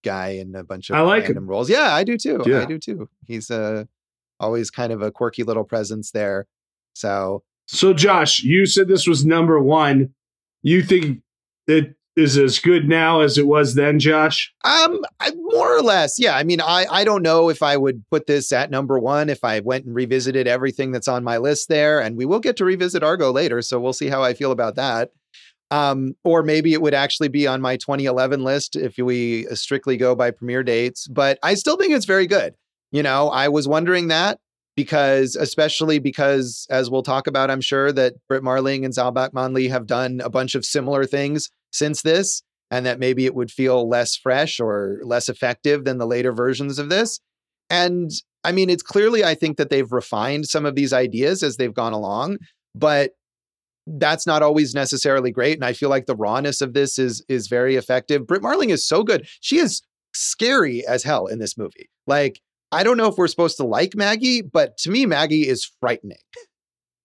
guy 0.05 0.29
in 0.41 0.55
a 0.55 0.63
bunch 0.63 0.89
of 0.91 0.97
I 0.97 1.01
like 1.01 1.23
him. 1.25 1.29
random 1.31 1.47
roles. 1.49 1.69
Yeah, 1.69 1.93
I 1.95 2.05
do 2.05 2.17
too. 2.17 2.43
I 2.55 2.65
do 2.65 2.79
too. 2.79 3.09
He's 3.27 3.51
uh, 3.51 3.85
always 4.39 4.71
kind 4.71 4.93
of 4.93 5.03
a 5.03 5.11
quirky 5.11 5.43
little 5.43 5.65
presence 5.65 6.13
there. 6.13 6.47
So 6.95 7.43
So, 7.67 7.93
Josh, 7.93 8.43
you 8.43 8.67
said 8.67 8.87
this 8.89 9.07
was 9.07 9.25
number 9.27 9.59
one. 9.61 10.15
You 10.63 10.83
think 10.83 11.23
it 11.67 11.97
is 12.21 12.39
as 12.39 12.59
good 12.59 12.89
now 12.89 13.21
as 13.21 13.39
it 13.39 13.47
was 13.47 13.75
then, 13.75 13.99
Josh? 13.99 14.53
Um, 14.64 15.01
I, 15.18 15.33
more 15.35 15.77
or 15.77 15.83
less, 15.83 16.18
yeah. 16.18 16.37
I 16.37 16.45
mean, 16.45 16.61
I 16.61 16.87
I 16.91 17.05
don't 17.05 17.23
know 17.23 17.49
if 17.49 17.62
I 17.62 17.77
would 17.77 18.05
put 18.11 18.27
this 18.27 18.53
at 18.53 18.71
number 18.71 18.99
one 18.99 19.29
if 19.29 19.43
I 19.43 19.61
went 19.61 19.87
and 19.87 19.95
revisited 19.95 20.47
everything 20.47 20.93
that's 20.93 21.09
on 21.09 21.25
my 21.25 21.39
list 21.39 21.68
there, 21.68 22.01
and 22.01 22.16
we 22.16 22.27
will 22.27 22.41
get 22.41 22.57
to 22.59 22.64
revisit 22.64 23.03
Argo 23.03 23.33
later, 23.33 23.62
so 23.62 23.81
we'll 23.81 23.93
see 23.93 24.09
how 24.09 24.23
I 24.23 24.35
feel 24.35 24.53
about 24.53 24.77
that. 24.77 25.11
Um, 25.73 26.16
or 26.25 26.43
maybe 26.43 26.73
it 26.73 26.83
would 26.83 26.95
actually 26.95 27.29
be 27.29 27.47
on 27.47 27.61
my 27.61 27.77
2011 27.77 28.43
list 28.43 28.75
if 28.75 28.97
we 28.99 29.45
strictly 29.55 29.97
go 29.97 30.16
by 30.16 30.33
premiere 30.33 30.64
dates. 30.64 31.07
But 31.07 31.39
I 31.43 31.55
still 31.55 31.77
think 31.77 31.93
it's 31.93 32.07
very 32.07 32.27
good. 32.27 32.55
You 32.91 33.05
know, 33.05 33.29
I 33.29 33.49
was 33.49 33.68
wondering 33.68 34.09
that 34.09 34.41
because, 34.75 35.37
especially 35.37 36.01
because, 36.01 36.66
as 36.71 36.91
we'll 36.91 37.05
talk 37.05 37.29
about, 37.29 37.51
I'm 37.51 37.61
sure 37.61 37.93
that 37.93 38.14
Brit 38.29 38.43
Marling 38.43 38.85
and 38.85 38.93
Zal 38.93 39.12
Batmanglij 39.12 39.71
have 39.71 39.87
done 39.87 40.21
a 40.25 40.31
bunch 40.31 40.57
of 40.57 40.64
similar 40.64 41.05
things 41.05 41.51
since 41.73 42.03
this 42.03 42.43
and 42.71 42.87
that 42.87 42.99
maybe 42.99 43.27
it 43.27 43.35
would 43.35 43.51
feel 43.51 43.89
less 43.89 44.16
fresh 44.16 44.61
or 44.61 45.01
less 45.03 45.29
effective 45.29 45.85
than 45.85 45.99
the 45.99 46.07
later 46.07 46.33
versions 46.33 46.79
of 46.79 46.89
this. 46.89 47.21
And 47.68 48.11
I 48.45 48.53
mean, 48.53 48.71
it's 48.71 48.83
clearly, 48.83 49.25
I 49.25 49.35
think 49.35 49.57
that 49.57 49.71
they've 49.71 49.91
refined 49.91 50.47
some 50.47 50.64
of 50.66 50.75
these 50.75 50.93
ideas 50.93 51.43
as 51.43 51.57
they've 51.57 51.75
gone 51.75 51.93
along, 51.93 52.39
but 52.75 53.12
that's 53.87 54.27
not 54.27 54.43
always 54.43 54.75
necessarily 54.75 55.31
great. 55.31 55.57
And 55.57 55.64
I 55.64 55.73
feel 55.73 55.89
like 55.89 56.07
the 56.07 56.16
rawness 56.16 56.61
of 56.61 56.75
this 56.75 56.99
is 56.99 57.25
is 57.29 57.49
very 57.49 57.77
effective. 57.77 58.27
Brit 58.27 58.43
Marling 58.43 58.71
is 58.71 58.87
so 58.87 59.03
good. 59.03 59.27
She 59.41 59.59
is 59.59 59.83
scary 60.14 60.87
as 60.87 61.03
hell 61.03 61.27
in 61.27 61.39
this 61.39 61.57
movie. 61.59 61.89
Like, 62.07 62.41
I 62.73 62.83
don't 62.85 62.97
know 62.97 63.09
if 63.09 63.16
we're 63.16 63.27
supposed 63.27 63.57
to 63.57 63.66
like 63.66 63.97
Maggie, 63.97 64.43
but 64.43 64.77
to 64.79 64.91
me, 64.91 65.07
Maggie 65.07 65.49
is 65.49 65.71
frightening. 65.81 66.18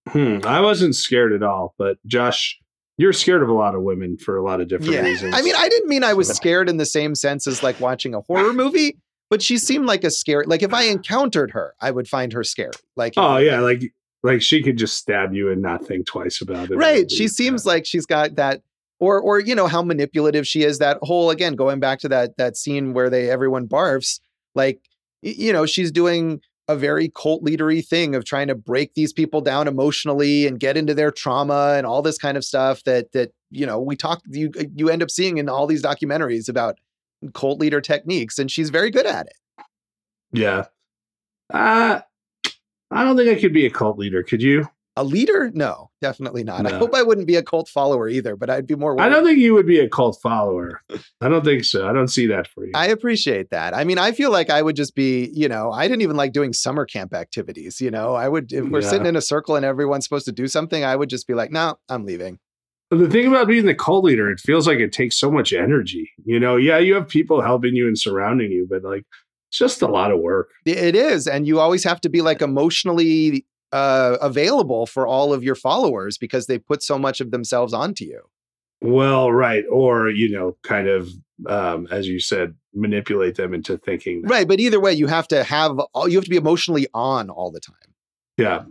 Hmm, 0.08 0.38
I 0.44 0.60
wasn't 0.60 0.94
scared 0.94 1.32
at 1.32 1.42
all, 1.42 1.74
but 1.78 1.96
Josh, 2.06 2.58
you're 2.98 3.12
scared 3.12 3.42
of 3.42 3.48
a 3.48 3.52
lot 3.52 3.74
of 3.74 3.82
women 3.82 4.16
for 4.16 4.36
a 4.36 4.42
lot 4.42 4.60
of 4.60 4.68
different 4.68 5.02
reasons. 5.02 5.34
I 5.34 5.42
mean, 5.42 5.54
I 5.56 5.68
didn't 5.68 5.88
mean 5.88 6.02
I 6.02 6.14
was 6.14 6.28
scared 6.28 6.68
in 6.68 6.78
the 6.78 6.86
same 6.86 7.14
sense 7.14 7.46
as 7.46 7.62
like 7.62 7.78
watching 7.80 8.14
a 8.14 8.20
horror 8.22 8.52
movie, 8.52 8.96
but 9.28 9.42
she 9.42 9.58
seemed 9.58 9.86
like 9.86 10.04
a 10.04 10.10
scary. 10.10 10.46
Like 10.46 10.62
if 10.62 10.72
I 10.72 10.84
encountered 10.84 11.50
her, 11.50 11.74
I 11.80 11.90
would 11.90 12.08
find 12.08 12.32
her 12.32 12.44
scary. 12.44 12.72
Like 12.96 13.14
oh 13.16 13.36
yeah, 13.36 13.60
like 13.60 13.92
like 14.22 14.42
she 14.42 14.62
could 14.62 14.78
just 14.78 14.96
stab 14.96 15.34
you 15.34 15.50
and 15.50 15.60
not 15.60 15.84
think 15.84 16.06
twice 16.06 16.40
about 16.40 16.70
it. 16.70 16.76
right. 16.76 17.10
She 17.10 17.28
seems 17.28 17.66
like 17.66 17.86
she's 17.86 18.06
got 18.06 18.36
that, 18.36 18.62
or 18.98 19.20
or 19.20 19.40
you 19.40 19.54
know 19.54 19.66
how 19.66 19.82
manipulative 19.82 20.46
she 20.46 20.62
is. 20.62 20.78
That 20.78 20.98
whole 21.02 21.30
again 21.30 21.54
going 21.54 21.80
back 21.80 21.98
to 22.00 22.08
that 22.08 22.36
that 22.38 22.56
scene 22.56 22.92
where 22.92 23.10
they 23.10 23.30
everyone 23.30 23.68
barfs. 23.68 24.20
Like 24.54 24.80
you 25.22 25.52
know 25.52 25.66
she's 25.66 25.92
doing 25.92 26.40
a 26.68 26.76
very 26.76 27.08
cult 27.08 27.44
leadery 27.44 27.86
thing 27.86 28.14
of 28.14 28.24
trying 28.24 28.48
to 28.48 28.54
break 28.54 28.94
these 28.94 29.12
people 29.12 29.40
down 29.40 29.68
emotionally 29.68 30.46
and 30.46 30.58
get 30.58 30.76
into 30.76 30.94
their 30.94 31.10
trauma 31.10 31.74
and 31.76 31.86
all 31.86 32.02
this 32.02 32.18
kind 32.18 32.36
of 32.36 32.44
stuff 32.44 32.82
that 32.84 33.12
that 33.12 33.32
you 33.50 33.64
know 33.64 33.80
we 33.80 33.94
talk 33.96 34.20
you 34.28 34.50
you 34.74 34.88
end 34.88 35.02
up 35.02 35.10
seeing 35.10 35.38
in 35.38 35.48
all 35.48 35.66
these 35.66 35.82
documentaries 35.82 36.48
about 36.48 36.76
cult 37.34 37.60
leader 37.60 37.80
techniques 37.80 38.38
and 38.38 38.50
she's 38.50 38.70
very 38.70 38.90
good 38.90 39.06
at 39.06 39.26
it 39.26 39.36
yeah. 40.32 40.66
Uh, 41.52 42.00
I 42.90 43.04
don't 43.04 43.16
think 43.16 43.36
I 43.36 43.40
could 43.40 43.52
be 43.52 43.66
a 43.66 43.70
cult 43.70 43.98
leader. 43.98 44.22
Could 44.22 44.42
you? 44.42 44.68
A 44.96 45.04
leader 45.04 45.50
no 45.54 45.90
definitely 46.00 46.42
not 46.42 46.64
i 46.66 46.76
hope 46.76 46.94
i 46.94 47.02
wouldn't 47.02 47.26
be 47.26 47.36
a 47.36 47.42
cult 47.42 47.68
follower 47.68 48.08
either 48.08 48.34
but 48.36 48.48
i'd 48.50 48.66
be 48.66 48.74
more 48.74 48.98
I 49.00 49.08
don't 49.08 49.24
think 49.24 49.38
you 49.38 49.52
would 49.54 49.66
be 49.66 49.78
a 49.78 49.88
cult 49.88 50.18
follower. 50.22 50.80
I 51.20 51.28
don't 51.28 51.44
think 51.44 51.64
so. 51.64 51.86
I 51.86 51.92
don't 51.92 52.08
see 52.08 52.26
that 52.28 52.46
for 52.48 52.64
you. 52.64 52.72
I 52.74 52.86
appreciate 52.88 53.50
that. 53.50 53.74
I 53.74 53.84
mean, 53.84 53.98
I 53.98 54.12
feel 54.12 54.30
like 54.30 54.48
I 54.50 54.62
would 54.62 54.74
just 54.76 54.94
be, 54.94 55.30
you 55.34 55.48
know, 55.48 55.70
I 55.70 55.86
didn't 55.86 56.02
even 56.02 56.16
like 56.16 56.32
doing 56.32 56.52
summer 56.54 56.86
camp 56.86 57.12
activities. 57.14 57.80
You 57.80 57.90
know, 57.90 58.14
I 58.14 58.28
would, 58.28 58.52
if 58.52 58.64
we're 58.68 58.80
Yeah. 58.80 58.88
sitting 58.88 59.06
in 59.06 59.16
a 59.16 59.20
circle 59.20 59.54
and 59.56 59.64
everyone's 59.64 60.04
supposed 60.04 60.24
to 60.26 60.32
do 60.32 60.46
something, 60.48 60.82
I 60.84 60.96
would 60.96 61.10
just 61.10 61.26
be 61.26 61.34
like, 61.34 61.50
no, 61.50 61.76
I'm 61.88 62.04
leaving. 62.06 62.38
the 62.90 63.08
thing 63.08 63.26
about 63.26 63.48
being 63.48 63.66
the 63.66 63.74
cult 63.74 64.04
leader, 64.04 64.30
it 64.30 64.40
feels 64.40 64.66
like 64.66 64.78
it 64.78 64.92
takes 64.92 65.18
so 65.18 65.30
much 65.30 65.52
energy. 65.52 66.10
You 66.24 66.40
know, 66.40 66.56
yeah, 66.56 66.78
you 66.78 66.94
have 66.94 67.06
people 67.08 67.42
helping 67.42 67.74
you 67.76 67.86
and 67.86 67.98
surrounding 67.98 68.50
you, 68.50 68.66
but 68.70 68.82
like 68.82 69.04
it's 69.50 69.58
just 69.58 69.82
a 69.82 69.88
lot 69.88 70.10
of 70.10 70.20
work. 70.20 70.48
It 70.64 70.96
is. 70.96 71.26
And 71.26 71.46
you 71.46 71.60
always 71.60 71.84
have 71.84 72.00
to 72.02 72.08
be 72.08 72.22
like 72.22 72.40
emotionally 72.42 73.44
uh, 73.72 74.16
available 74.20 74.86
for 74.86 75.06
all 75.06 75.32
of 75.32 75.42
your 75.42 75.54
followers 75.54 76.18
because 76.18 76.46
they 76.46 76.58
put 76.58 76.82
so 76.82 76.98
much 76.98 77.20
of 77.20 77.30
themselves 77.30 77.72
onto 77.72 78.04
you. 78.04 78.22
Well, 78.82 79.32
right. 79.32 79.64
Or, 79.70 80.10
you 80.10 80.30
know, 80.30 80.56
kind 80.62 80.86
of, 80.88 81.08
um, 81.46 81.88
as 81.90 82.06
you 82.08 82.20
said, 82.20 82.54
manipulate 82.74 83.36
them 83.36 83.54
into 83.54 83.78
thinking. 83.78 84.22
that- 84.22 84.28
Right. 84.30 84.46
But 84.48 84.60
either 84.60 84.78
way, 84.80 84.92
you 84.92 85.06
have 85.06 85.26
to 85.28 85.42
have, 85.44 85.78
all 85.94 86.08
you 86.08 86.16
have 86.16 86.24
to 86.24 86.30
be 86.30 86.36
emotionally 86.36 86.86
on 86.94 87.30
all 87.30 87.50
the 87.50 87.60
time. 87.60 87.74
Yeah. 88.36 88.64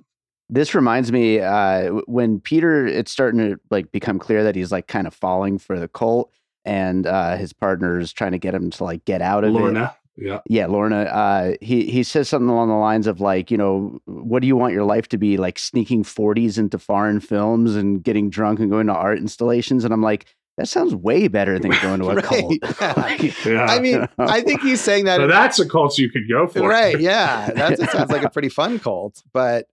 This 0.48 0.76
reminds 0.76 1.12
me 1.12 1.40
uh, 1.40 1.90
when 2.06 2.40
Peter, 2.40 2.86
it's 2.86 3.12
starting 3.12 3.40
to 3.40 3.60
like 3.72 3.92
become 3.92 4.20
clear 4.20 4.44
that 4.44 4.56
he's 4.56 4.72
like 4.72 4.86
kind 4.88 5.08
of 5.08 5.14
falling 5.16 5.58
for 5.58 5.80
the 5.80 5.88
cult, 5.88 6.32
and 6.64 7.08
uh, 7.08 7.36
his 7.36 7.52
partner 7.52 7.98
is 7.98 8.14
trying 8.14 8.34
to 8.34 8.38
get 8.38 8.54
him 8.54 8.70
to 8.70 8.84
like 8.84 9.04
get 9.06 9.24
out 9.24 9.44
of 9.44 9.56
it. 9.56 9.90
Lorna. 10.18 10.34
Yeah. 10.34 10.40
Yeah, 10.62 10.66
Lorna. 10.68 11.02
Uh, 11.04 11.54
he 11.62 11.86
he 11.86 12.04
says 12.04 12.30
something 12.30 12.50
along 12.50 12.70
the 12.70 12.76
lines 12.76 13.08
of 13.08 13.20
like, 13.22 13.52
you 13.52 13.58
know, 13.58 14.00
what 14.06 14.42
do 14.42 14.48
you 14.48 14.56
want 14.56 14.74
your 14.74 14.84
life 14.86 15.08
to 15.10 15.18
be 15.18 15.38
like? 15.38 15.60
Sneaking 15.60 16.04
forties 16.04 16.58
into 16.58 16.78
foreign 16.80 17.20
films 17.20 17.76
and 17.76 18.04
getting 18.04 18.30
drunk 18.30 18.60
and 18.60 18.70
going 18.72 18.88
to 18.88 18.94
art 18.94 19.18
installations, 19.20 19.84
and 19.86 19.94
I'm 19.94 20.02
like, 20.02 20.26
that 20.58 20.68
sounds 20.70 20.96
way 20.96 21.28
better 21.28 21.60
than 21.60 21.72
going 21.82 22.00
to 22.00 22.10
a 22.12 22.16
Right, 22.16 22.24
cult. 22.24 22.54
yeah. 22.82 22.94
Like, 22.96 23.22
Yeah. 23.46 23.66
I 23.66 23.80
mean, 23.80 24.08
I 24.18 24.40
think 24.42 24.62
he's 24.62 24.80
saying 24.82 25.04
that. 25.06 25.18
so 25.18 25.28
that's 25.28 25.60
a 25.60 25.68
cult 25.68 25.98
you 25.98 26.10
could 26.10 26.30
go 26.30 26.48
for. 26.48 26.68
right. 26.68 26.98
Yeah. 27.00 27.50
That 27.52 27.74
it 27.80 27.90
sounds 27.92 28.10
like 28.12 28.24
a 28.24 28.30
pretty 28.30 28.48
fun 28.50 28.80
cult. 28.80 29.22
But 29.34 29.68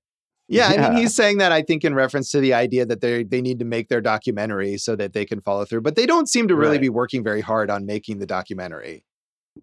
Yeah, 0.49 0.67
I 0.69 0.91
mean, 0.91 0.99
he's 1.01 1.15
saying 1.15 1.39
that 1.39 1.53
I 1.53 1.63
think 1.63 1.85
in 1.85 1.95
reference 1.95 2.33
to 2.33 2.41
the 2.41 2.53
idea 2.55 2.85
that 2.85 3.01
they 3.01 3.23
they 3.23 3.41
need 3.41 3.61
to 3.61 3.65
make 3.65 3.89
their 3.91 4.01
documentary 4.01 4.77
so 4.77 4.97
that 4.97 5.13
they 5.13 5.25
can 5.25 5.41
follow 5.41 5.65
through, 5.65 5.83
but 5.83 5.95
they 5.95 6.05
don't 6.05 6.29
seem 6.29 6.49
to 6.49 6.57
really 6.57 6.73
Right. 6.73 6.81
be 6.81 6.89
working 6.89 7.23
very 7.23 7.41
hard 7.43 7.71
on 7.71 7.87
making 7.87 8.19
the 8.19 8.27
documentary. 8.27 9.05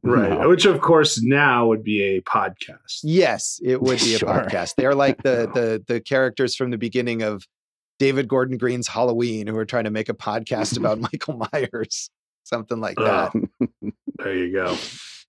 Right. 0.04 0.30
No. 0.40 0.50
Which 0.50 0.66
of 0.66 0.82
course 0.82 1.22
now 1.22 1.68
would 1.68 1.84
be 1.84 2.02
a 2.04 2.22
podcast. 2.22 3.00
Yes, 3.04 3.60
it 3.64 3.82
would 3.82 4.00
be 4.00 4.16
a 4.16 4.18
Sure. 4.20 4.30
podcast. 4.30 4.76
They're 4.78 4.96
like 4.96 5.22
the 5.24 5.50
the 5.54 5.84
the 5.88 6.00
characters 6.02 6.56
from 6.56 6.72
the 6.72 6.78
beginning 6.78 7.22
of 7.24 7.46
David 7.98 8.28
Gordon 8.28 8.58
Green's 8.58 8.88
Halloween 8.88 9.48
who 9.48 9.58
are 9.58 9.66
trying 9.66 9.84
to 9.86 9.90
make 9.92 10.10
a 10.10 10.14
podcast 10.14 10.78
about 10.78 11.00
Michael 11.12 11.44
Myers, 11.54 12.10
something 12.44 12.80
like 12.80 12.98
that. 12.98 13.32
Oh, 13.36 13.90
there 14.18 14.36
you 14.36 14.52
go. 14.54 14.78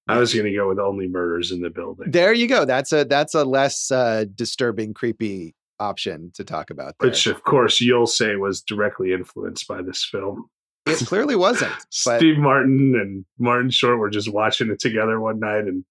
I 0.09 0.19
was 0.19 0.33
going 0.35 0.47
to 0.47 0.53
go 0.53 0.69
with 0.69 0.79
only 0.81 1.07
murders 1.09 1.53
in 1.53 1.61
the 1.61 1.71
building, 1.71 2.11
There 2.11 2.33
you 2.33 2.49
go. 2.49 2.65
That's 2.65 2.93
a 2.93 3.05
that's 3.05 3.35
a 3.35 3.45
less 3.45 3.91
uh, 3.91 4.25
disturbing, 4.35 4.93
creepy 4.95 5.55
option 5.79 6.31
to 6.35 6.45
talk 6.45 6.71
about. 6.71 6.95
There. 6.99 7.09
which 7.11 7.27
of 7.27 7.43
course 7.45 7.81
you'll 7.81 8.07
say 8.07 8.37
was 8.37 8.61
directly 8.61 9.13
influenced 9.13 9.67
by 9.69 9.83
this 9.83 10.05
film. 10.05 10.51
It 10.87 10.99
clearly 11.07 11.37
wasn't. 11.37 11.72
But 12.05 12.18
Steve 12.18 12.39
Martin 12.39 12.95
and 13.01 13.24
Martin 13.39 13.70
Short 13.70 13.99
were 13.99 14.11
just 14.11 14.33
watching 14.33 14.70
it 14.70 14.78
together 14.81 15.20
one 15.20 15.39
night 15.41 15.64
and 15.64 15.85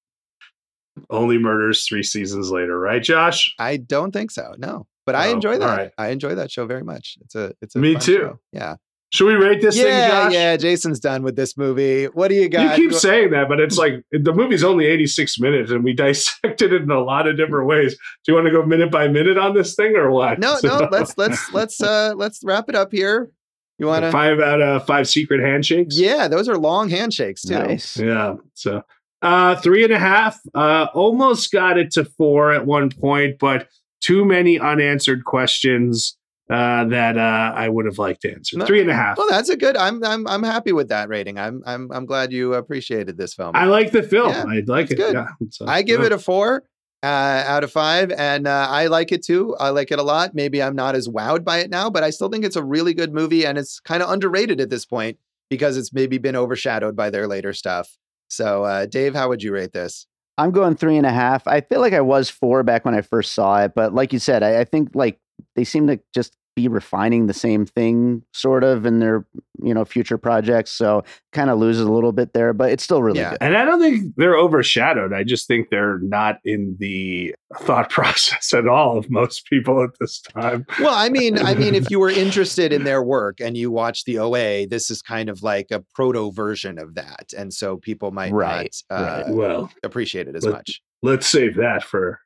only 1.10 1.38
murders 1.38 1.86
three 1.88 2.04
seasons 2.04 2.52
later, 2.52 2.78
right, 2.78 3.02
Josh? 3.02 3.54
I 3.58 3.78
don't 3.78 4.12
think 4.12 4.32
so. 4.32 4.54
No, 4.58 4.86
but 5.06 5.16
I 5.16 5.30
Oh, 5.30 5.34
enjoy 5.34 5.58
that. 5.58 5.78
right. 5.78 5.92
I 5.98 6.10
enjoy 6.10 6.36
that 6.36 6.52
show 6.52 6.66
very 6.66 6.84
much. 6.84 7.18
It's 7.22 7.36
a 7.36 7.54
it's 7.62 7.76
a 7.76 7.80
Me 7.80 7.96
too. 7.96 8.00
show. 8.18 8.40
Yeah, 8.52 8.76
Should 9.14 9.28
we 9.28 9.36
rate 9.36 9.62
this 9.62 9.76
thing, 9.76 9.86
yeah, 9.88 10.08
Josh? 10.26 10.34
yeah. 10.34 10.58
Jason's 10.58 11.00
done 11.00 11.24
with 11.24 11.36
this 11.38 11.56
movie. 11.58 12.06
What 12.06 12.28
do 12.28 12.36
you 12.36 12.50
got? 12.50 12.78
You 12.78 12.90
keep 12.90 12.98
saying 13.00 13.32
that, 13.32 13.48
but 13.48 13.60
it's 13.62 13.78
like 13.78 14.04
the 14.12 14.34
movie's 14.34 14.64
only 14.64 14.88
86 14.88 15.40
minutes 15.40 15.72
and 15.72 15.84
we 15.86 15.94
dissected 15.96 16.74
it 16.74 16.82
in 16.82 16.92
a 16.92 17.00
lot 17.02 17.28
of 17.28 17.38
different 17.38 17.68
ways. 17.68 17.94
Do 18.26 18.32
you 18.32 18.34
want 18.34 18.48
to 18.48 18.52
go 18.52 18.66
minute 18.66 18.92
by 18.92 19.08
minute 19.08 19.38
on 19.38 19.54
this 19.56 19.76
thing 19.76 19.96
or 19.96 20.12
what? 20.12 20.40
no, 20.40 20.58
no. 20.64 20.90
Let's 20.92 21.18
let's 21.18 21.54
let's 21.54 21.82
uh 21.82 22.14
let's 22.18 22.42
wrap 22.44 22.68
it 22.68 22.76
up 22.76 22.92
here. 22.92 23.32
You 23.80 23.88
want 23.88 24.04
to? 24.04 24.12
five 24.12 24.40
out 24.40 24.62
of 24.62 24.86
five 24.86 25.08
secret 25.08 25.40
handshakes? 25.40 25.98
Yeah, 25.98 26.28
those 26.28 26.50
are 26.50 26.58
long 26.58 26.90
handshakes 26.90 27.44
too. 27.44 27.58
nice. 27.58 27.98
Yeah. 27.98 28.36
So 28.54 28.84
uh 29.22 29.56
three 29.56 29.84
and 29.84 29.94
a 29.94 30.00
half. 30.00 30.38
Uh 30.54 30.88
almost 30.94 31.52
got 31.52 31.78
it 31.78 31.92
to 31.92 32.04
four 32.06 32.52
at 32.52 32.66
one 32.66 32.90
point, 32.90 33.40
but 33.40 33.68
too 34.02 34.26
many 34.26 34.60
unanswered 34.60 35.24
questions 35.24 36.18
uh 36.50 36.84
that 36.86 37.18
uh 37.18 37.54
I 37.56 37.70
would 37.70 37.86
have 37.86 37.98
liked 37.98 38.22
to 38.24 38.34
answer. 38.34 38.58
No. 38.58 38.66
Three 38.66 38.82
and 38.82 38.90
a 38.90 38.96
half. 38.96 39.18
Well, 39.18 39.30
that's 39.30 39.50
a 39.50 39.56
good. 39.56 39.78
I'm 39.78 40.04
I'm 40.04 40.28
I'm 40.28 40.44
happy 40.44 40.74
with 40.74 40.90
that 40.90 41.08
rating. 41.08 41.40
I'm 41.40 41.64
I'm 41.66 41.90
I'm 41.92 42.06
glad 42.06 42.34
you 42.34 42.56
appreciated 42.56 43.18
this 43.18 43.34
film. 43.34 43.52
I 43.56 43.64
like 43.64 43.92
the 43.92 44.04
film. 44.04 44.32
Yeah, 44.34 44.44
I 44.46 44.64
like 44.68 44.92
it. 44.92 44.96
good. 44.96 45.14
Yeah. 45.14 45.28
So, 45.52 45.68
I 45.68 45.84
give 45.84 46.02
yeah. 46.02 46.08
it 46.08 46.12
a 46.12 46.20
four 46.20 46.64
uh, 47.04 47.44
out 47.48 47.64
of 47.64 47.72
five, 47.72 48.12
and 48.12 48.48
uh, 48.48 48.68
I 48.70 48.88
like 48.88 49.12
it 49.12 49.24
too. 49.24 49.56
I 49.60 49.70
like 49.70 49.92
it 49.92 50.00
a 50.00 50.04
lot. 50.04 50.36
Maybe 50.36 50.62
I'm 50.62 50.76
not 50.76 50.96
as 50.96 51.08
wowed 51.08 51.44
by 51.44 51.60
it 51.60 51.70
now, 51.70 51.90
but 51.90 52.04
I 52.04 52.10
still 52.10 52.30
think 52.30 52.44
it's 52.44 52.56
a 52.56 52.64
really 52.64 52.94
good 52.94 53.14
movie, 53.14 53.46
and 53.46 53.58
it's 53.58 53.80
kind 53.80 54.04
of 54.04 54.10
underrated 54.10 54.60
at 54.60 54.70
this 54.70 54.86
point 54.86 55.18
because 55.50 55.78
it's 55.78 55.94
maybe 55.94 56.18
been 56.18 56.36
overshadowed 56.36 56.96
by 56.96 57.10
their 57.10 57.28
later 57.28 57.54
stuff. 57.54 57.98
So, 58.28 58.64
uh, 58.64 58.86
Dave, 58.86 59.16
how 59.16 59.30
would 59.30 59.42
you 59.42 59.54
rate 59.54 59.74
this? 59.74 60.06
I'm 60.38 60.52
going 60.52 60.76
three 60.76 60.96
and 60.96 61.06
a 61.06 61.12
half. 61.12 61.48
I 61.48 61.62
feel 61.62 61.82
like 61.82 61.94
I 61.94 62.02
was 62.02 62.30
four 62.30 62.64
back 62.64 62.86
when 62.86 62.96
I 62.96 63.02
first 63.02 63.34
saw 63.34 63.64
it, 63.64 63.74
but 63.76 63.94
like 63.94 64.14
you 64.14 64.20
said, 64.20 64.44
I, 64.44 64.62
I 64.62 64.64
think 64.64 64.92
like 64.94 65.20
they 65.56 65.64
seem 65.64 65.88
to 65.88 66.00
just 66.14 66.36
be 66.62 66.68
refining 66.68 67.28
the 67.28 67.34
same 67.34 67.66
thing 67.66 68.24
sort 68.34 68.64
of 68.64 68.86
in 68.86 69.00
their 69.00 69.26
you 69.62 69.74
know 69.74 69.86
future 69.86 70.18
projects. 70.18 70.72
So 70.72 71.04
kind 71.34 71.50
of 71.50 71.60
loses 71.60 71.84
a 71.86 71.92
little 71.92 72.12
bit 72.12 72.34
there, 72.34 72.54
but 72.54 72.72
it's 72.72 72.84
still 72.84 73.02
really 73.04 73.20
Yeah. 73.20 73.32
good. 73.32 73.38
And 73.42 73.58
I 73.58 73.66
don't 73.66 73.80
think 73.80 74.16
they're 74.18 74.36
overshadowed. 74.38 75.14
I 75.14 75.24
just 75.24 75.48
think 75.48 75.70
they're 75.70 76.00
not 76.00 76.40
in 76.44 76.76
the 76.80 77.36
thought 77.60 77.90
process 77.98 78.54
at 78.54 78.68
all 78.68 78.98
of 78.98 79.10
most 79.10 79.46
people 79.48 79.84
at 79.84 79.92
this 80.00 80.22
time. 80.22 80.66
Well, 80.80 80.94
I 80.96 81.10
mean, 81.10 81.38
I 81.40 81.56
mean, 81.56 81.76
if 81.76 81.88
you 81.92 82.00
were 82.00 82.10
interested 82.10 82.74
in 82.74 82.84
their 82.84 83.02
work 83.04 83.40
and 83.40 83.56
you 83.58 83.72
watch 83.72 84.04
the 84.06 84.20
OA, 84.20 84.66
this 84.68 84.90
is 84.92 85.02
kind 85.02 85.30
of 85.30 85.44
like 85.44 85.68
a 85.72 85.84
proto 85.96 86.32
version 86.32 86.78
of 86.80 86.96
that, 86.96 87.32
and 87.38 87.54
so 87.54 87.78
people 87.78 88.12
might 88.12 88.32
Right, 88.34 88.76
not 88.90 88.98
uh, 88.98 89.24
right. 89.26 89.36
Well, 89.36 89.72
appreciate 89.84 90.28
it 90.28 90.36
as 90.36 90.44
Let- 90.46 90.54
much. 90.54 90.82
let's 91.04 91.28
save 91.28 91.56
that 91.56 91.84
for 91.84 92.20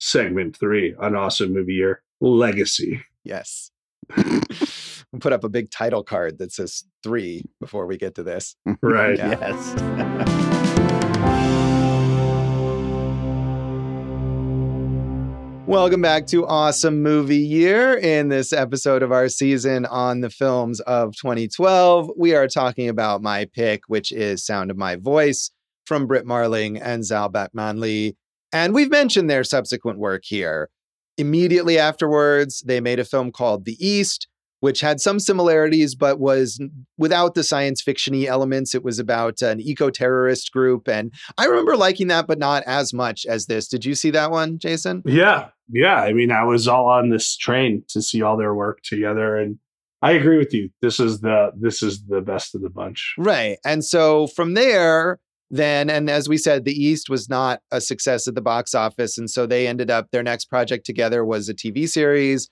segment 0.00 0.56
three 0.56 0.94
on 0.98 1.14
Awesome 1.16 1.52
Movie 1.52 1.74
Year 1.74 2.02
Legacy. 2.20 3.02
Yes. 3.24 3.70
We'll 4.16 5.20
put 5.20 5.32
up 5.32 5.44
a 5.44 5.48
big 5.48 5.70
title 5.70 6.02
card 6.02 6.38
that 6.38 6.52
says 6.52 6.84
three 7.02 7.44
before 7.60 7.86
we 7.86 7.96
get 7.96 8.14
to 8.16 8.22
this. 8.22 8.56
Right. 8.82 9.18
Yeah. 9.18 9.36
Yes. 9.40 9.74
Welcome 15.68 16.00
back 16.00 16.26
to 16.28 16.46
Awesome 16.46 17.02
Movie 17.02 17.36
Year. 17.36 17.92
In 17.92 18.30
this 18.30 18.54
episode 18.54 19.02
of 19.02 19.12
our 19.12 19.28
season 19.28 19.84
on 19.84 20.22
the 20.22 20.30
films 20.30 20.80
of 20.80 21.14
2012, 21.16 22.10
we 22.16 22.34
are 22.34 22.48
talking 22.48 22.88
about 22.88 23.20
my 23.20 23.44
pick, 23.44 23.82
which 23.86 24.10
is 24.10 24.42
Sound 24.42 24.70
of 24.70 24.78
My 24.78 24.96
Voice 24.96 25.50
from 25.84 26.06
Brit 26.06 26.24
Marling 26.24 26.78
and 26.78 27.04
Zal 27.04 27.28
Batmanglij. 27.30 28.16
And 28.50 28.72
we've 28.72 28.90
mentioned 28.90 29.28
their 29.28 29.44
subsequent 29.44 29.98
work 29.98 30.22
here. 30.24 30.70
Immediately 31.18 31.78
afterwards, 31.78 32.62
they 32.66 32.80
made 32.80 32.98
a 32.98 33.04
film 33.04 33.32
called 33.32 33.64
The 33.64 33.76
East, 33.84 34.28
which 34.60 34.80
had 34.80 35.00
some 35.00 35.20
similarities, 35.20 35.94
but 35.94 36.18
was 36.18 36.60
without 36.96 37.34
the 37.34 37.44
science 37.44 37.82
fictiony 37.82 38.26
elements. 38.26 38.74
It 38.74 38.82
was 38.82 38.98
about 38.98 39.42
an 39.42 39.60
eco 39.60 39.90
terrorist 39.90 40.52
group. 40.52 40.88
And 40.88 41.12
I 41.36 41.46
remember 41.46 41.76
liking 41.76 42.08
that, 42.08 42.26
but 42.26 42.38
not 42.38 42.62
as 42.66 42.92
much 42.92 43.26
as 43.26 43.46
this. 43.46 43.68
Did 43.68 43.84
you 43.84 43.94
see 43.94 44.10
that 44.10 44.30
one, 44.30 44.58
Jason? 44.58 45.02
Yeah. 45.04 45.48
Yeah. 45.70 45.96
I 45.96 46.12
mean, 46.12 46.32
I 46.32 46.44
was 46.44 46.66
all 46.66 46.86
on 46.86 47.10
this 47.10 47.36
train 47.36 47.84
to 47.88 48.02
see 48.02 48.22
all 48.22 48.36
their 48.36 48.54
work 48.54 48.80
together. 48.82 49.36
And 49.36 49.58
I 50.02 50.12
agree 50.12 50.38
with 50.38 50.54
you. 50.54 50.70
This 50.80 51.00
is 51.00 51.20
the 51.20 51.50
this 51.56 51.82
is 51.82 52.04
the 52.06 52.20
best 52.20 52.54
of 52.54 52.62
the 52.62 52.70
bunch. 52.70 53.14
Right. 53.18 53.58
And 53.64 53.84
so 53.84 54.28
from 54.28 54.54
there, 54.54 55.18
then, 55.50 55.88
and 55.88 56.10
as 56.10 56.28
we 56.28 56.36
said, 56.36 56.64
the 56.64 56.72
East 56.72 57.08
was 57.08 57.28
not 57.28 57.60
a 57.70 57.80
success 57.80 58.28
at 58.28 58.34
the 58.34 58.42
box 58.42 58.74
office. 58.74 59.16
And 59.16 59.30
so 59.30 59.46
they 59.46 59.66
ended 59.66 59.90
up, 59.90 60.10
their 60.10 60.22
next 60.22 60.46
project 60.46 60.84
together 60.84 61.24
was 61.24 61.48
a 61.48 61.54
TV 61.54 61.88
series 61.88 62.50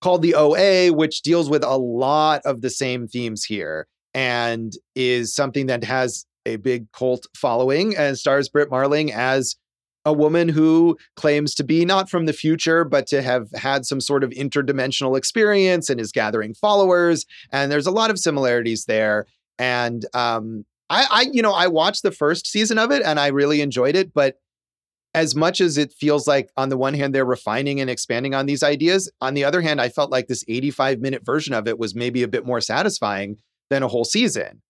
called 0.00 0.22
The 0.22 0.34
OA, 0.34 0.92
which 0.92 1.20
deals 1.20 1.50
with 1.50 1.62
a 1.62 1.76
lot 1.76 2.40
of 2.44 2.62
the 2.62 2.70
same 2.70 3.06
themes 3.06 3.44
here 3.44 3.86
and 4.14 4.72
is 4.94 5.34
something 5.34 5.66
that 5.66 5.84
has 5.84 6.24
a 6.46 6.56
big 6.56 6.90
cult 6.92 7.26
following 7.36 7.94
and 7.96 8.18
stars 8.18 8.48
Brit 8.48 8.70
Marling 8.70 9.12
as 9.12 9.56
a 10.06 10.12
woman 10.12 10.48
who 10.48 10.96
claims 11.16 11.54
to 11.54 11.64
be 11.64 11.84
not 11.84 12.08
from 12.08 12.24
the 12.24 12.32
future, 12.32 12.84
but 12.84 13.06
to 13.08 13.20
have 13.20 13.48
had 13.54 13.84
some 13.84 14.00
sort 14.00 14.24
of 14.24 14.30
interdimensional 14.30 15.16
experience 15.16 15.90
and 15.90 16.00
is 16.00 16.10
gathering 16.10 16.54
followers. 16.54 17.26
And 17.52 17.70
there's 17.70 17.86
a 17.86 17.90
lot 17.90 18.10
of 18.10 18.18
similarities 18.18 18.86
there. 18.86 19.26
And 19.58 20.06
um, 20.14 20.64
I, 20.90 21.06
I, 21.10 21.30
you 21.32 21.40
know, 21.40 21.52
I 21.52 21.68
watched 21.68 22.02
the 22.02 22.10
first 22.10 22.46
season 22.46 22.76
of 22.76 22.90
it 22.90 23.02
and 23.04 23.18
I 23.18 23.28
really 23.28 23.60
enjoyed 23.60 23.94
it. 23.94 24.12
But 24.12 24.36
as 25.14 25.34
much 25.34 25.60
as 25.60 25.78
it 25.78 25.92
feels 25.92 26.26
like, 26.26 26.50
on 26.56 26.68
the 26.68 26.76
one 26.76 26.94
hand, 26.94 27.14
they're 27.14 27.24
refining 27.24 27.80
and 27.80 27.88
expanding 27.88 28.34
on 28.34 28.46
these 28.46 28.62
ideas, 28.62 29.10
on 29.20 29.34
the 29.34 29.44
other 29.44 29.60
hand, 29.60 29.80
I 29.80 29.88
felt 29.88 30.10
like 30.10 30.26
this 30.26 30.44
85 30.46 31.00
minute 31.00 31.24
version 31.24 31.54
of 31.54 31.66
it 31.66 31.78
was 31.78 31.94
maybe 31.94 32.22
a 32.22 32.28
bit 32.28 32.44
more 32.44 32.60
satisfying 32.60 33.38
than 33.70 33.82
a 33.82 33.88
whole 33.88 34.04
season. 34.04 34.62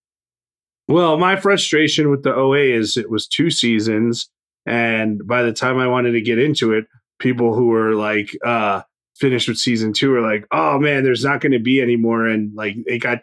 Well, 0.87 1.17
my 1.17 1.35
frustration 1.35 2.09
with 2.09 2.23
the 2.23 2.33
OA 2.33 2.59
is 2.59 2.97
it 2.97 3.09
was 3.09 3.27
two 3.27 3.49
seasons, 3.49 4.29
and 4.65 5.25
by 5.25 5.43
the 5.43 5.53
time 5.53 5.77
I 5.77 5.87
wanted 5.87 6.11
to 6.13 6.21
get 6.21 6.37
into 6.39 6.73
it, 6.73 6.85
people 7.19 7.53
who 7.53 7.67
were 7.67 7.93
like 7.93 8.29
uh 8.43 8.81
finished 9.15 9.47
with 9.47 9.57
season 9.57 9.93
two 9.93 10.09
were 10.09 10.21
like, 10.21 10.45
"Oh 10.51 10.79
man, 10.79 11.03
there's 11.03 11.23
not 11.23 11.39
going 11.39 11.51
to 11.53 11.59
be 11.59 11.81
any 11.81 11.95
more," 11.95 12.25
and 12.25 12.53
like 12.55 12.75
it 12.87 12.99
got 12.99 13.21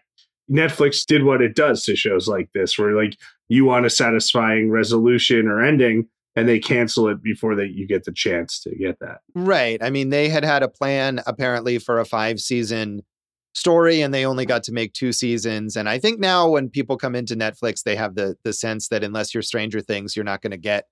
Netflix 0.51 1.05
did 1.05 1.25
what 1.25 1.43
it 1.43 1.55
does 1.55 1.85
to 1.85 1.97
shows 1.97 2.29
like 2.29 2.51
this, 2.55 2.79
where 2.79 2.95
like 2.95 3.17
you 3.49 3.65
want 3.65 3.87
a 3.87 3.91
satisfying 3.91 4.71
resolution 4.71 5.47
or 5.47 5.63
ending, 5.63 6.09
and 6.37 6.49
they 6.49 6.59
cancel 6.59 7.09
it 7.09 7.23
before 7.23 7.55
that 7.57 7.71
you 7.71 7.87
get 7.87 8.05
the 8.05 8.13
chance 8.13 8.61
to 8.61 8.75
get 8.75 8.99
that. 9.01 9.19
Right. 9.35 9.83
I 9.83 9.91
mean, 9.91 10.11
they 10.11 10.29
had 10.29 10.45
had 10.45 10.63
a 10.63 10.69
plan 10.69 11.21
apparently 11.27 11.79
for 11.79 11.99
a 11.99 12.05
five 12.05 12.41
season 12.41 13.03
story 13.55 14.01
and 14.01 14.15
they 14.15 14.25
only 14.25 14.47
got 14.47 14.63
to 14.63 14.73
make 14.73 14.93
two 14.93 15.11
seasons 15.11 15.75
and 15.75 15.89
i 15.89 15.99
think 15.99 16.21
now 16.21 16.49
when 16.49 16.69
people 16.69 16.97
come 16.97 17.15
into 17.15 17.35
netflix 17.35 17.83
they 17.83 17.97
have 17.97 18.15
the 18.15 18.37
the 18.45 18.53
sense 18.53 18.89
that 18.89 19.03
unless 19.03 19.35
you're 19.35 19.43
stranger 19.43 19.81
things 19.81 20.15
you're 20.15 20.25
not 20.25 20.43
going 20.43 20.53
to 20.53 20.57
get 20.57 20.85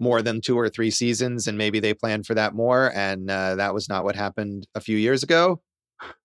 more 0.00 0.20
than 0.20 0.40
two 0.40 0.58
or 0.58 0.68
three 0.68 0.90
seasons 0.90 1.46
and 1.46 1.56
maybe 1.56 1.78
they 1.78 1.94
planned 1.94 2.26
for 2.26 2.34
that 2.34 2.54
more 2.54 2.90
and 2.94 3.30
uh, 3.30 3.54
that 3.54 3.72
was 3.72 3.88
not 3.88 4.02
what 4.02 4.16
happened 4.16 4.66
a 4.74 4.80
few 4.80 4.96
years 4.96 5.22
ago 5.22 5.60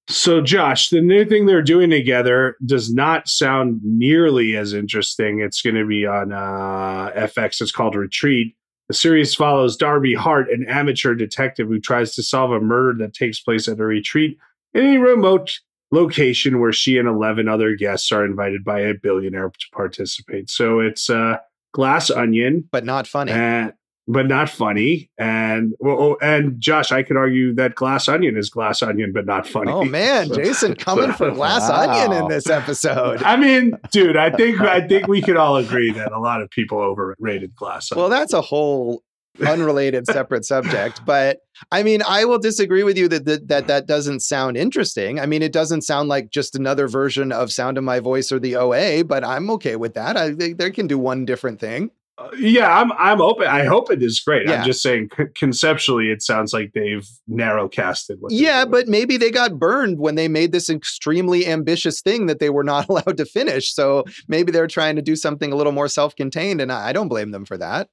So, 0.10 0.40
Josh, 0.40 0.90
the 0.90 1.02
new 1.02 1.26
thing 1.26 1.46
they're 1.46 1.62
doing 1.62 1.90
together 1.90 2.56
does 2.66 2.94
not 2.94 3.28
sound 3.28 3.82
nearly 3.84 4.56
as 4.56 4.74
interesting. 4.74 5.42
It's 5.42 5.62
going 5.62 5.76
to 5.76 5.86
be 5.86 6.06
on 6.06 6.32
uh, 6.32 7.12
FX. 7.14 7.60
It's 7.60 7.74
called 7.74 7.96
Retreat. 7.96 8.56
The 8.88 8.94
series 8.94 9.36
follows 9.36 9.76
Darby 9.76 10.14
Hart, 10.14 10.50
an 10.50 10.66
amateur 10.70 11.14
detective 11.14 11.68
who 11.68 11.82
tries 11.82 12.16
to 12.16 12.24
solve 12.24 12.52
a 12.52 12.62
murder 12.62 12.98
that 13.00 13.14
takes 13.14 13.42
place 13.42 13.68
at 13.68 13.80
a 13.80 13.84
retreat 13.84 14.38
in 14.74 14.86
a 14.86 14.98
remote 14.98 15.60
location 15.92 16.62
where 16.62 16.72
she 16.72 16.98
and 16.98 17.08
11 17.08 17.50
other 17.50 17.76
guests 17.76 18.10
are 18.14 18.24
invited 18.24 18.64
by 18.64 18.80
a 18.80 18.94
billionaire 18.94 19.50
to 19.50 19.66
participate. 19.74 20.50
So, 20.50 20.80
it's 20.80 21.10
uh, 21.10 21.38
Glass 21.74 22.10
Onion. 22.10 22.68
but 22.72 22.86
not 22.86 23.08
funny 23.08 23.34
And 23.34 23.74
but 24.08 24.28
not 24.28 24.50
funny. 24.50 25.10
And 25.18 25.74
well, 25.80 25.98
oh, 26.00 26.18
and 26.22 26.60
Josh, 26.60 26.92
I 26.92 27.04
could 27.04 27.18
argue 27.18 27.54
that 27.56 27.76
Glass 27.76 28.08
Onion 28.08 28.38
is 28.38 28.50
Glass 28.50 28.82
Onion, 28.82 29.12
but 29.12 29.26
not 29.26 29.48
funny. 29.48 29.72
Oh 29.72 29.84
man, 29.84 30.34
Jason 30.34 30.76
coming 30.76 31.12
for 31.12 31.32
Glass 31.32 31.62
wow. 31.70 31.90
Onion 31.90 32.24
in 32.24 32.30
this 32.30 32.50
episode. 32.50 33.22
I 33.24 33.36
mean, 33.36 33.78
dude, 33.92 34.16
I 34.16 34.30
think 34.32 34.62
I 34.62 34.88
think 34.88 35.08
we 35.08 35.22
could 35.22 35.38
all 35.38 35.58
agree 35.58 35.92
that 35.92 36.12
a 36.12 36.20
lot 36.20 36.42
of 36.42 36.50
people 36.50 36.80
overrated 36.80 37.56
Glass 37.56 37.92
Onion. 37.92 38.02
Well, 38.02 38.10
that's 38.10 38.34
a 38.34 38.42
whole 38.42 39.04
unrelated 39.46 40.04
separate 40.08 40.44
subject 40.44 41.00
but 41.06 41.42
i 41.72 41.84
mean 41.84 42.02
i 42.08 42.26
will 42.26 42.40
disagree 42.40 42.84
with 42.84 42.98
you 42.98 43.08
that, 43.08 43.26
that 43.26 43.48
that 43.48 43.68
that 43.68 43.86
doesn't 43.86 44.20
sound 44.22 44.58
interesting 44.58 45.20
i 45.20 45.28
mean 45.28 45.44
it 45.44 45.52
doesn't 45.52 45.84
sound 45.84 46.10
like 46.10 46.32
just 46.32 46.56
another 46.56 46.88
version 46.88 47.32
of 47.32 47.52
sound 47.52 47.78
of 47.78 47.84
my 47.84 48.00
voice 48.00 48.32
or 48.32 48.40
the 48.40 48.56
oa 48.56 49.04
but 49.04 49.24
i'm 49.24 49.50
okay 49.52 49.76
with 49.76 49.94
that 49.94 50.18
i 50.18 50.34
think 50.34 50.58
they 50.58 50.72
can 50.72 50.88
do 50.88 50.98
one 50.98 51.24
different 51.24 51.60
thing 51.60 51.92
uh, 52.18 52.30
yeah 52.38 52.80
i'm 52.80 52.92
i'm 52.94 53.22
open. 53.22 53.48
I 53.48 53.66
hope 53.66 53.92
it 53.92 54.02
is 54.02 54.20
great. 54.20 54.48
Yeah. 54.48 54.60
i'm 54.60 54.66
just 54.66 54.82
saying 54.82 55.10
c- 55.16 55.26
conceptually 55.36 56.10
it 56.10 56.22
sounds 56.22 56.54
like 56.54 56.72
they've 56.74 57.08
narrow 57.28 57.68
casted 57.68 58.20
yeah 58.30 58.66
but 58.66 58.88
maybe 58.88 59.18
they 59.18 59.32
got 59.32 59.60
burned 59.60 60.00
when 60.00 60.16
they 60.16 60.28
made 60.28 60.52
this 60.52 60.70
extremely 60.70 61.46
ambitious 61.46 62.02
thing 62.02 62.26
that 62.28 62.40
they 62.40 62.50
were 62.50 62.64
not 62.64 62.88
allowed 62.90 63.18
to 63.18 63.26
finish. 63.26 63.74
So 63.74 64.04
maybe 64.28 64.52
they're 64.52 64.68
trying 64.68 64.96
to 64.96 65.02
do 65.02 65.16
something 65.16 65.52
a 65.52 65.56
little 65.56 65.72
more 65.72 65.88
self-contained 65.88 66.62
and 66.62 66.72
i, 66.72 66.90
I 66.90 66.94
don't 66.94 67.08
blame 67.08 67.32
them 67.32 67.46
for 67.46 67.58
that. 67.58 67.90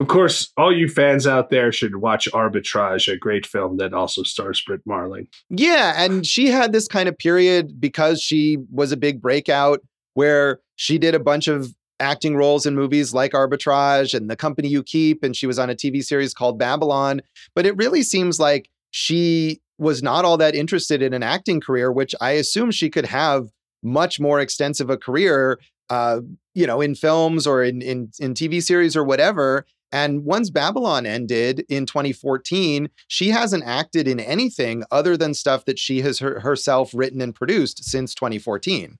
Of 0.00 0.06
course, 0.06 0.52
all 0.56 0.72
you 0.72 0.88
fans 0.88 1.26
out 1.26 1.50
there 1.50 1.72
should 1.72 1.96
watch 1.96 2.28
Arbitrage, 2.32 3.12
a 3.12 3.16
great 3.16 3.44
film 3.44 3.78
that 3.78 3.92
also 3.92 4.22
stars 4.22 4.62
Brit 4.64 4.80
Marling. 4.86 5.26
Yeah, 5.50 5.94
and 5.96 6.24
she 6.24 6.46
had 6.46 6.72
this 6.72 6.86
kind 6.86 7.08
of 7.08 7.18
period 7.18 7.80
because 7.80 8.22
she 8.22 8.58
was 8.70 8.92
a 8.92 8.96
big 8.96 9.20
breakout 9.20 9.80
where 10.14 10.60
she 10.76 10.98
did 10.98 11.16
a 11.16 11.20
bunch 11.20 11.48
of 11.48 11.74
acting 12.00 12.36
roles 12.36 12.66
in 12.66 12.74
movies 12.74 13.12
like 13.12 13.32
Arbitrage 13.32 14.14
and 14.14 14.30
The 14.30 14.36
Company 14.36 14.68
You 14.68 14.82
Keep, 14.82 15.22
and 15.22 15.36
she 15.36 15.46
was 15.46 15.58
on 15.58 15.70
a 15.70 15.74
TV 15.74 16.02
series 16.02 16.34
called 16.34 16.58
Babylon. 16.58 17.22
But 17.54 17.66
it 17.66 17.76
really 17.76 18.02
seems 18.02 18.38
like 18.38 18.70
she 18.90 19.60
was 19.78 20.02
not 20.02 20.24
all 20.24 20.36
that 20.38 20.54
interested 20.54 21.02
in 21.02 21.12
an 21.12 21.22
acting 21.22 21.60
career, 21.60 21.92
which 21.92 22.14
I 22.20 22.32
assume 22.32 22.70
she 22.70 22.90
could 22.90 23.06
have 23.06 23.48
much 23.82 24.18
more 24.18 24.40
extensive 24.40 24.90
a 24.90 24.96
career 24.96 25.58
uh, 25.90 26.20
you 26.54 26.66
know, 26.66 26.80
in 26.80 26.94
films 26.94 27.46
or 27.46 27.62
in, 27.62 27.80
in 27.80 28.10
in 28.18 28.34
TV 28.34 28.62
series 28.62 28.96
or 28.96 29.04
whatever. 29.04 29.64
And 29.90 30.24
once 30.24 30.50
Babylon 30.50 31.06
ended 31.06 31.64
in 31.68 31.86
2014, 31.86 32.90
she 33.06 33.28
hasn't 33.28 33.64
acted 33.64 34.06
in 34.06 34.20
anything 34.20 34.84
other 34.90 35.16
than 35.16 35.32
stuff 35.32 35.64
that 35.64 35.78
she 35.78 36.02
has 36.02 36.18
her, 36.18 36.40
herself 36.40 36.90
written 36.92 37.22
and 37.22 37.34
produced 37.34 37.84
since 37.84 38.14
2014. 38.14 38.98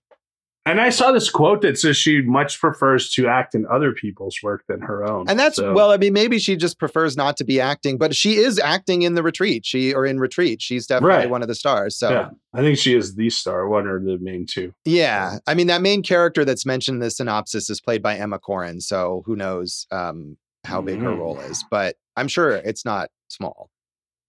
And 0.69 0.83
I 0.83 0.91
saw 0.91 1.13
this 1.13 1.31
quote 1.31 1.63
that 1.63 1.79
says 1.79 1.97
she 1.97 2.21
much 2.21 2.61
prefers 2.61 3.11
to 3.13 3.27
act 3.27 3.55
in 3.55 3.67
other 3.69 3.93
people's 3.93 4.37
work 4.43 4.65
than 4.69 4.83
her 4.83 5.03
own. 5.03 5.25
And 5.27 5.39
that's 5.39 5.57
so. 5.57 5.73
well, 5.73 5.91
I 5.91 5.97
mean, 5.97 6.13
maybe 6.13 6.39
she 6.39 6.57
just 6.57 6.79
prefers 6.79 7.17
not 7.17 7.39
to 7.39 7.45
be 7.45 7.59
acting, 7.59 7.97
but 7.97 8.15
she 8.15 8.35
is 8.35 8.59
acting 8.59 9.01
in 9.01 9.15
the 9.15 9.23
retreat. 9.23 9.65
She 9.65 9.95
or 9.95 10.05
in 10.05 10.21
retreat. 10.21 10.61
She's 10.61 10.87
definitely 10.87 11.17
right. 11.17 11.31
one 11.31 11.41
of 11.41 11.49
the 11.49 11.55
stars. 11.55 11.97
So 11.97 12.11
yeah, 12.11 12.31
I 12.53 12.61
think 12.61 12.77
she 12.77 12.95
is 12.95 13.15
the 13.15 13.31
star, 13.31 13.67
one 13.67 13.87
or 13.87 13.99
the 13.99 14.19
main 14.19 14.45
two. 14.45 14.75
Yeah. 14.85 15.39
I 15.47 15.55
mean, 15.55 15.69
that 15.69 15.81
main 15.81 16.03
character 16.03 16.45
that's 16.45 16.67
mentioned 16.67 16.97
in 16.97 17.01
the 17.01 17.11
synopsis 17.11 17.71
is 17.71 17.81
played 17.81 18.03
by 18.03 18.17
Emma 18.17 18.39
Corrin. 18.39 18.83
So 18.83 19.23
who 19.25 19.37
knows 19.37 19.87
um, 19.91 20.37
how 20.65 20.83
big 20.83 20.99
mm. 20.99 21.05
her 21.05 21.15
role 21.15 21.41
is, 21.41 21.65
but 21.71 21.97
I'm 22.15 22.29
sure 22.29 22.51
it's 22.51 22.85
not 22.85 23.09
small. 23.29 23.71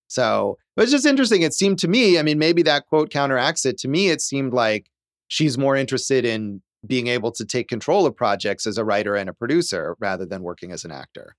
So 0.08 0.58
but 0.78 0.84
it's 0.84 0.94
just 0.94 1.06
interesting. 1.06 1.42
It 1.42 1.54
seemed 1.54 1.80
to 1.80 1.90
me, 1.90 2.18
I 2.18 2.24
mean, 2.24 2.40
maybe 2.40 2.62
that 2.64 2.86
quote 2.86 3.10
counteracts 3.10 3.66
it. 3.66 3.78
To 3.80 3.90
me, 3.90 4.10
it 4.10 4.22
seemed 4.22 4.54
like 4.54 4.90
she's 5.30 5.58
more 5.58 5.78
interested 5.78 6.26
in 6.26 6.62
being 6.86 7.08
able 7.08 7.32
to 7.32 7.46
take 7.46 7.68
control 7.68 8.06
of 8.06 8.16
projects 8.16 8.68
as 8.68 8.78
a 8.78 8.84
writer 8.84 9.16
and 9.16 9.30
a 9.30 9.34
producer 9.34 9.96
rather 10.00 10.26
than 10.26 10.44
working 10.44 10.72
as 10.72 10.84
an 10.84 10.92
actor. 10.92 11.36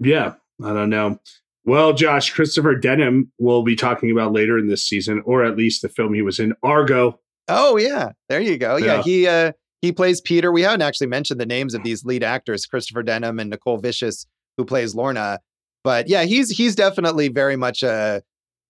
Yeah, 0.00 0.34
I 0.62 0.72
don't 0.72 0.90
know. 0.90 1.18
Well, 1.64 1.92
Josh, 1.92 2.30
Christopher 2.30 2.74
Denham 2.74 3.30
will 3.38 3.62
be 3.62 3.76
talking 3.76 4.10
about 4.10 4.32
later 4.32 4.58
in 4.58 4.68
this 4.68 4.84
season, 4.84 5.22
or 5.24 5.44
at 5.44 5.56
least 5.56 5.82
the 5.82 5.88
film 5.88 6.14
he 6.14 6.22
was 6.22 6.38
in, 6.38 6.54
Argo. 6.62 7.20
Oh 7.48 7.76
yeah, 7.76 8.12
there 8.28 8.40
you 8.40 8.56
go. 8.56 8.76
Yeah, 8.76 8.96
yeah 8.96 9.02
he 9.02 9.26
uh, 9.26 9.52
he 9.82 9.92
plays 9.92 10.20
Peter. 10.20 10.50
We 10.50 10.62
haven't 10.62 10.82
actually 10.82 11.08
mentioned 11.08 11.40
the 11.40 11.46
names 11.46 11.74
of 11.74 11.82
these 11.82 12.04
lead 12.04 12.22
actors, 12.22 12.66
Christopher 12.66 13.02
Denham 13.02 13.38
and 13.38 13.50
Nicole 13.50 13.80
Vicius, 13.80 14.26
who 14.56 14.64
plays 14.64 14.94
Lorna. 14.94 15.40
But 15.84 16.08
yeah, 16.08 16.22
he's 16.22 16.50
he's 16.50 16.74
definitely 16.74 17.28
very 17.28 17.56
much 17.56 17.82
a 17.82 18.22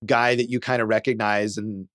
guy 0.07 0.35
that 0.35 0.51
you 0.51 0.61
kind 0.61 0.81
of 0.81 0.89
recognize 0.89 1.57
and 1.57 1.89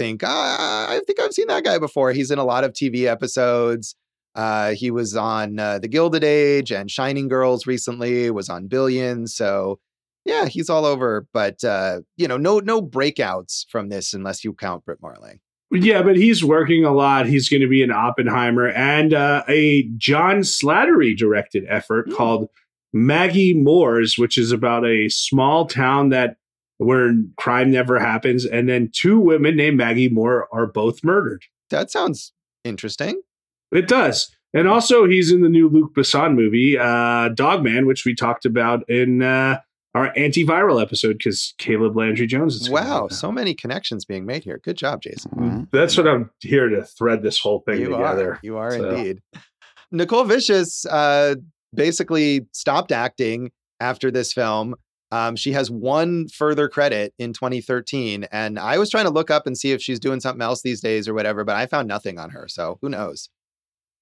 think, 0.00 0.22
ah, 0.24 0.86
I 0.88 1.00
think 1.00 1.20
I've 1.20 1.34
seen 1.34 1.48
that 1.48 1.62
guy 1.62 1.78
before. 1.78 2.12
He's 2.12 2.30
in 2.30 2.38
a 2.38 2.44
lot 2.44 2.64
of 2.64 2.72
TV 2.72 3.04
episodes. 3.04 3.94
Uh, 4.34 4.70
he 4.70 4.90
was 4.90 5.14
on 5.14 5.58
uh, 5.58 5.78
The 5.78 5.88
Gilded 5.88 6.24
Age 6.24 6.72
and 6.72 6.90
Shining 6.90 7.28
Girls 7.28 7.66
recently. 7.66 8.30
Was 8.30 8.48
on 8.48 8.66
Billions. 8.66 9.34
So 9.34 9.78
yeah, 10.24 10.46
he's 10.46 10.70
all 10.70 10.86
over. 10.86 11.26
But 11.34 11.62
uh, 11.62 12.00
you 12.16 12.26
know, 12.26 12.38
no 12.38 12.60
no 12.60 12.80
breakouts 12.80 13.66
from 13.68 13.90
this 13.90 14.14
unless 14.14 14.42
you 14.42 14.54
count 14.54 14.86
Brit 14.86 15.02
Marling. 15.02 15.40
Yeah, 15.70 16.02
but 16.02 16.16
he's 16.16 16.42
working 16.42 16.84
a 16.84 16.92
lot. 16.92 17.26
He's 17.26 17.50
going 17.50 17.60
to 17.60 17.68
be 17.68 17.82
in 17.82 17.92
Oppenheimer 17.92 18.68
and 18.70 19.12
uh, 19.12 19.44
a 19.48 19.88
John 19.98 20.38
Slattery 20.38 21.16
directed 21.16 21.64
effort 21.68 22.08
mm. 22.08 22.16
called 22.16 22.48
Maggie 22.92 23.54
Moore's, 23.54 24.16
which 24.16 24.38
is 24.38 24.50
about 24.50 24.84
a 24.84 25.10
small 25.10 25.66
town 25.66 26.08
that 26.08 26.36
where 26.80 27.12
crime 27.36 27.70
never 27.70 27.98
happens, 27.98 28.44
and 28.44 28.68
then 28.68 28.90
two 28.92 29.20
women 29.20 29.56
named 29.56 29.76
Maggie 29.76 30.08
Moore 30.08 30.48
are 30.52 30.66
both 30.66 31.04
murdered. 31.04 31.44
That 31.68 31.90
sounds 31.90 32.32
interesting. 32.64 33.20
It 33.70 33.86
does. 33.86 34.34
And 34.52 34.66
also, 34.66 35.06
he's 35.06 35.30
in 35.30 35.42
the 35.42 35.48
new 35.48 35.68
Luc 35.68 35.94
Besson 35.94 36.34
movie, 36.34 36.76
uh, 36.76 37.28
Dogman, 37.28 37.86
which 37.86 38.04
we 38.04 38.14
talked 38.14 38.44
about 38.44 38.88
in 38.88 39.22
uh, 39.22 39.60
our 39.94 40.12
antiviral 40.14 40.82
episode 40.82 41.18
because 41.18 41.54
Caleb 41.58 41.96
Landry 41.96 42.26
Jones 42.26 42.56
is. 42.56 42.70
Wow, 42.70 43.08
so 43.08 43.30
many 43.30 43.54
connections 43.54 44.04
being 44.04 44.26
made 44.26 44.42
here. 44.42 44.58
Good 44.64 44.76
job, 44.76 45.02
Jason. 45.02 45.30
Mm-hmm. 45.32 45.62
That's 45.72 45.96
what 45.96 46.08
I'm 46.08 46.30
here 46.40 46.68
to 46.68 46.82
thread 46.82 47.22
this 47.22 47.38
whole 47.38 47.60
thing 47.60 47.80
you 47.80 47.90
together. 47.90 48.32
Are. 48.32 48.40
You 48.42 48.56
are 48.56 48.72
so. 48.72 48.90
indeed. 48.90 49.20
Nicole 49.92 50.24
Vicius 50.24 50.86
uh, 50.90 51.36
basically 51.74 52.46
stopped 52.52 52.90
acting 52.90 53.50
after 53.80 54.10
this 54.10 54.32
film. 54.32 54.74
Um, 55.12 55.34
she 55.36 55.52
has 55.52 55.70
one 55.70 56.28
further 56.28 56.68
credit 56.68 57.14
in 57.18 57.32
2013, 57.32 58.26
and 58.30 58.58
I 58.58 58.78
was 58.78 58.90
trying 58.90 59.06
to 59.06 59.10
look 59.10 59.30
up 59.30 59.46
and 59.46 59.58
see 59.58 59.72
if 59.72 59.82
she's 59.82 59.98
doing 59.98 60.20
something 60.20 60.42
else 60.42 60.62
these 60.62 60.80
days 60.80 61.08
or 61.08 61.14
whatever, 61.14 61.44
but 61.44 61.56
I 61.56 61.66
found 61.66 61.88
nothing 61.88 62.18
on 62.18 62.30
her. 62.30 62.46
So 62.48 62.78
who 62.80 62.88
knows? 62.88 63.28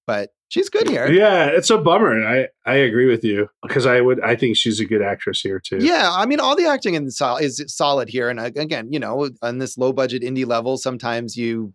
But 0.05 0.29
she's 0.49 0.69
good 0.69 0.89
here. 0.89 1.11
Yeah, 1.11 1.45
it's 1.45 1.69
a 1.69 1.77
bummer. 1.77 2.23
I 2.25 2.47
I 2.65 2.75
agree 2.75 3.05
with 3.05 3.23
you 3.23 3.47
because 3.61 3.85
I 3.85 4.01
would 4.01 4.19
I 4.21 4.35
think 4.35 4.57
she's 4.57 4.79
a 4.79 4.85
good 4.85 5.01
actress 5.01 5.41
here 5.41 5.59
too. 5.59 5.77
Yeah, 5.79 6.09
I 6.11 6.25
mean 6.25 6.39
all 6.39 6.55
the 6.55 6.65
acting 6.65 6.95
in 6.95 7.09
sol- 7.11 7.37
is 7.37 7.63
solid 7.67 8.09
here, 8.09 8.29
and 8.29 8.39
again, 8.39 8.91
you 8.91 8.99
know, 8.99 9.29
on 9.41 9.59
this 9.59 9.77
low 9.77 9.93
budget 9.93 10.23
indie 10.23 10.47
level, 10.47 10.77
sometimes 10.77 11.37
you 11.37 11.73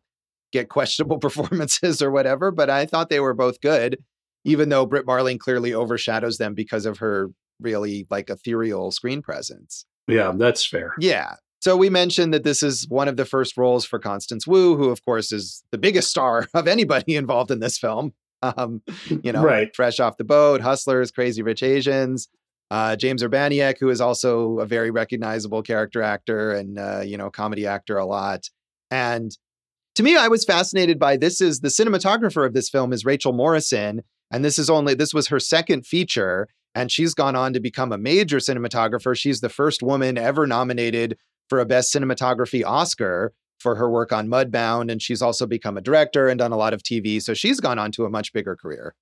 get 0.53 0.69
questionable 0.69 1.19
performances 1.21 2.03
or 2.03 2.11
whatever. 2.11 2.51
But 2.51 2.71
I 2.71 2.87
thought 2.87 3.09
they 3.09 3.21
were 3.21 3.35
both 3.35 3.61
good, 3.61 4.03
even 4.45 4.69
though 4.69 4.87
Brit 4.87 5.07
Marling 5.07 5.39
clearly 5.39 5.73
overshadows 5.73 6.39
them 6.39 6.55
because 6.55 6.87
of 6.87 6.99
her 6.99 7.31
really 7.61 8.07
like 8.11 8.31
ethereal 8.31 8.91
screen 8.91 9.23
presence. 9.23 9.87
Yeah, 10.07 10.33
that's 10.35 10.65
fair. 10.67 10.95
Yeah. 10.99 11.35
So 11.61 11.77
we 11.77 11.89
mentioned 11.89 12.35
that 12.35 12.45
this 12.45 12.63
is 12.63 12.87
one 12.89 13.09
of 13.09 13.17
the 13.17 13.25
first 13.25 13.57
roles 13.57 13.87
for 13.87 13.99
Constance 13.99 14.47
Wu, 14.47 14.77
who 14.77 14.91
of 14.91 15.03
course 15.05 15.33
is 15.33 15.65
the 15.71 15.79
biggest 15.79 16.11
star 16.11 16.47
of 16.55 16.69
anybody 16.69 17.17
involved 17.17 17.51
in 17.51 17.61
this 17.61 17.79
film. 17.79 18.13
Um, 18.43 18.83
you 19.09 19.33
know, 19.33 19.43
right. 19.43 19.75
fresh 19.75 19.99
off 20.01 20.19
the 20.19 20.25
boat, 20.25 20.61
Hustlers, 20.61 21.11
Crazy 21.11 21.43
Rich 21.43 21.63
Asians. 21.63 22.29
Uh, 22.71 22.97
James 22.97 23.23
Urbaniak, 23.23 23.79
who 23.79 23.89
is 23.89 24.01
also 24.01 24.59
a 24.59 24.67
very 24.67 24.91
recognizable 24.91 25.63
character 25.63 26.03
actor 26.03 26.53
and 26.53 26.79
uh, 26.79 27.01
you 27.01 27.17
know 27.17 27.31
comedy 27.31 27.67
actor 27.67 27.97
a 27.97 28.05
lot. 28.05 28.51
And 28.91 29.37
to 29.95 30.03
me, 30.03 30.17
I 30.17 30.29
was 30.29 30.45
fascinated 30.45 30.99
by 30.99 31.17
this. 31.17 31.41
Is 31.41 31.61
the 31.61 31.69
cinematographer 31.69 32.45
of 32.45 32.53
this 32.53 32.69
film 32.69 32.93
is 32.93 33.05
Rachel 33.05 33.33
Morrison, 33.33 34.03
and 34.31 34.45
this 34.45 34.59
is 34.59 34.69
only 34.69 34.95
this 34.95 35.15
was 35.15 35.29
her 35.29 35.39
second 35.39 35.87
feature, 35.87 36.49
and 36.75 36.91
she's 36.91 37.15
gone 37.15 37.37
on 37.37 37.53
to 37.53 37.61
become 37.61 37.93
a 37.93 37.99
major 37.99 38.39
cinematographer. 38.39 39.17
She's 39.17 39.41
the 39.41 39.49
first 39.49 39.83
woman 39.83 40.19
ever 40.19 40.47
nominated 40.47 41.17
for 41.49 41.61
a 41.61 41.67
Best 41.67 41.95
Cinematography 41.95 42.65
Oscar 42.65 43.33
for 43.61 43.77
her 43.77 43.91
work 43.91 44.13
on 44.13 44.29
Mudbound, 44.29 44.91
and 44.91 45.01
she's 45.01 45.23
also 45.23 45.47
become 45.47 45.77
a 45.77 45.81
director 45.81 46.29
and 46.29 46.39
done 46.39 46.53
a 46.53 46.57
lot 46.57 46.75
of 46.75 46.83
TV. 46.83 47.23
So 47.23 47.35
she's 47.35 47.61
gone 47.61 47.79
on 47.79 47.93
to 47.93 48.05
a 48.05 48.11
much 48.11 48.33
bigger 48.33 48.57
career. 48.57 48.95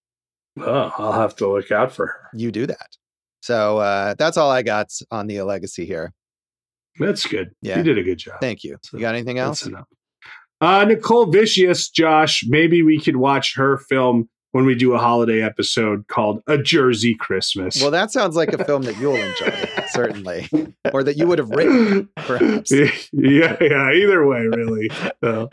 Oh, 0.61 0.93
I'll 0.99 1.13
have 1.13 1.35
to 1.37 1.49
look 1.49 1.73
out 1.73 1.93
for 1.93 2.07
her. 2.07 2.29
You 2.35 2.53
do 2.53 2.67
that. 2.67 2.97
So 3.41 3.79
uh, 3.79 4.15
that's 4.19 4.37
all 4.37 4.51
I 4.51 4.63
got 4.63 4.93
on 5.11 5.27
the 5.27 5.43
legacy 5.43 5.87
here. 5.87 6.13
That's 6.99 7.27
good. 7.27 7.53
Yeah, 7.63 7.79
you 7.79 7.83
did 7.83 7.99
a 7.99 8.03
good 8.03 8.19
job. 8.19 8.41
Thank 8.41 8.63
you. 8.65 8.77
So 8.83 8.99
you 8.99 9.01
got 9.01 9.15
anything 9.15 9.39
else? 9.39 9.67
Uh, 10.61 10.85
Nicole 10.85 11.27
Vicius, 11.27 11.91
Josh. 11.93 12.45
Maybe 12.47 12.83
we 12.83 13.01
could 13.01 13.17
watch 13.17 13.57
her 13.57 13.79
film 13.79 14.29
when 14.53 14.67
we 14.67 14.75
do 14.75 14.93
a 14.93 14.99
holiday 14.99 15.43
episode 15.43 16.07
called 16.07 16.43
A 16.47 16.59
Jersey 16.59 17.15
Christmas. 17.15 17.81
Well, 17.81 17.91
that 17.91 18.11
sounds 18.11 18.37
like 18.37 18.53
a 18.53 18.65
film 18.65 18.83
that 18.83 18.99
you'll 18.99 19.17
enjoy, 19.17 19.69
certainly, 19.89 20.49
or 20.93 21.03
that 21.03 21.17
you 21.17 21.27
would 21.27 21.39
have 21.39 21.51
written, 21.51 22.09
perhaps. 22.17 22.71
yeah, 22.71 23.57
yeah. 23.61 23.93
Either 23.93 24.27
way, 24.27 24.47
really. 24.47 24.91
So. 25.23 25.49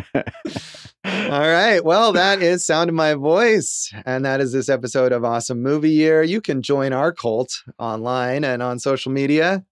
All 1.06 1.40
right. 1.40 1.84
Well, 1.84 2.12
that 2.14 2.42
is 2.42 2.66
Sound 2.66 2.90
of 2.90 2.96
My 2.96 3.14
Voice. 3.14 3.92
And 4.06 4.26
that 4.26 4.42
is 4.42 4.52
this 4.52 4.68
episode 4.68 5.14
of 5.14 5.24
Awesome 5.24 5.62
Movie 5.62 5.92
Year. 5.92 6.22
You 6.22 6.42
can 6.42 6.62
join 6.62 6.92
our 6.92 7.14
cult 7.14 7.64
online 7.80 8.44
and 8.44 8.62
on 8.62 8.80
social 8.80 9.12
media. 9.12 9.64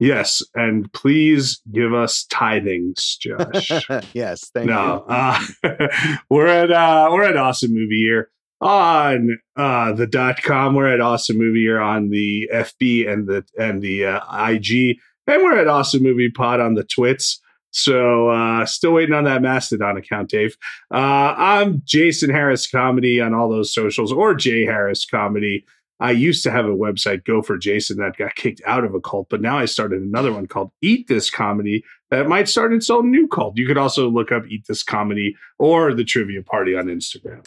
Yes. 0.00 0.42
And 0.54 0.90
please 0.92 1.60
give 1.70 1.92
us 1.92 2.24
tithings, 2.32 3.18
Josh. 3.18 3.86
yes. 4.14 4.48
Thank 4.54 4.68
no, 4.70 5.04
you. 5.06 5.14
Uh, 5.14 5.88
we're 6.30 6.46
at 6.46 6.70
uh, 6.70 7.08
we're 7.12 7.24
at 7.24 7.36
Awesome 7.36 7.74
Movie 7.74 7.96
Year 7.96 8.30
on 8.60 9.38
uh, 9.56 9.92
the 9.92 10.06
dot 10.06 10.42
com. 10.42 10.74
We're 10.74 10.92
at 10.92 11.00
Awesome 11.00 11.38
Movie 11.38 11.60
You're 11.60 11.80
on 11.80 12.10
the 12.10 12.48
FB 12.52 13.08
and 13.08 13.26
the 13.26 13.44
and 13.58 13.82
the 13.82 14.06
uh, 14.06 14.48
IG. 14.48 14.98
And 15.26 15.42
we're 15.42 15.58
at 15.58 15.68
Awesome 15.68 16.02
Movie 16.02 16.30
Pod 16.30 16.60
on 16.60 16.74
the 16.74 16.84
Twits. 16.84 17.40
So 17.70 18.30
uh, 18.30 18.64
still 18.64 18.92
waiting 18.92 19.14
on 19.14 19.24
that 19.24 19.42
Mastodon 19.42 19.96
account, 19.98 20.30
Dave. 20.30 20.56
Uh, 20.92 21.34
I'm 21.36 21.82
Jason 21.84 22.30
Harris 22.30 22.68
Comedy 22.68 23.20
on 23.20 23.34
all 23.34 23.50
those 23.50 23.72
socials, 23.72 24.10
or 24.10 24.34
Jay 24.34 24.64
Harris 24.64 25.04
Comedy. 25.04 25.64
I 26.00 26.12
used 26.12 26.44
to 26.44 26.50
have 26.50 26.64
a 26.64 26.70
website, 26.70 27.24
Go 27.24 27.42
for 27.42 27.58
Jason, 27.58 27.98
that 27.98 28.16
got 28.16 28.36
kicked 28.36 28.62
out 28.64 28.84
of 28.84 28.94
a 28.94 29.00
cult, 29.00 29.28
but 29.28 29.40
now 29.40 29.58
I 29.58 29.64
started 29.64 30.00
another 30.00 30.32
one 30.32 30.46
called 30.46 30.70
Eat 30.80 31.08
This 31.08 31.28
Comedy 31.28 31.84
that 32.10 32.28
might 32.28 32.48
start 32.48 32.72
its 32.72 32.88
own 32.88 33.10
new 33.10 33.26
cult. 33.26 33.58
You 33.58 33.66
could 33.66 33.76
also 33.76 34.08
look 34.08 34.30
up 34.30 34.44
Eat 34.48 34.64
This 34.68 34.82
Comedy 34.84 35.36
or 35.58 35.92
the 35.92 36.04
Trivia 36.04 36.42
Party 36.42 36.76
on 36.76 36.86
Instagram. 36.86 37.44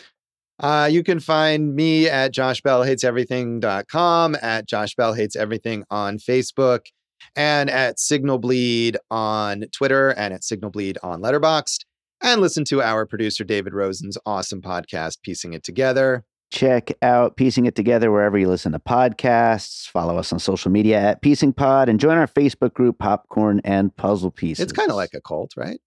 Uh, 0.61 0.87
you 0.91 1.03
can 1.03 1.19
find 1.19 1.75
me 1.75 2.07
at 2.07 2.33
joshbellhateseverything.com, 2.33 4.37
at 4.41 4.67
Josh 4.67 4.95
Bell 4.95 5.13
Hates 5.13 5.35
Everything 5.35 5.83
on 5.89 6.19
Facebook 6.19 6.85
and 7.35 7.69
at 7.69 7.99
Signal 7.99 8.37
Bleed 8.37 8.97
on 9.09 9.65
Twitter 9.73 10.11
and 10.11 10.33
at 10.33 10.43
Signal 10.43 10.71
Bleed 10.71 10.97
on 11.03 11.21
Letterboxd. 11.21 11.79
And 12.21 12.39
listen 12.39 12.63
to 12.65 12.81
our 12.81 13.07
producer 13.07 13.43
David 13.43 13.73
Rosen's 13.73 14.17
awesome 14.25 14.61
podcast, 14.61 15.21
Piecing 15.23 15.53
It 15.53 15.63
Together. 15.63 16.23
Check 16.51 16.91
out 17.01 17.37
Piecing 17.37 17.65
It 17.65 17.75
Together 17.75 18.11
wherever 18.11 18.37
you 18.37 18.47
listen 18.47 18.73
to 18.73 18.79
podcasts. 18.79 19.87
Follow 19.87 20.17
us 20.17 20.31
on 20.31 20.37
social 20.37 20.69
media 20.69 20.99
at 20.99 21.21
Piecing 21.23 21.53
Pod 21.53 21.89
and 21.89 21.99
join 21.99 22.17
our 22.17 22.27
Facebook 22.27 22.73
group, 22.73 22.99
Popcorn 22.99 23.61
and 23.63 23.95
Puzzle 23.95 24.31
Pieces. 24.31 24.61
It's 24.61 24.73
kind 24.73 24.91
of 24.91 24.97
like 24.97 25.13
a 25.15 25.21
cult, 25.21 25.53
right? 25.57 25.79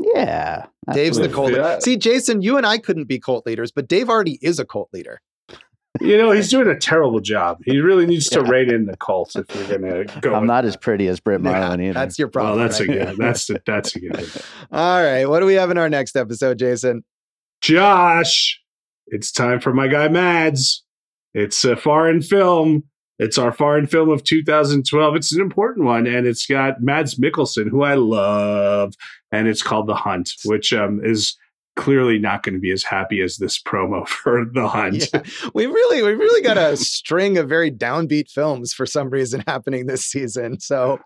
Yeah. 0.00 0.66
Dave's 0.92 1.18
the 1.18 1.28
cult. 1.28 1.52
Yeah. 1.52 1.78
See, 1.78 1.96
Jason, 1.96 2.42
you 2.42 2.56
and 2.56 2.66
I 2.66 2.78
couldn't 2.78 3.04
be 3.04 3.18
cult 3.18 3.46
leaders, 3.46 3.70
but 3.70 3.86
Dave 3.86 4.08
already 4.08 4.38
is 4.42 4.58
a 4.58 4.64
cult 4.64 4.88
leader 4.92 5.20
you 6.00 6.16
know, 6.16 6.30
he's 6.30 6.48
doing 6.48 6.68
a 6.68 6.78
terrible 6.78 7.20
job. 7.20 7.60
He 7.64 7.78
really 7.78 8.06
needs 8.06 8.28
to 8.28 8.40
yeah. 8.40 8.48
rein 8.48 8.72
in 8.72 8.86
the 8.86 8.96
cult 8.96 9.34
if 9.36 9.54
you're 9.54 9.78
going 9.78 10.06
to 10.06 10.20
go. 10.20 10.34
I'm 10.34 10.46
not 10.46 10.62
that. 10.62 10.68
as 10.68 10.76
pretty 10.76 11.08
as 11.08 11.18
Brit 11.20 11.40
Marling 11.40 11.80
yeah, 11.80 11.90
either. 11.90 11.94
That's 11.94 12.18
your 12.18 12.28
problem. 12.28 12.58
Well, 12.58 12.68
that's 12.68 12.80
right? 12.80 12.88
a 12.88 12.92
good. 12.92 13.16
That's 13.16 13.50
a, 13.50 13.60
that's 13.66 13.96
a 13.96 14.00
good. 14.00 14.30
All 14.72 15.02
right, 15.02 15.26
what 15.26 15.40
do 15.40 15.46
we 15.46 15.54
have 15.54 15.70
in 15.70 15.78
our 15.78 15.88
next 15.88 16.16
episode, 16.16 16.58
Jason? 16.58 17.04
Josh, 17.60 18.60
it's 19.08 19.32
time 19.32 19.60
for 19.60 19.74
my 19.74 19.88
guy 19.88 20.08
Mads. 20.08 20.84
It's 21.34 21.64
a 21.64 21.76
foreign 21.76 22.22
film. 22.22 22.84
It's 23.20 23.36
our 23.36 23.52
foreign 23.52 23.86
film 23.86 24.08
of 24.08 24.24
2012. 24.24 25.14
It's 25.14 25.32
an 25.34 25.42
important 25.42 25.84
one, 25.84 26.06
and 26.06 26.26
it's 26.26 26.46
got 26.46 26.80
Mads 26.80 27.16
Mikkelsen, 27.16 27.68
who 27.68 27.82
I 27.82 27.94
love, 27.94 28.94
and 29.30 29.46
it's 29.46 29.62
called 29.62 29.88
The 29.88 29.94
Hunt, 29.94 30.32
which 30.46 30.72
um, 30.72 31.02
is 31.04 31.36
clearly 31.76 32.18
not 32.18 32.42
going 32.42 32.54
to 32.54 32.60
be 32.60 32.70
as 32.70 32.82
happy 32.82 33.20
as 33.20 33.36
this 33.36 33.60
promo 33.60 34.08
for 34.08 34.46
the 34.50 34.66
hunt. 34.66 35.10
Yeah. 35.12 35.22
We 35.52 35.66
really, 35.66 36.02
we 36.02 36.12
really 36.12 36.40
got 36.42 36.56
a 36.56 36.78
string 36.78 37.36
of 37.36 37.46
very 37.46 37.70
downbeat 37.70 38.30
films 38.30 38.72
for 38.72 38.86
some 38.86 39.10
reason 39.10 39.44
happening 39.46 39.84
this 39.84 40.06
season. 40.06 40.58
So 40.58 40.98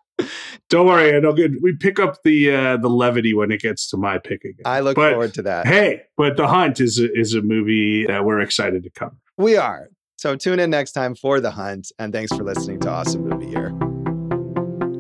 don't 0.71 0.87
worry, 0.87 1.17
I 1.17 1.19
don't 1.19 1.35
get. 1.35 1.51
We 1.61 1.75
pick 1.75 1.99
up 1.99 2.23
the 2.23 2.55
uh, 2.55 2.77
the 2.77 2.89
levity 2.89 3.35
when 3.35 3.51
it 3.51 3.61
gets 3.61 3.91
to 3.91 3.97
my 3.97 4.19
pick 4.19 4.45
again. 4.45 4.62
I 4.65 4.81
look 4.81 4.95
but, 4.95 5.11
forward 5.11 5.35
to 5.35 5.43
that. 5.43 5.67
Hey, 5.67 6.03
but 6.17 6.37
the 6.37 6.47
hunt 6.47 6.81
is 6.81 7.01
a, 7.01 7.12
is 7.12 7.35
a 7.35 7.43
movie 7.43 8.07
that 8.07 8.25
we're 8.25 8.41
excited 8.41 8.85
to 8.85 8.91
cover. 8.91 9.17
We 9.37 9.57
are. 9.57 9.89
So 10.25 10.35
tune 10.35 10.59
in 10.59 10.70
next 10.70 10.93
time 10.93 11.14
for 11.14 11.39
the 11.39 11.51
hunt, 11.51 11.93
and 11.99 12.11
thanks 12.11 12.35
for 12.35 12.45
listening 12.45 12.81
to 12.81 12.89
Awesome 12.89 13.29
Movie 13.29 13.49
Year. 13.49 13.75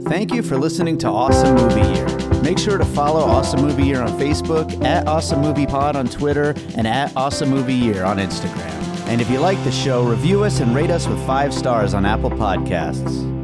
Thank 0.02 0.34
you 0.34 0.42
for 0.42 0.58
listening 0.58 0.98
to 0.98 1.08
Awesome 1.08 1.54
Movie 1.54 1.80
Year. 1.94 2.42
Make 2.42 2.58
sure 2.58 2.76
to 2.76 2.84
follow 2.84 3.20
Awesome 3.20 3.62
Movie 3.62 3.84
Year 3.84 4.02
on 4.02 4.08
Facebook, 4.20 4.84
at 4.84 5.08
Awesome 5.08 5.40
Movie 5.40 5.64
Pod 5.64 5.96
on 5.96 6.08
Twitter, 6.08 6.52
and 6.76 6.86
at 6.86 7.16
Awesome 7.16 7.48
Movie 7.48 7.72
Year 7.72 8.04
on 8.04 8.18
Instagram. 8.18 9.08
And 9.08 9.22
if 9.22 9.30
you 9.30 9.38
like 9.38 9.56
the 9.64 9.72
show, 9.72 10.04
review 10.04 10.44
us 10.44 10.60
and 10.60 10.74
rate 10.74 10.90
us 10.90 11.06
with 11.08 11.26
five 11.26 11.54
stars 11.54 11.94
on 11.94 12.04
Apple 12.04 12.28
Podcasts. 12.28 13.43